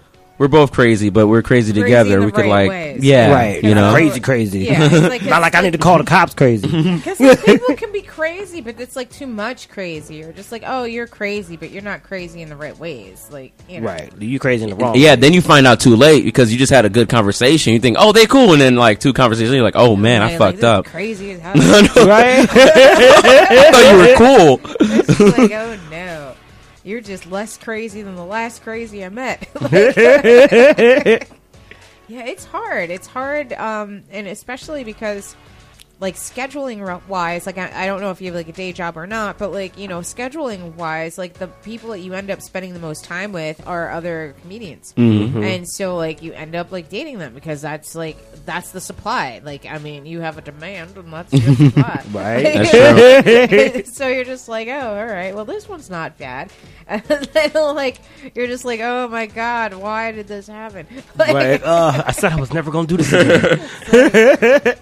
[0.42, 2.14] We're both crazy, but we're crazy, Crazy together.
[2.14, 3.04] in the we could right like, ways.
[3.04, 4.58] yeah, right, you know, crazy, crazy.
[4.64, 6.66] Yeah, like, Not like I need to call the cops crazy.
[7.02, 10.64] Because like, people can be crazy, but it's like too much crazy, or just like,
[10.66, 13.28] oh, you're crazy, but you're not crazy in the right ways.
[13.30, 13.86] Like, you know.
[13.86, 14.96] right, you crazy in the wrong.
[14.96, 17.72] Yeah, then you find out too late because you just had a good conversation.
[17.74, 20.36] You think, oh, they cool, and then like two conversations, you're like, oh man, I
[20.36, 20.86] Like, fucked up.
[20.86, 21.54] Crazy as hell.
[22.04, 22.48] right.
[22.50, 24.16] I thought you were
[24.58, 24.60] cool.
[24.80, 26.31] It's just like, oh no,
[26.84, 29.48] you're just less crazy than the last crazy I met.
[32.08, 32.90] Yeah, it's hard.
[32.90, 35.34] It's hard, um, and especially because,
[36.02, 38.98] like, scheduling wise, like, I, I don't know if you have like a day job
[38.98, 42.42] or not, but like, you know, scheduling wise, like, the people that you end up
[42.42, 45.42] spending the most time with are other comedians, Mm-hmm.
[45.42, 49.40] and so like you end up like dating them because that's like that's the supply.
[49.44, 53.86] Like, I mean, you have a demand, and that's your supply, Right.
[53.86, 55.34] So you're just like, oh, all right.
[55.34, 56.50] Well, this one's not bad.
[56.88, 58.00] And then like
[58.34, 60.86] you're just like, oh my god, why did this happen?
[61.16, 61.62] Like, right.
[61.62, 64.76] Uh, I said I was never gonna do this again.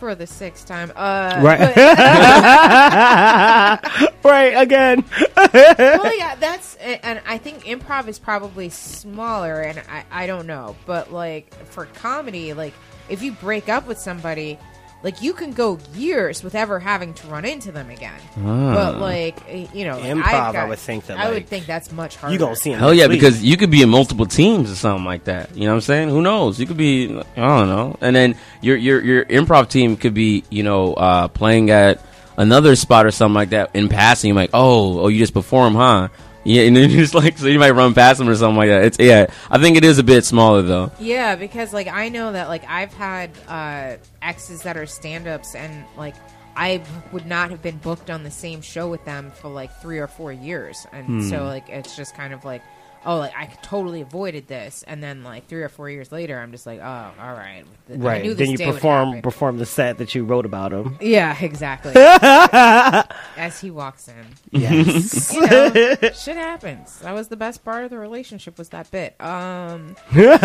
[0.00, 0.90] For the sixth time.
[0.96, 1.76] Uh, Right.
[4.24, 5.04] right again.
[5.54, 10.74] well, yeah, that's and I think improv is probably smaller, and I I don't know,
[10.86, 12.74] but like for comedy, like
[13.08, 14.58] if you break up with somebody.
[15.02, 18.18] Like you can go years with ever having to run into them again.
[18.38, 18.74] Ah.
[18.74, 21.90] But like you know, like, Improv, I've I would think that, I would think that's
[21.90, 22.32] much harder.
[22.32, 22.78] You gonna see him?
[22.78, 23.20] Hell yeah, week.
[23.20, 25.56] because you could be in multiple teams or something like that.
[25.56, 26.08] You know what I'm saying?
[26.10, 26.60] Who knows?
[26.60, 27.96] You could be I don't know.
[28.00, 32.04] And then your your your improv team could be, you know, uh, playing at
[32.36, 34.28] another spot or something like that in passing.
[34.28, 36.08] You're like, oh, oh, you just perform, huh?
[36.44, 38.68] Yeah, and then you just like so you might run past them or something like
[38.68, 38.84] that.
[38.84, 39.26] It's yeah.
[39.50, 40.90] I think it is a bit smaller though.
[40.98, 45.84] Yeah, because like I know that like I've had uh, exes that are stand-ups, and
[45.96, 46.14] like
[46.56, 49.98] I would not have been booked on the same show with them for like three
[49.98, 51.28] or four years, and Hmm.
[51.28, 52.62] so like it's just kind of like.
[53.04, 56.52] Oh, like I totally avoided this, and then like three or four years later, I'm
[56.52, 57.64] just like, oh, all right.
[57.88, 58.36] Right?
[58.36, 60.98] Then you perform perform the set that you wrote about him.
[61.00, 61.92] Yeah, exactly.
[61.96, 65.32] As he walks in, Yes.
[65.34, 65.72] you know,
[66.12, 66.98] shit happens.
[67.00, 69.18] That was the best part of the relationship was that bit.
[69.20, 70.36] Um, yeah,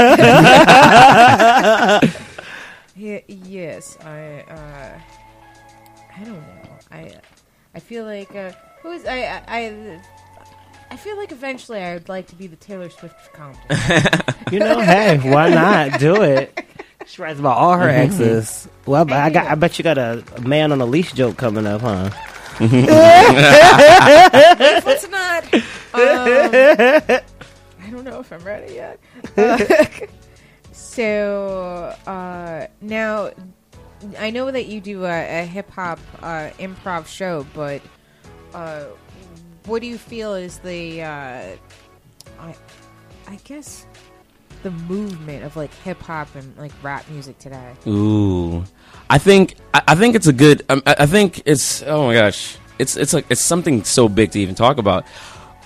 [3.27, 4.99] yes, I, uh,
[6.17, 6.69] I don't know.
[6.91, 7.11] I,
[7.75, 10.01] I feel like uh, who is I, I, I,
[10.95, 13.59] I feel like eventually I would like to be the Taylor Swift of comedy.
[14.49, 16.57] you know, hey, why not do it?
[17.05, 18.69] She writes about all her exes.
[18.85, 19.47] Well, I, got.
[19.47, 22.11] I bet you got a, a man on a leash joke coming up, huh?
[24.85, 25.43] Let's not.
[25.95, 27.21] Um, I
[27.89, 28.99] don't know if I'm ready yet.
[29.37, 29.87] Uh,
[30.73, 33.31] so uh, now,
[34.17, 37.81] I know that you do a, a hip hop uh, improv show, but
[38.53, 38.85] uh,
[39.65, 41.41] what do you feel is the, uh,
[42.39, 42.55] I,
[43.27, 43.85] I guess,
[44.63, 47.73] the movement of like hip hop and like rap music today?
[47.87, 48.63] Ooh,
[49.09, 50.63] I think I, I think it's a good.
[50.69, 54.31] Um, I, I think it's oh my gosh, it's it's like it's something so big
[54.31, 55.05] to even talk about.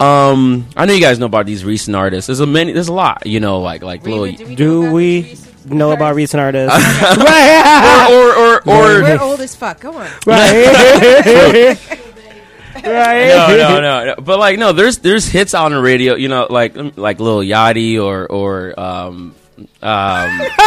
[0.02, 2.28] Um, I know you guys know about these recent artists.
[2.28, 2.72] There's a many.
[2.74, 3.26] There's a lot.
[3.26, 6.06] You know, like like Reba, little do we know Do about we recent know about
[6.14, 6.34] artists?
[6.36, 6.78] recent artists?
[8.12, 9.80] or or or, or We're old as fuck.
[9.82, 10.10] Go on.
[10.26, 11.78] right.
[12.84, 13.28] right.
[13.28, 14.16] no, no, no, no.
[14.20, 16.16] But like, no, there's there's hits on the radio.
[16.16, 19.36] You know, like like Lil Yachty or or um
[19.82, 20.42] um.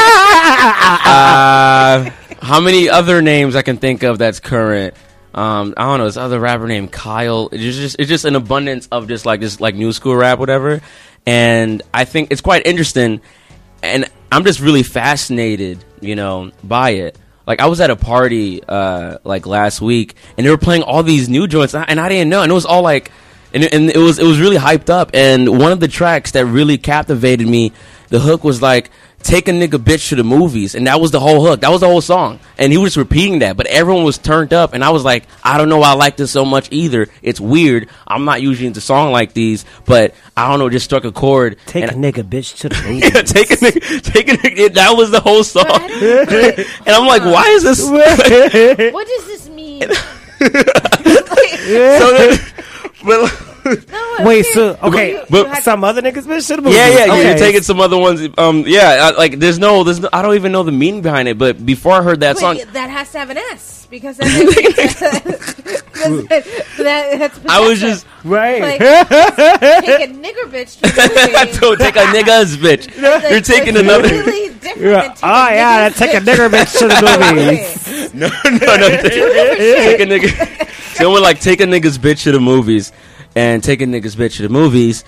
[1.05, 2.11] uh,
[2.41, 4.95] how many other names I can think of that's current?
[5.35, 6.05] Um, I don't know.
[6.05, 7.49] This other rapper named Kyle.
[7.53, 10.81] It's just it's just an abundance of just like this like new school rap, whatever.
[11.25, 13.21] And I think it's quite interesting.
[13.83, 17.19] And I'm just really fascinated, you know, by it.
[17.47, 21.03] Like I was at a party uh, like last week, and they were playing all
[21.03, 23.11] these new joints, and I, and I didn't know, and it was all like,
[23.53, 25.11] and, and it was it was really hyped up.
[25.15, 27.73] And one of the tracks that really captivated me,
[28.09, 28.91] the hook was like,
[29.23, 31.61] "Take a nigga bitch to the movies," and that was the whole hook.
[31.61, 34.75] That was the whole song, and he was repeating that, but everyone was turned up,
[34.75, 37.09] and I was like, I don't know why I like this so much either.
[37.23, 37.89] It's weird.
[38.07, 41.13] I'm not usually into song like these, but I don't know, it just struck a
[41.13, 41.57] chord.
[41.67, 42.99] Take a nigga bitch to the movie.
[43.07, 44.75] yeah, take a nigga, take a nigga.
[44.75, 47.83] That was the whole song, I and I'm like, why is this?
[47.89, 49.83] What does this mean?
[50.43, 50.49] so
[52.19, 52.39] then-
[53.05, 53.29] but No,
[54.21, 56.77] Wait, so okay, You- you but some other niggas bitch to the movie.
[56.77, 57.13] yeah, yeah, yeah.
[57.13, 57.29] Okay.
[57.31, 58.29] You're taking some other ones.
[58.39, 60.09] Um, yeah, I, like there's no, there's no.
[60.13, 61.39] I don't even know the meaning behind it.
[61.39, 64.27] But before I heard that Wait, song, that has to have an S because that,
[65.95, 66.45] because that,
[66.79, 68.61] that that's I was just right.
[68.61, 71.59] like take a nigger bitch to the movie.
[71.61, 72.87] don't take a nigga's bitch.
[73.03, 74.09] Like, You're taking that's another.
[74.09, 75.03] Really Yeah.
[75.09, 76.95] take Oh a yeah, nigger's take a nigger bitch to the
[77.35, 77.89] movies.
[77.89, 78.15] movies.
[78.15, 78.89] No, no, no.
[78.89, 80.69] Take, take a nigga.
[80.97, 82.93] Someone like take a nigga's bitch to the movies,
[83.35, 85.05] and take a nigga's bitch to the movies.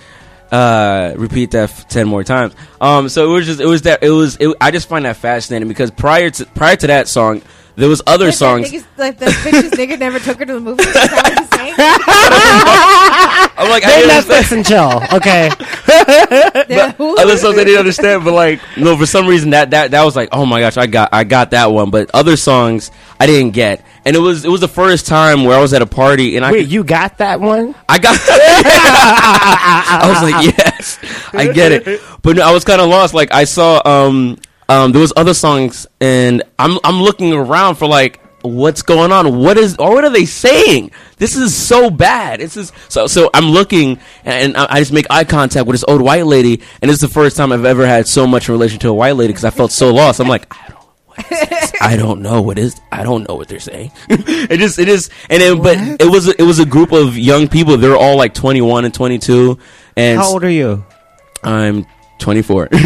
[0.51, 2.53] Uh, repeat that f- ten more times.
[2.79, 4.37] Um, so it was just, it was that, it was.
[4.37, 7.41] It, I just find that fascinating because prior to prior to that song,
[7.75, 8.71] there was other Like songs.
[8.71, 10.83] niggas- Like the bitch's nigga never took her to the movie.
[10.83, 11.75] Is that what you're saying?
[13.57, 14.45] I'm like, I They didn't understand.
[14.45, 15.17] Netflix and chill.
[15.17, 15.49] Okay.
[16.65, 20.03] The other songs I didn't understand, but like no, for some reason that that that
[20.03, 23.25] was like, oh my gosh, I got I got that one, but other songs I
[23.27, 25.87] didn't get, and it was it was the first time where I was at a
[25.87, 27.73] party and I Wait, could, you got that one?
[27.89, 30.99] I got I was like, yes,
[31.33, 33.13] I get it, but no, I was kind of lost.
[33.15, 34.37] Like I saw um
[34.69, 38.21] um there was other songs, and I'm I'm looking around for like.
[38.45, 39.39] What's going on?
[39.39, 40.91] What is or what are they saying?
[41.17, 42.41] This is so bad.
[42.41, 43.31] This is so so.
[43.33, 46.91] I'm looking and I I just make eye contact with this old white lady, and
[46.91, 49.33] is the first time I've ever had so much in relation to a white lady
[49.33, 50.19] because I felt so lost.
[50.19, 50.74] I'm like, I
[51.17, 51.81] don't, what is this?
[51.81, 52.81] I don't know what is.
[52.91, 53.91] I don't know what they're saying.
[54.09, 57.47] it just it is, and it, but it was it was a group of young
[57.47, 57.77] people.
[57.77, 59.57] They're all like 21 and 22,
[59.95, 60.85] and How old are you?
[61.43, 61.85] I'm
[62.17, 62.67] twenty four.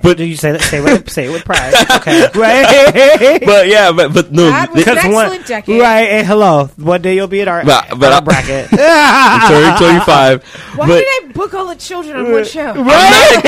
[0.00, 0.62] But do you say that?
[0.62, 1.74] Say it, say it with pride.
[2.00, 3.40] Okay, right?
[3.44, 5.80] but yeah, but but no, That was an one- excellent decade.
[5.80, 6.06] right?
[6.08, 8.68] And hello, one day you'll be at our, But- but our I- bracket.
[8.78, 10.44] I'm turning twenty five.
[10.76, 12.74] Why but did I book all the children on one show?
[12.74, 13.38] Right.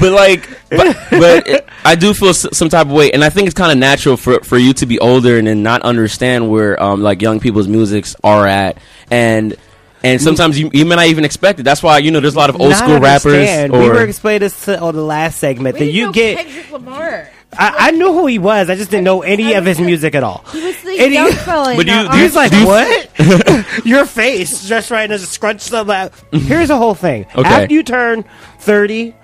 [0.00, 3.30] but like, but, but it, I do feel s- some type of way, and I
[3.30, 6.50] think it's kind of natural for for you to be older and then not understand
[6.50, 8.78] where um like young people's musics are at,
[9.10, 9.56] and
[10.04, 11.62] and sometimes you, you may not even expect it.
[11.64, 13.72] That's why you know there's a lot of old Not school rappers understand.
[13.72, 16.12] or we were explaining this to, on the last segment We that didn't you know
[16.12, 16.38] get.
[16.46, 17.30] Kendrick Lamar.
[17.56, 18.68] I, I knew who he was.
[18.68, 20.44] I just didn't know any of his music at all.
[20.50, 21.76] He was the And young fella.
[21.76, 23.10] But you- the you- He's like, you- what?
[23.86, 26.12] Your face just right as a scrunch up.
[26.32, 27.26] Here's the whole thing.
[27.36, 27.48] Okay.
[27.48, 28.24] After you turn
[28.58, 29.14] thirty,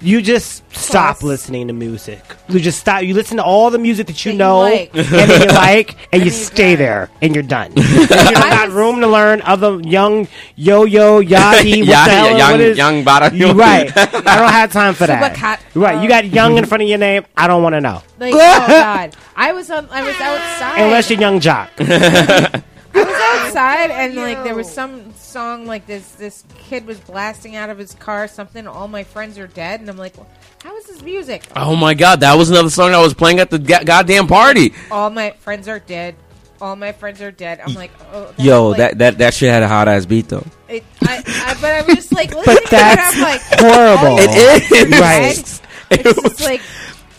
[0.00, 1.22] you just stop Plus.
[1.22, 2.20] listening to music.
[2.48, 3.02] You just stop.
[3.02, 4.94] You listen to all the music that you That you know like.
[4.94, 6.78] and that you like, and you you're stay done.
[6.78, 7.72] there, and you're done.
[7.76, 11.80] you don't got room to learn other young yo yo yachty.
[11.86, 12.38] What Yeah, the hell?
[12.38, 13.90] young- what is- young bada- You right.
[13.96, 15.34] I don't have time for that.
[15.34, 15.60] Supercat.
[15.74, 16.02] Right.
[16.02, 17.24] You got um, young in front of your name.
[17.36, 18.02] I don't want to know.
[18.18, 19.88] Like, oh god, I was on.
[19.90, 20.80] I was outside.
[20.82, 22.62] Unless you're Young Joc.
[22.96, 26.12] I was outside and like there was some song like this.
[26.12, 28.66] This kid was blasting out of his car something.
[28.66, 30.14] All my friends are dead, and I'm like,
[30.62, 31.44] how is this music?
[31.54, 34.74] Oh my god, that was another song I was playing at the ga- goddamn party.
[34.90, 36.16] All my friends are dead.
[36.60, 37.60] All my friends are dead.
[37.60, 40.28] I'm like, oh, that's Yo, like, that, that that shit had a hot ass beat
[40.28, 40.44] though.
[40.68, 42.70] It, I, I, but I'm just like listening to it.
[42.70, 44.16] that's I'm like, horrible.
[44.18, 45.00] oh, It is.
[45.00, 45.60] Right.
[45.88, 46.62] It's just like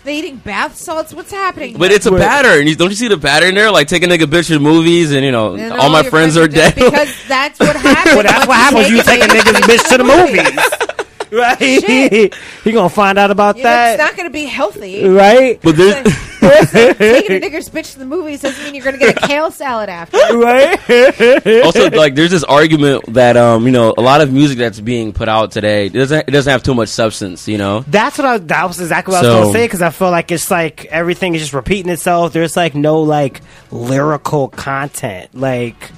[0.08, 1.14] they eating bath salts.
[1.14, 1.78] What's happening?
[1.78, 2.22] But it's a Right.
[2.22, 2.66] pattern.
[2.68, 3.70] You, don't you see the pattern there?
[3.72, 6.10] Like take a nigga bitch to the movies, and you know And all my your
[6.12, 6.76] friends are dead.
[6.76, 8.16] because that's what happens.
[8.16, 8.90] Well, that's what happens.
[8.90, 10.87] You take a it nigga's bitch to the movies.
[11.32, 11.58] Right?
[11.60, 12.36] Shit.
[12.64, 15.08] he gonna find out about You know, it's not going to be healthy.
[15.08, 15.60] right?
[15.62, 15.95] but there's
[16.48, 19.52] Taking a nigger's bitch to the movies doesn't mean you're going to get a kale
[19.52, 20.18] salad after.
[20.38, 20.80] right?
[21.66, 25.12] also like there's this argument that um you know a lot of music that's being
[25.12, 27.48] put out today it doesn't it doesn't have too much substance.
[27.48, 27.82] You know.
[27.88, 28.38] That's what I.
[28.38, 31.36] That was exactly what I was gonna say because I feel like it's like everything
[31.36, 32.32] is just repeating itself.
[32.34, 33.41] There's like no like
[33.72, 35.34] lyrical content.
[35.34, 35.91] Like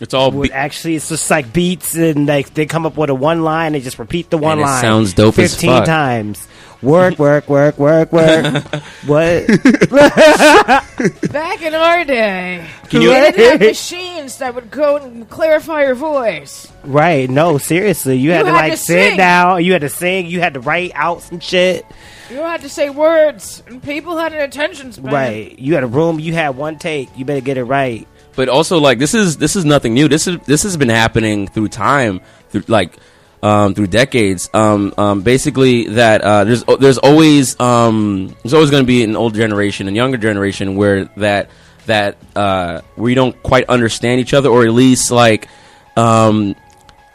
[0.00, 3.10] It's all would be- actually, it's just like beats and like they come up with
[3.10, 3.72] a one line.
[3.72, 4.80] They just repeat the one it line.
[4.82, 5.84] sounds dope as fifteen fuck.
[5.86, 6.46] times.
[6.82, 8.64] Work, work, work, work, work.
[9.06, 9.46] what?
[11.32, 15.84] Back in our day, Can we you- didn't have machines that would go and clarify
[15.84, 16.70] your voice.
[16.84, 17.30] Right?
[17.30, 18.16] No, seriously.
[18.18, 19.16] You had You to had like to sit sing.
[19.16, 19.64] down.
[19.64, 20.26] You had to sing.
[20.26, 21.86] You had to write out some shit.
[22.30, 25.12] You had to say words, and people had an attention span.
[25.12, 25.58] Right.
[25.58, 26.18] You had a room.
[26.20, 27.08] You had one take.
[27.16, 28.06] You better get it right.
[28.36, 30.08] But also like this is this is nothing new.
[30.08, 32.20] This is this has been happening through time,
[32.50, 32.96] through like
[33.42, 34.48] um, through decades.
[34.54, 39.16] Um, um, basically, that uh, there's there's always um, there's always going to be an
[39.16, 41.50] older generation and younger generation where that
[41.86, 45.48] that uh, where you don't quite understand each other, or at least like
[45.96, 46.56] um,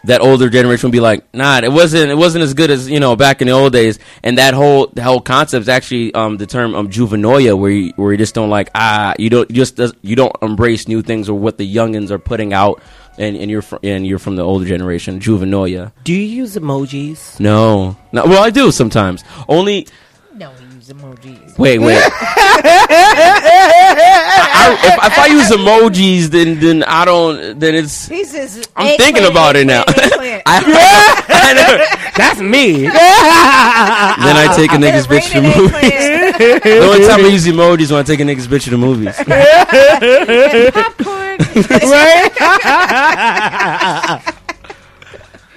[0.06, 3.00] that older generation will be like, nah, it wasn't it wasn't as good as you
[3.00, 4.00] know back in the old days.
[4.24, 7.94] And that whole the whole concept is actually um, the term um, juvenoia, where you,
[7.96, 11.38] where you just don't like ah you don't just you don't embrace new things or
[11.38, 12.82] what the youngins are putting out,
[13.18, 15.92] and, and you're fr- and you're from the older generation, juvenoia.
[16.04, 17.40] Do you use emojis?
[17.40, 19.24] No, no, well I do sometimes.
[19.48, 19.88] Only
[20.34, 21.58] No, we use emojis.
[21.58, 21.98] wait wait.
[22.62, 22.68] I,
[24.54, 27.60] I, if, if I use emojis, then then I don't.
[27.60, 29.84] Then it's He says, I'm thinking about it now.
[29.88, 30.44] eggplant.
[30.46, 31.86] I, I know.
[32.18, 32.82] That's me.
[32.84, 35.74] Then I take a nigga's bitch to the movies.
[35.74, 36.64] eggplant.
[36.64, 38.78] The only time I use emojis is when I take a nigga's bitch to the
[38.78, 39.16] movies.
[40.74, 41.38] popcorn.
[41.90, 42.32] right.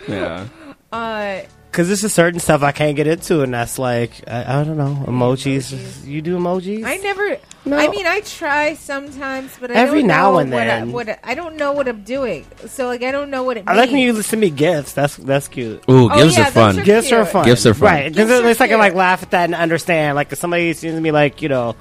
[0.09, 0.46] yeah.
[0.92, 1.40] uh,
[1.73, 4.77] Because there's a certain stuff I can't get into, and that's like I, I don't
[4.77, 6.05] know emojis.
[6.07, 6.85] You do emojis?
[6.85, 7.39] I never.
[7.65, 7.78] No.
[7.78, 10.93] I mean, I try sometimes, but I Every don't now know and what I, then.
[10.93, 12.44] what I, I don't know what I'm doing.
[12.66, 13.65] So like, I don't know what it.
[13.66, 14.93] I like when you send me gifts.
[14.93, 15.82] That's that's cute.
[15.89, 16.78] Ooh, Oh, gifts yeah, are fun.
[16.78, 17.44] are- Gifts are fun.
[17.47, 17.86] Gifts are fun.
[17.89, 18.12] Right.
[18.12, 20.16] Because at are least I can like laugh at that and understand.
[20.16, 21.74] Like if somebody sends me like you know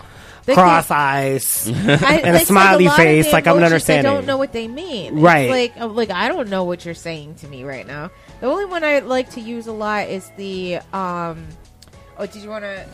[0.45, 1.67] They cross can- eyes.
[1.69, 4.11] I, and a it's like smiley face, like, I'm emojis, understanding.
[4.11, 5.15] I don't know what they mean.
[5.15, 5.49] It's Right.
[5.49, 8.11] like, oh, like I don't know what you're saying to me right now.
[8.41, 10.79] The only one I like to use a lot is the.
[10.93, 11.47] um
[12.17, 12.85] Oh, did you want to?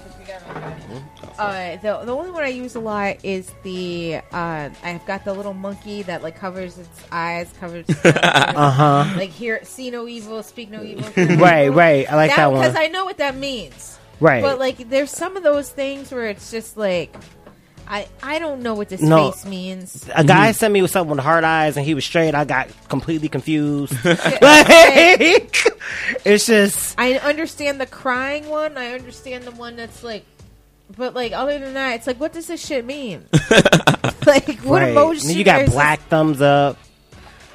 [1.38, 4.22] Uh, the the only one I use a lot is the.
[4.32, 7.86] Uh, I've got the little monkey that like covers its eyes, covers.
[8.06, 9.14] Uh huh.
[9.18, 11.10] Like here, see no evil, speak no evil.
[11.38, 12.10] Right, right.
[12.12, 12.62] I like that one.
[12.62, 14.00] because I know what that means.
[14.20, 14.42] Right.
[14.42, 17.16] But like, there's some of those things where it's just like,
[17.90, 19.32] I I don't know what this No.
[19.32, 20.10] face means.
[20.14, 22.36] a guy sent me with something with hard eyes, and he was straight.
[22.36, 23.94] I got completely confused.
[24.04, 25.58] Like, like,
[26.26, 28.78] it's just I understand the crying one.
[28.78, 30.26] I understand the one that's like,
[30.98, 33.26] but like other than that, it's like, what does this shit mean?
[34.26, 34.96] like, what right.
[34.96, 35.36] emoji?
[35.36, 36.78] You got is- black thumbs up.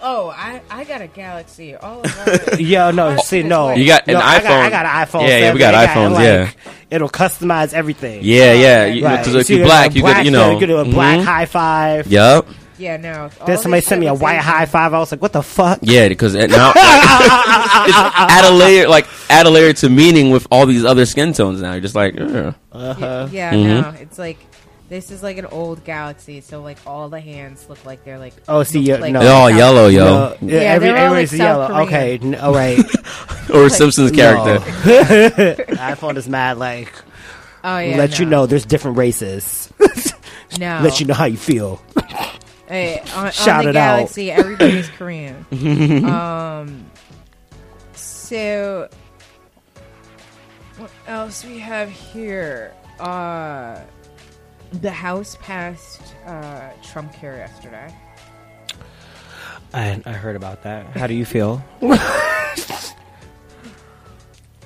[0.02, 1.74] Oh, I, I got a Galaxy.
[1.74, 3.72] All about Yo, no, see, no.
[3.72, 5.28] You got an Yo, I got, I got an iPhone.
[5.28, 5.72] Yeah, yeah, we 7.
[5.72, 6.72] got It iPhones, like, yeah.
[6.90, 8.20] it'll customize everything.
[8.22, 8.84] Yeah, yeah.
[8.86, 9.18] You, Right.
[9.18, 10.52] Because if See, you're black, you get, you know.
[10.52, 11.24] you could do a black Mhm.
[11.24, 12.06] high five.
[12.08, 12.46] Yup.
[12.78, 13.30] Yeah, no.
[13.46, 14.92] Then somebody sent me a white high five.
[14.92, 15.78] I was like, what the fuck?
[15.82, 16.78] Yeah, because it- now it's
[17.96, 21.60] add a layer, like add a layer to meaning with all these other skin tones.
[21.62, 22.54] Now you're just like, ugh.
[22.72, 23.28] Uh-huh.
[23.30, 23.82] Yeah, Mhm.
[23.82, 23.94] no.
[24.00, 24.38] It's like
[24.92, 28.34] this is like an old Galaxy, so like all the hands look like they're like.
[28.46, 29.20] Oh, see, yeah, like no.
[29.20, 31.68] they're all South- yellow, yo, No, Yeah, every, they're all, everybody's like, yellow.
[31.68, 32.78] South Okay, n- all right.
[33.54, 34.58] or a Simpsons character.
[34.60, 34.64] No.
[35.76, 36.58] iPhone is mad.
[36.58, 36.92] Like,
[37.64, 37.96] Oh yeah.
[37.96, 38.16] let no.
[38.18, 39.72] you know there's different races.
[40.60, 40.80] No.
[40.82, 41.82] let you know how you feel.
[42.68, 43.96] Hey, on, on Shout the it out.
[43.96, 45.46] Galaxy, everybody's Korean.
[46.04, 46.84] um.
[47.94, 48.90] So,
[50.76, 52.74] what else we have here?
[53.00, 53.80] Uh,
[54.80, 57.94] the House passed uh, Trump care yesterday.
[59.74, 60.86] I, I heard about that.
[60.96, 61.62] How do you feel?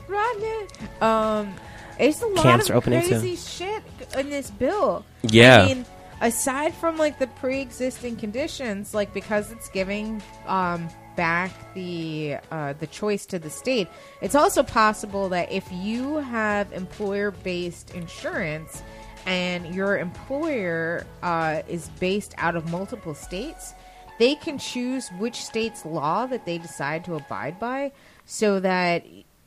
[0.09, 0.67] Rodney.
[1.01, 1.55] Um,
[1.99, 3.83] it's a lot of crazy shit
[4.17, 5.05] in this bill.
[5.23, 5.63] Yeah.
[5.63, 5.87] I mean,
[6.21, 12.87] aside from like the pre-existing conditions, like because it's giving um, back the uh, the
[12.89, 13.89] choice to the state,
[14.21, 18.83] it's also possible that if you have employer-based insurance
[19.27, 23.75] and your employer uh, is based out of multiple states,
[24.19, 27.93] they can choose which state's law that they decide to abide by,
[28.25, 29.05] so that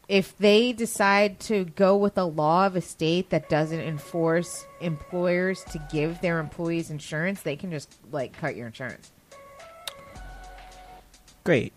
[0.08, 5.64] if they decide to go with a law of a state that doesn't enforce employers
[5.66, 9.12] to give their employees insurance, they can just like cut your insurance.
[11.44, 11.74] Great.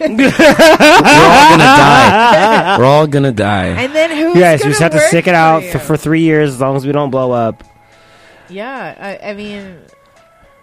[0.00, 0.16] We're all
[1.50, 2.76] gonna die.
[2.78, 3.66] We're all gonna die.
[3.66, 5.96] And then who's You guys, gonna we just have to stick it out for, for
[5.96, 7.62] three years as long as we don't blow up.
[8.48, 9.78] yeah, I, I mean,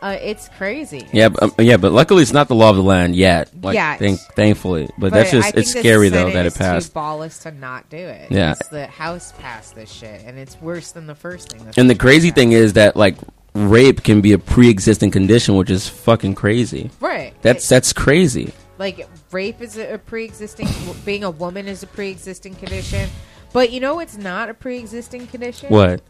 [0.02, 1.08] uh, it's crazy.
[1.14, 3.52] Yeah, but, um, yeah, but luckily it's not the law of the land yet.
[3.62, 4.00] Like, Yet.
[4.00, 6.48] thank, thankfully, but, But that's I just think it's the scary though Senate that it
[6.48, 6.94] is too passed.
[6.94, 8.32] ballless to not do it.
[8.32, 8.52] Yeah.
[8.52, 11.62] It's the House passed this shit, and it's worse than the first thing.
[11.78, 13.18] And the crazy thing is that like
[13.54, 16.90] rape can be a pre-existing condition, which is fucking crazy.
[17.00, 17.34] right?
[17.42, 18.52] That's It- that's crazy.
[18.78, 20.68] Like rape is a, a pre-existing.
[21.06, 23.10] being a woman is a pre-existing condition.
[23.54, 25.70] But you know, it's not a pre-existing condition.
[25.70, 26.02] What?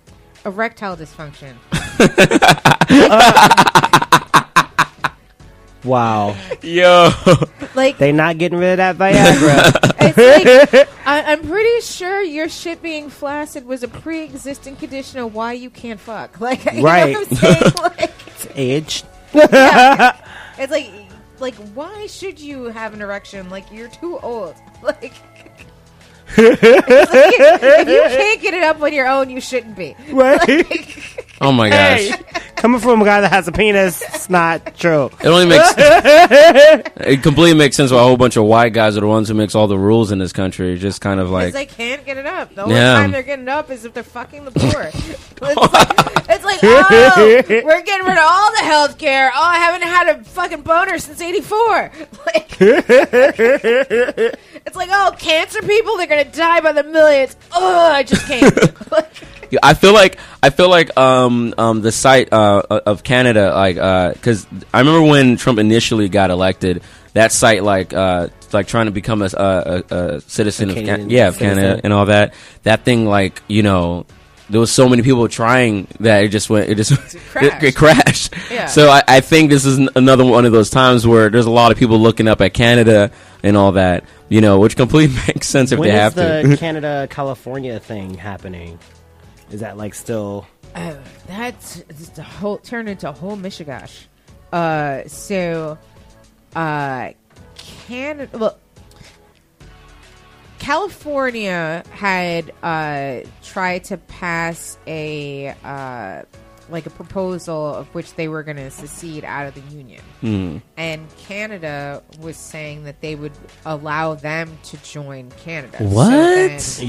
[0.46, 1.56] Erectile dysfunction.
[5.84, 6.36] Wow.
[6.64, 7.12] Yo,
[7.74, 9.94] Like they not getting rid of that Viagra.
[10.10, 15.34] It's like, I, I'm pretty sure your shit being flaccid was a pre-existing condition of
[15.34, 16.40] why you can't fuck.
[16.42, 17.14] Like, you Right.
[17.14, 17.74] know what I'm saying?
[17.82, 19.04] like, it's age.
[19.34, 20.92] it's like,
[21.40, 23.50] like, why should you have an erection?
[23.50, 24.56] Like, you're too old.
[24.84, 25.04] Like,
[26.38, 29.96] if you can't get it up on your own, you shouldn't be.
[30.12, 31.26] Right?
[31.42, 32.14] Oh my gosh, hey,
[32.56, 35.06] coming from a guy that has a penis, it's not true.
[35.22, 39.02] it only makes it completely makes sense why a whole bunch of white guys are
[39.02, 40.78] the ones who makes all the rules in this country.
[40.78, 42.54] Just kind of Because like they can't get it up.
[42.56, 42.94] The only Yeah.
[42.94, 44.84] time they're getting it up is if they're fucking the poor.
[44.94, 45.58] it's, like,
[46.30, 49.32] it's like, oh, we're getting rid of all the health care.
[49.34, 51.92] Oh, I haven't had a fucking boner since 84.
[52.26, 57.36] Like, it's like, oh, cancer people, they're going to die by the millions.
[57.52, 58.92] Oh, I just can't.
[58.92, 59.28] Like, Yeah,
[59.64, 64.14] I feel like I feel like um um the site uh of Canada like uh
[64.14, 66.82] because I remember when Trump initially got elected
[67.14, 70.86] that site like uh like trying to become a a, a, a citizen A of
[70.86, 71.58] Can- yeah of citizen.
[71.58, 72.34] Canada and all that
[72.64, 74.06] that thing like you know
[74.50, 77.64] there was so many people trying that it just went it just it crashed.
[77.64, 78.68] it, crashed Yeah.
[78.68, 81.72] so I, I think this is another one of those times where there's a lot
[81.74, 83.12] of people looking up at Canada
[83.44, 86.56] and all that you know which completely makes sense if when they have the to
[86.58, 88.80] Canada California thing happening?
[89.52, 90.48] Is that like still?
[90.76, 94.06] oh, that's it's a whole, turned into a whole mishigash.
[94.52, 95.78] Uh, so,
[96.56, 97.12] uh,
[97.56, 98.58] Canada, well,
[100.60, 106.24] California had uh, tried to pass a uh,
[106.70, 110.58] like a proposal of which they were going to secede out of the union, Hmm.
[110.76, 113.32] and Canada was saying that they would
[113.66, 115.78] allow them to join Canada.
[115.80, 116.10] So What?
[116.10, 116.80] then- Yes.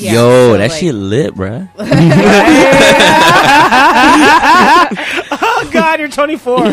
[0.00, 1.68] Yeah, Yo, so, that like- shit lit, bruh.
[5.38, 6.60] Oh God, you're 24.
[6.60, 6.66] No,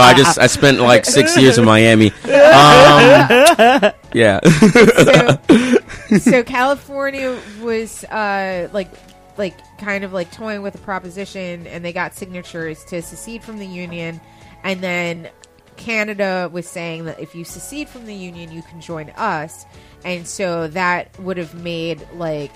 [0.00, 2.08] I just I spent like six years in Miami.
[2.24, 5.38] Um, yeah, so,
[6.18, 8.88] so California was uh, like
[9.40, 13.58] like kind of like toying with a proposition and they got signatures to secede from
[13.58, 14.20] the union
[14.62, 15.28] and then
[15.76, 19.64] Canada was saying that if you secede from the union you can join us
[20.04, 22.52] and so that would have made like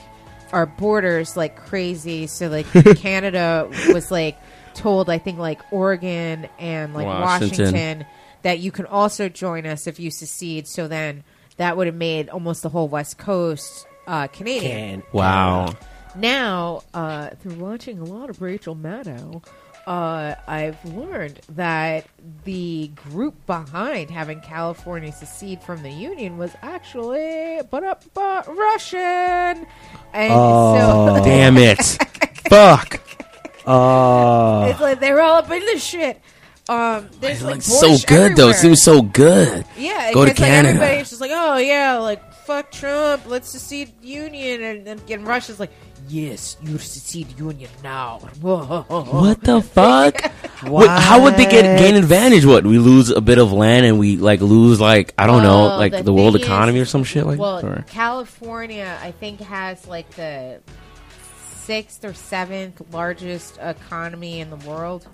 [0.53, 2.67] our borders like crazy so like
[2.97, 4.39] Canada was like
[4.75, 7.65] told I think like Oregon and like Washington.
[7.65, 8.07] Washington,
[8.43, 10.67] that you can also join us if you secede.
[10.67, 11.25] So then
[11.57, 15.01] that would have made almost the whole West Coast uh, Canadian.
[15.01, 15.75] Can- Wow.
[16.17, 19.45] Now, uh, through watching a lot of Rachel Maddow,
[19.87, 22.07] uh, I've learned that
[22.45, 29.67] the group behind having California secede from the Union was actually but up but Russian,
[30.13, 31.17] and Oh.
[31.19, 31.83] so Damn it.
[32.49, 33.01] Fuck.
[33.67, 36.21] Oh, it's like they're all up in this shit.
[36.69, 38.49] Um, there's It like looks so Borscht good though.
[38.49, 38.77] It everywhere.
[38.77, 39.67] seems so good.
[39.77, 40.69] Yeah, Go to like, Canada.
[40.77, 45.59] everybody's just like, oh yeah, like fuck Trump, let's secede union, and then and Russia's
[45.61, 45.73] like,
[46.09, 48.19] yes, you secede union now.
[48.43, 50.21] What the fuck?
[50.65, 52.45] What, how would they get gain advantage?
[52.47, 55.77] What we lose a bit of land and we like lose like I don't know
[55.77, 57.65] like the the, world thing is- economy or some shit like Well, that?
[57.65, 60.61] Or- California, I think, has like the
[61.65, 65.07] sixth or seventh largest economy in the world.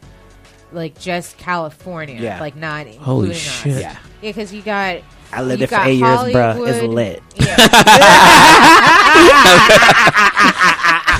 [0.72, 2.38] Like just California, Yeah.
[2.40, 3.72] like not Holy shit.
[3.74, 3.80] us.
[3.82, 3.90] yeah.
[3.90, 4.98] Yeah, because you got
[5.32, 6.68] I lived you there for got eight years, bruh.
[6.68, 7.22] It's lit.
[7.36, 7.56] Yeah.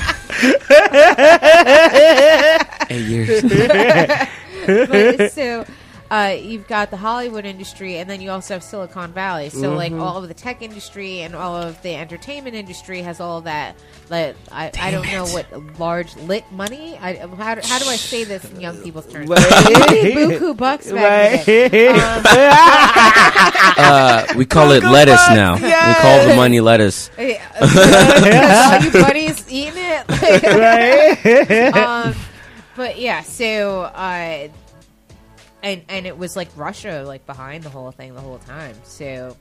[2.89, 3.41] Eight years.
[4.65, 5.65] but, so
[6.11, 9.49] uh, you've got the Hollywood industry, and then you also have Silicon Valley.
[9.49, 10.01] So like Mm-hmm.
[10.01, 13.75] all of the tech industry and all of the entertainment industry has all of that.
[14.09, 15.45] Like I, I don't know what
[15.79, 16.97] large lit money.
[16.97, 19.29] I, how, do, how do I say this in young people's terms?
[19.29, 21.87] Buku bucks back in the day.
[21.87, 22.23] Um,
[23.77, 25.55] uh, we call it lettuce now.
[25.55, 25.61] We
[26.01, 27.09] call the money lettuce.
[27.21, 28.83] Yeah.
[28.83, 31.75] You buddies eating it.
[31.75, 32.13] um,
[32.75, 34.47] but yeah, so uh,
[35.63, 38.75] and and it was like Russia like behind the whole thing the whole time.
[38.83, 39.35] So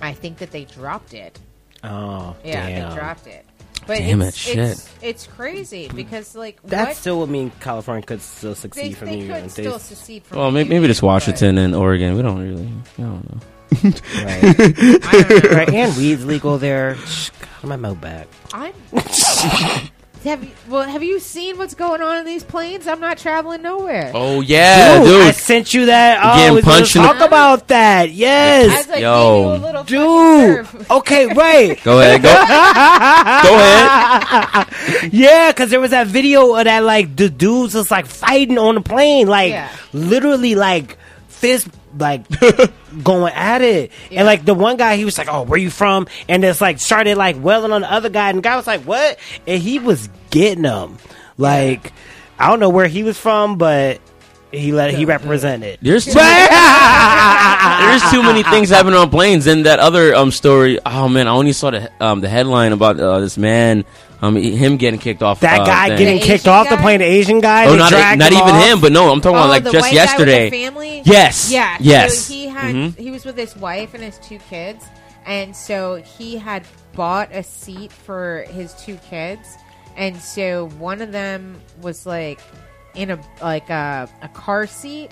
[0.00, 1.38] I think that they dropped it.
[1.82, 2.88] Oh, Yeah, damn.
[2.90, 3.44] they dropped it.
[3.86, 8.02] But Damn it's, it, It's, it's crazy because like That what still would mean California
[8.06, 10.00] could still they, succeed from they the could Union still States.
[10.00, 10.38] secede from.
[10.38, 12.16] Well, maybe, maybe just Washington and Oregon.
[12.16, 12.66] We don't really.
[12.98, 13.40] I don't know.
[13.82, 14.40] Right.
[15.04, 15.50] I don't know.
[15.50, 15.68] right.
[15.68, 16.94] And weed's legal there.
[16.96, 17.28] Shh,
[17.60, 18.26] God, my mouth back.
[18.54, 18.72] I'm.
[20.24, 22.86] have you, well, have you seen what's going on in these planes?
[22.88, 24.10] I'm not traveling nowhere.
[24.14, 25.22] Oh yeah, dude, dude.
[25.26, 26.22] I sent you that.
[26.36, 28.10] Getting Oh, we punched punched in the- talk about that.
[28.10, 29.54] Yes, As I Yo.
[29.54, 30.66] you a little dude.
[30.90, 31.80] Okay, right.
[31.84, 32.22] Go ahead.
[32.22, 32.32] Go.
[32.32, 35.10] go ahead.
[35.12, 38.74] Yeah, because there was that video of that like the dudes just like fighting on
[38.76, 39.70] the plane, like Yeah.
[39.92, 40.96] literally like
[41.28, 42.24] fist like
[43.02, 43.90] going at it.
[44.10, 44.20] Yeah.
[44.20, 46.78] And like the one guy, he was like, "Oh, where you from?" And it's like
[46.78, 49.78] started like welling on the other guy, and the guy was like, "What?" And he
[49.78, 50.98] was getting them.
[51.36, 51.92] Like
[52.38, 54.00] I don't know where he was from, but
[54.50, 55.78] he let he represented.
[55.82, 56.48] There's too many,
[57.86, 59.46] there's too many things happening on planes.
[59.46, 60.78] And that other um story.
[60.84, 63.84] Oh man, I only saw the um the headline about uh, this man.
[64.24, 65.40] Um, he- him getting kicked off.
[65.40, 65.98] That uh, guy thing.
[65.98, 66.82] getting The kicked Asian off the guy?
[66.82, 67.66] plane, the Asian guy.
[67.66, 68.64] Oh, they not dragged not even off.
[68.66, 70.50] him, but no, I'm talking about Oh, like the just white guy with the yesterday.
[70.50, 71.02] family?
[71.04, 71.50] Yes.
[71.50, 71.76] Yeah.
[71.80, 72.18] Yes.
[72.18, 72.98] So he had Mhm.
[72.98, 74.84] he was with his wife and his two kids,
[75.26, 76.64] and so he had
[76.94, 79.56] bought a seat for his two kids,
[79.96, 82.40] and so one of them was like
[82.94, 85.10] in a like a, a car seat.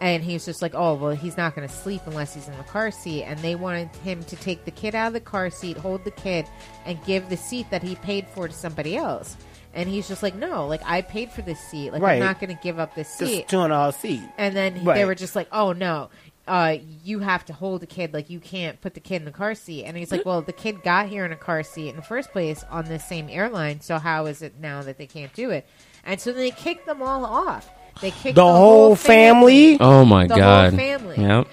[0.00, 2.56] And he was just like, "Oh well, he's not going to sleep unless he's in
[2.56, 5.50] the car seat." And they wanted him to take the kid out of the car
[5.50, 6.46] seat, hold the kid,
[6.86, 9.36] and give the seat that he paid for to somebody else.
[9.74, 11.92] And he's just like, "No, like I paid for this seat.
[11.92, 12.14] Like Right.
[12.14, 14.22] I'm not going to give up this seat." Just two and a half seat.
[14.38, 14.94] And then he- Right.
[14.96, 16.08] they were just like, "Oh no,
[16.48, 18.14] uh, you have to hold the kid.
[18.14, 20.52] Like you can't put the kid in the car seat." And he's like, "Well, the
[20.54, 23.82] kid got here in a car seat in the first place on this same airline.
[23.82, 25.68] So how is it now that they can't do it?"
[26.04, 27.68] And so they kicked them all off.
[28.00, 29.78] They kicked The whole family?
[29.80, 30.36] Oh my god.
[30.36, 30.74] The whole god.
[30.76, 31.16] family.
[31.18, 31.48] Yep.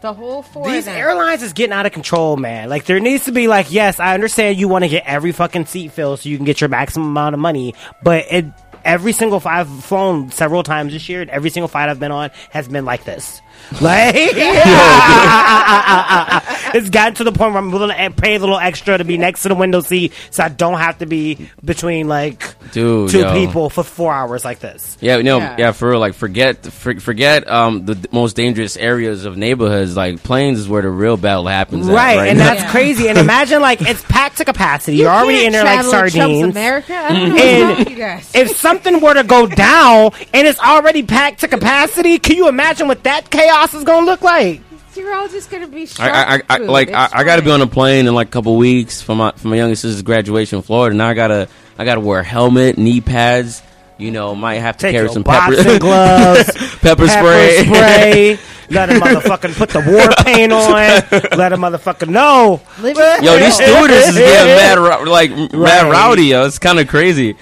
[0.00, 0.66] the whole four.
[0.66, 0.96] These of them.
[0.96, 2.68] airlines is getting out of control, man.
[2.68, 5.66] Like there needs to be like, yes, I understand you want to get every fucking
[5.66, 8.46] seat filled so you can get your maximum amount of money, but it
[8.84, 12.30] every single flight I've flown several times this year, every single flight I've been on
[12.50, 13.40] has been like this.
[13.80, 14.14] Like
[16.74, 19.18] it's gotten to the point where I'm willing to pay a little extra to be
[19.18, 23.20] next to the window seat so I don't have to be between like Dude, two
[23.20, 23.32] yo.
[23.34, 24.96] people for four hours like this.
[25.00, 25.56] Yeah, no, Yeah.
[25.58, 25.72] yeah.
[25.72, 26.00] for real.
[26.00, 29.96] Like, forget, for, forget, um, the d- most dangerous areas of neighborhoods.
[29.96, 31.88] Like, planes is where the real battle happens.
[31.88, 32.44] at Right, right and now.
[32.46, 32.70] that's Yeah.
[32.70, 33.08] crazy.
[33.08, 34.96] And imagine like it's packed to capacity.
[34.98, 36.56] You You're already in there like travel in Trump's sardines.
[36.56, 36.94] America.
[36.94, 38.30] I don't know what's And wrong with you guys.
[38.34, 42.88] if something were to go down and it's already packed to capacity, can you imagine
[42.88, 44.60] what that chaos is going to look like?
[44.94, 45.86] You're all just gonna be.
[46.00, 46.68] I, I, I, food.
[46.70, 49.14] like, I, I got to be on a plane in like a couple weeks for
[49.14, 50.96] my for my youngest sister's graduation in Florida.
[50.96, 51.46] Now I gotta,
[51.78, 53.62] I gotta wear a helmet, knee pads.
[53.96, 57.64] You know, might have to Take carry some pepper, boxing gloves, pepper, spray.
[57.64, 58.38] spray.
[58.70, 61.38] Let a motherfucking put the war paint on.
[61.38, 62.60] Let a motherfucker know.
[62.80, 63.68] Live your Yo, these life.
[63.68, 65.52] stewardesses is getting mad, like Right.
[65.52, 66.24] mad rowdy.
[66.26, 67.36] Yo, it's kind of crazy.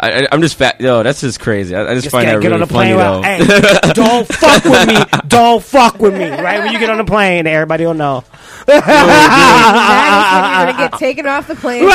[0.00, 0.80] I, I, I'm just fat.
[0.80, 1.74] Yo, that's just crazy.
[1.74, 2.98] I, I just, Just find get, that get really on the funny plane.
[2.98, 3.22] though.
[3.22, 4.96] Hey, don't fuck with me.
[5.26, 6.30] Don't fuck with me.
[6.30, 8.22] Right when you get on the plane, everybody will know.
[8.66, 11.84] that is when you're gonna get taken off the plane.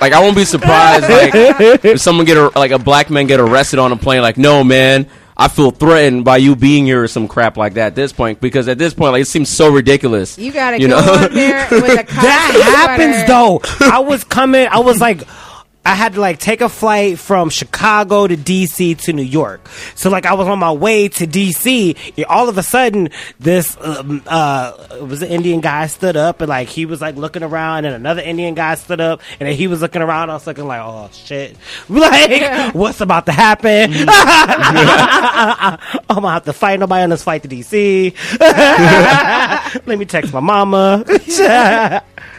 [0.00, 3.40] like I won't be surprised like if someone get a, like a black man get
[3.40, 4.22] arrested on a plane.
[4.22, 5.08] Like, no, man,
[5.40, 7.86] I feel threatened by you being here or some crap like that.
[7.88, 10.38] At this point, because at this point, like it seems so ridiculous.
[10.38, 11.28] You gotta You go know?
[11.28, 13.26] there with a that happens sweater.
[13.26, 13.60] though.
[13.90, 14.66] I was coming.
[14.68, 15.22] I was like.
[15.84, 19.66] I had to like take a flight from Chicago to DC to New York.
[19.94, 22.24] So like I was on my way to DC.
[22.28, 23.08] all of a sudden,
[23.38, 27.42] this um, uh was an Indian guy stood up and like he was like looking
[27.42, 30.28] around, and another Indian guy stood up and then he was looking around.
[30.28, 31.56] I was looking like, oh shit,
[31.88, 33.92] like what's about to happen?
[34.08, 35.78] I'm
[36.08, 38.14] gonna have to fight nobody on this flight to DC.
[39.86, 41.04] Let me text my mama.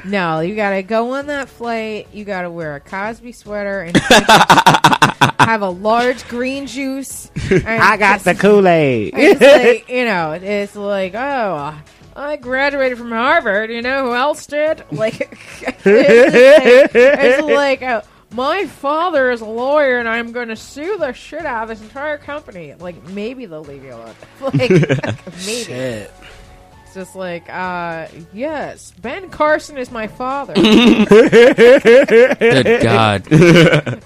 [0.03, 2.07] No, you gotta go on that flight.
[2.11, 3.97] You gotta wear a Cosby sweater and
[5.39, 7.29] have a large green juice.
[7.49, 9.13] and I got just- the Kool Aid.
[9.41, 11.77] like, you know, it's like, oh,
[12.15, 13.69] I graduated from Harvard.
[13.71, 14.83] You know who else did?
[14.91, 15.37] Like,
[15.85, 18.01] it's, it's like, uh,
[18.33, 21.81] my father is a lawyer, and I'm going to sue the shit out of this
[21.81, 22.73] entire company.
[22.75, 24.15] Like, maybe they'll leave you alone.
[24.41, 24.69] Like,
[25.45, 26.07] maybe.
[26.91, 30.53] It's just like, uh, yes, Ben Carson is my father.
[30.55, 31.07] Good
[32.83, 33.23] God.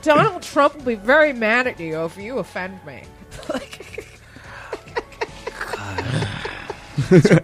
[0.04, 3.02] Donald Trump will be very mad at you if you offend me.
[3.52, 4.06] like,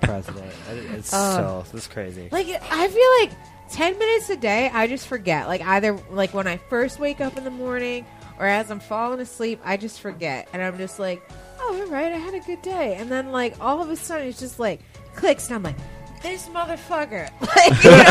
[0.04, 0.54] president.
[0.96, 2.30] It's Uh, so it's crazy.
[2.32, 3.32] like I feel like
[3.72, 5.48] ten minutes a day, I just forget.
[5.48, 8.06] Like either like when I first wake up in the morning,
[8.38, 11.28] or as I'm falling asleep, I just forget, and I'm just like,
[11.60, 14.28] oh, all right, I had a good day, and then like all of a sudden
[14.28, 14.82] it's just like
[15.16, 15.76] clicks, and I'm like.
[16.22, 17.30] This motherfucker!
[17.42, 18.06] Like, you know?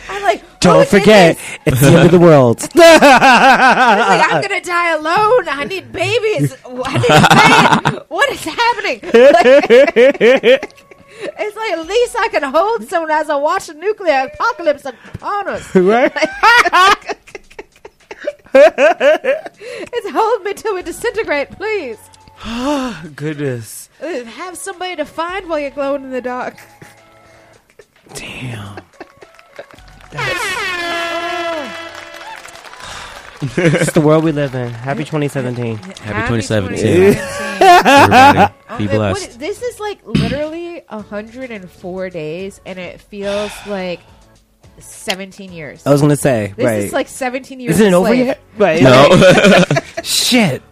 [0.08, 2.60] I'm like, oh, Don't my forget, it's the end of the world.
[2.74, 5.48] I'm like, I'm gonna die alone.
[5.48, 6.56] I need babies.
[6.64, 8.02] I need a man.
[8.08, 9.00] What is happening?
[9.04, 10.72] Like,
[11.38, 15.48] it's like at least I can hold someone as I watch the nuclear apocalypse upon
[15.48, 15.72] us.
[15.74, 16.12] right?
[18.54, 21.98] It's hold me till we disintegrate, please.
[22.44, 23.88] Oh goodness.
[24.00, 26.56] Have somebody to find while you're glowing in the dark.
[28.14, 28.78] Damn.
[33.56, 34.70] it's the world we live in.
[34.72, 35.76] Happy 2017.
[35.76, 37.14] Happy 2017.
[37.14, 37.14] 2017.
[37.58, 39.38] Everybody, be and what- blessed.
[39.38, 44.00] this is like literally 104 days, and it feels like
[44.78, 45.86] 17 years.
[45.86, 46.82] I was gonna say, this right?
[46.82, 47.74] is like 17 years.
[47.76, 48.26] Isn't it over slave.
[48.26, 48.40] yet?
[48.56, 48.82] Right.
[48.82, 49.08] No.
[50.02, 50.62] Shit.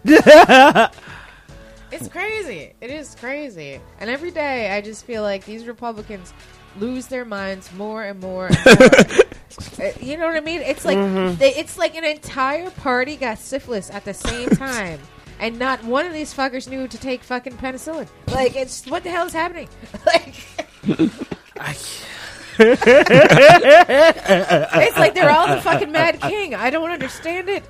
[1.95, 2.73] It's crazy.
[2.81, 3.81] It is crazy.
[4.01, 6.33] And every day, I just feel like these Republicans
[6.79, 8.49] lose their minds more and more.
[8.49, 8.89] And more.
[9.79, 10.63] Uh, you know what I mean?
[10.63, 11.37] It's like Mm-hmm.
[11.39, 14.99] they, it's like an entire party got syphilis at the same time.
[15.39, 18.09] And not one of these fuckers knew to take fucking penicillin.
[18.33, 19.69] Like, it's what the hell is happening?
[20.07, 20.35] like,
[22.59, 22.89] it's
[24.99, 26.55] like they're all the fucking Mad King.
[26.55, 27.65] I don't understand it.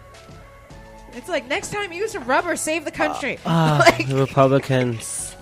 [1.16, 3.39] It's like next time use a rubber, save the uh, country.
[3.47, 5.35] Ah, like, the Republicans.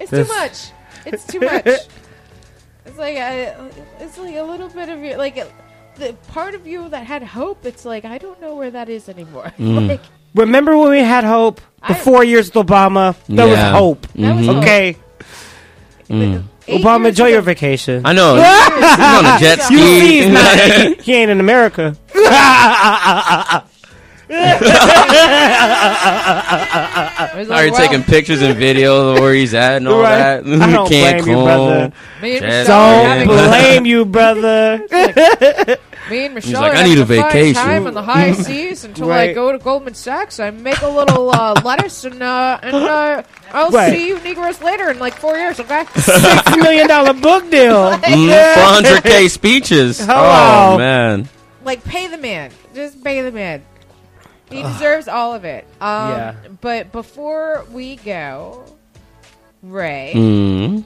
[0.00, 0.70] it's this- too much.
[1.06, 1.64] It's too much.
[1.66, 3.70] it's like a,
[4.00, 5.46] it's like a little bit of your like a,
[5.96, 7.64] the part of you that had hope.
[7.66, 9.52] It's like I don't know where that is anymore.
[9.58, 9.88] Mm.
[9.88, 10.00] like
[10.34, 11.60] Remember when we had hope?
[11.86, 13.16] The I- four years with Obama?
[13.28, 14.06] There was hope.
[14.14, 14.56] that was hope.
[14.58, 14.96] Okay.
[16.08, 16.34] Mm.
[16.34, 16.44] Mm.
[16.68, 18.02] Eight Obama, years enjoy ago- your vacation.
[18.04, 18.34] I know.
[18.36, 18.44] He's
[18.98, 20.22] on a jet You You see, ski.
[20.22, 21.96] he's not, he ain't in America.
[24.30, 24.62] It
[27.38, 30.42] Are like, you well, taking pictures and videos of where he's at and all Right.
[30.42, 30.46] that?
[30.46, 31.92] I don't blame you, brother.
[32.22, 35.78] Me and Michelle are Don't blame you, brother.
[36.10, 39.32] Me and Michelle like, "I need a vacation." time on the high seas until I
[39.34, 40.40] go to Goldman Sachs.
[40.40, 43.22] I make a little uh, lettuce and uh, and uh,
[43.52, 43.92] I'll Right.
[43.92, 45.60] see you Negroes later in like four years.
[45.60, 45.84] Okay.
[45.96, 47.90] Six million dollar book deal.
[47.98, 50.00] Mm, 400k speeches.
[50.00, 50.74] Hello.
[50.74, 51.28] Oh man.
[51.64, 52.52] like pay the man.
[52.74, 53.62] Just pay the man.
[54.50, 55.66] He deserves all of it.
[55.80, 56.34] Um, Yeah.
[56.60, 58.64] But before we go,
[59.62, 60.84] Ray, Mm.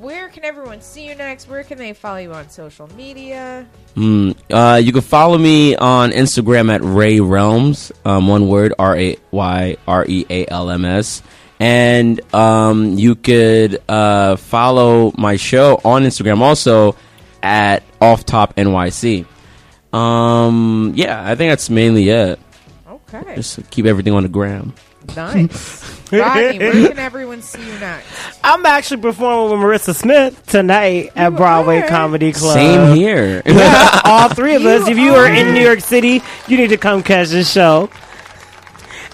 [0.00, 1.48] where can everyone see you next?
[1.48, 3.66] Where can they follow you on social media?
[3.96, 4.36] Mm.
[4.50, 7.90] Uh, you can follow me on Instagram at Ray Realms.
[8.04, 11.22] Um, one word: R A Y R E A L M S.
[11.58, 16.96] And um, you could uh, follow my show on Instagram also
[17.42, 19.26] at Off Top NYC.
[19.92, 22.38] Um, yeah, I think that's mainly it.
[23.12, 23.36] Okay.
[23.36, 24.72] Just keep everything on the gram.
[25.16, 26.00] Nice.
[26.12, 28.06] Rodney, where can everyone see you next?
[28.42, 31.88] I'm actually performing with Marissa Smith tonight at Broadway are?
[31.88, 32.54] Comedy Club.
[32.54, 33.42] Same here.
[33.50, 34.88] Yeah, all three of us.
[34.88, 37.90] If you are in New York City, you need to come catch the show.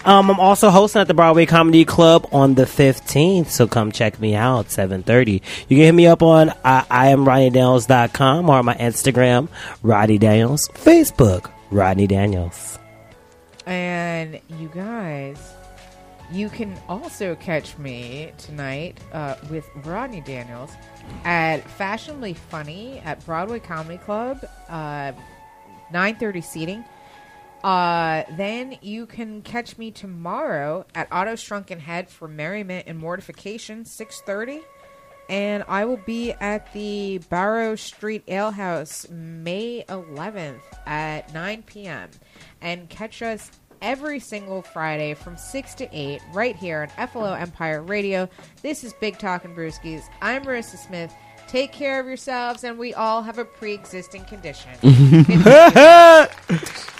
[0.05, 4.19] Um, I'm also hosting at the Broadway Comedy Club on the 15th, so come check
[4.21, 5.41] me out, 7.30.
[5.67, 9.49] You can hit me up on uh, I am RodneyDaniels.com or my Instagram,
[9.83, 12.79] Rodney Daniels, Facebook, Rodney Daniels.
[13.67, 15.53] And you guys,
[16.31, 20.71] you can also catch me tonight uh, with Rodney Daniels
[21.25, 25.11] at Fashionably Funny at Broadway Comedy Club, uh,
[25.93, 26.85] 9.30 seating.
[27.61, 33.83] Uh, then you can catch me tomorrow at Otto Shrunken Head for Merriment and Mortification,
[33.83, 34.61] 6.30.
[35.29, 42.09] And I will be at the Barrow Street Ale House May 11th at 9 p.m.
[42.61, 43.51] And catch us
[43.81, 48.29] every single Friday from 6 to 8 right here on FLO Empire Radio.
[48.61, 50.03] This is Big Talkin' Brewskis.
[50.21, 51.13] I'm Marissa Smith.
[51.47, 54.71] Take care of yourselves, and we all have a pre existing condition.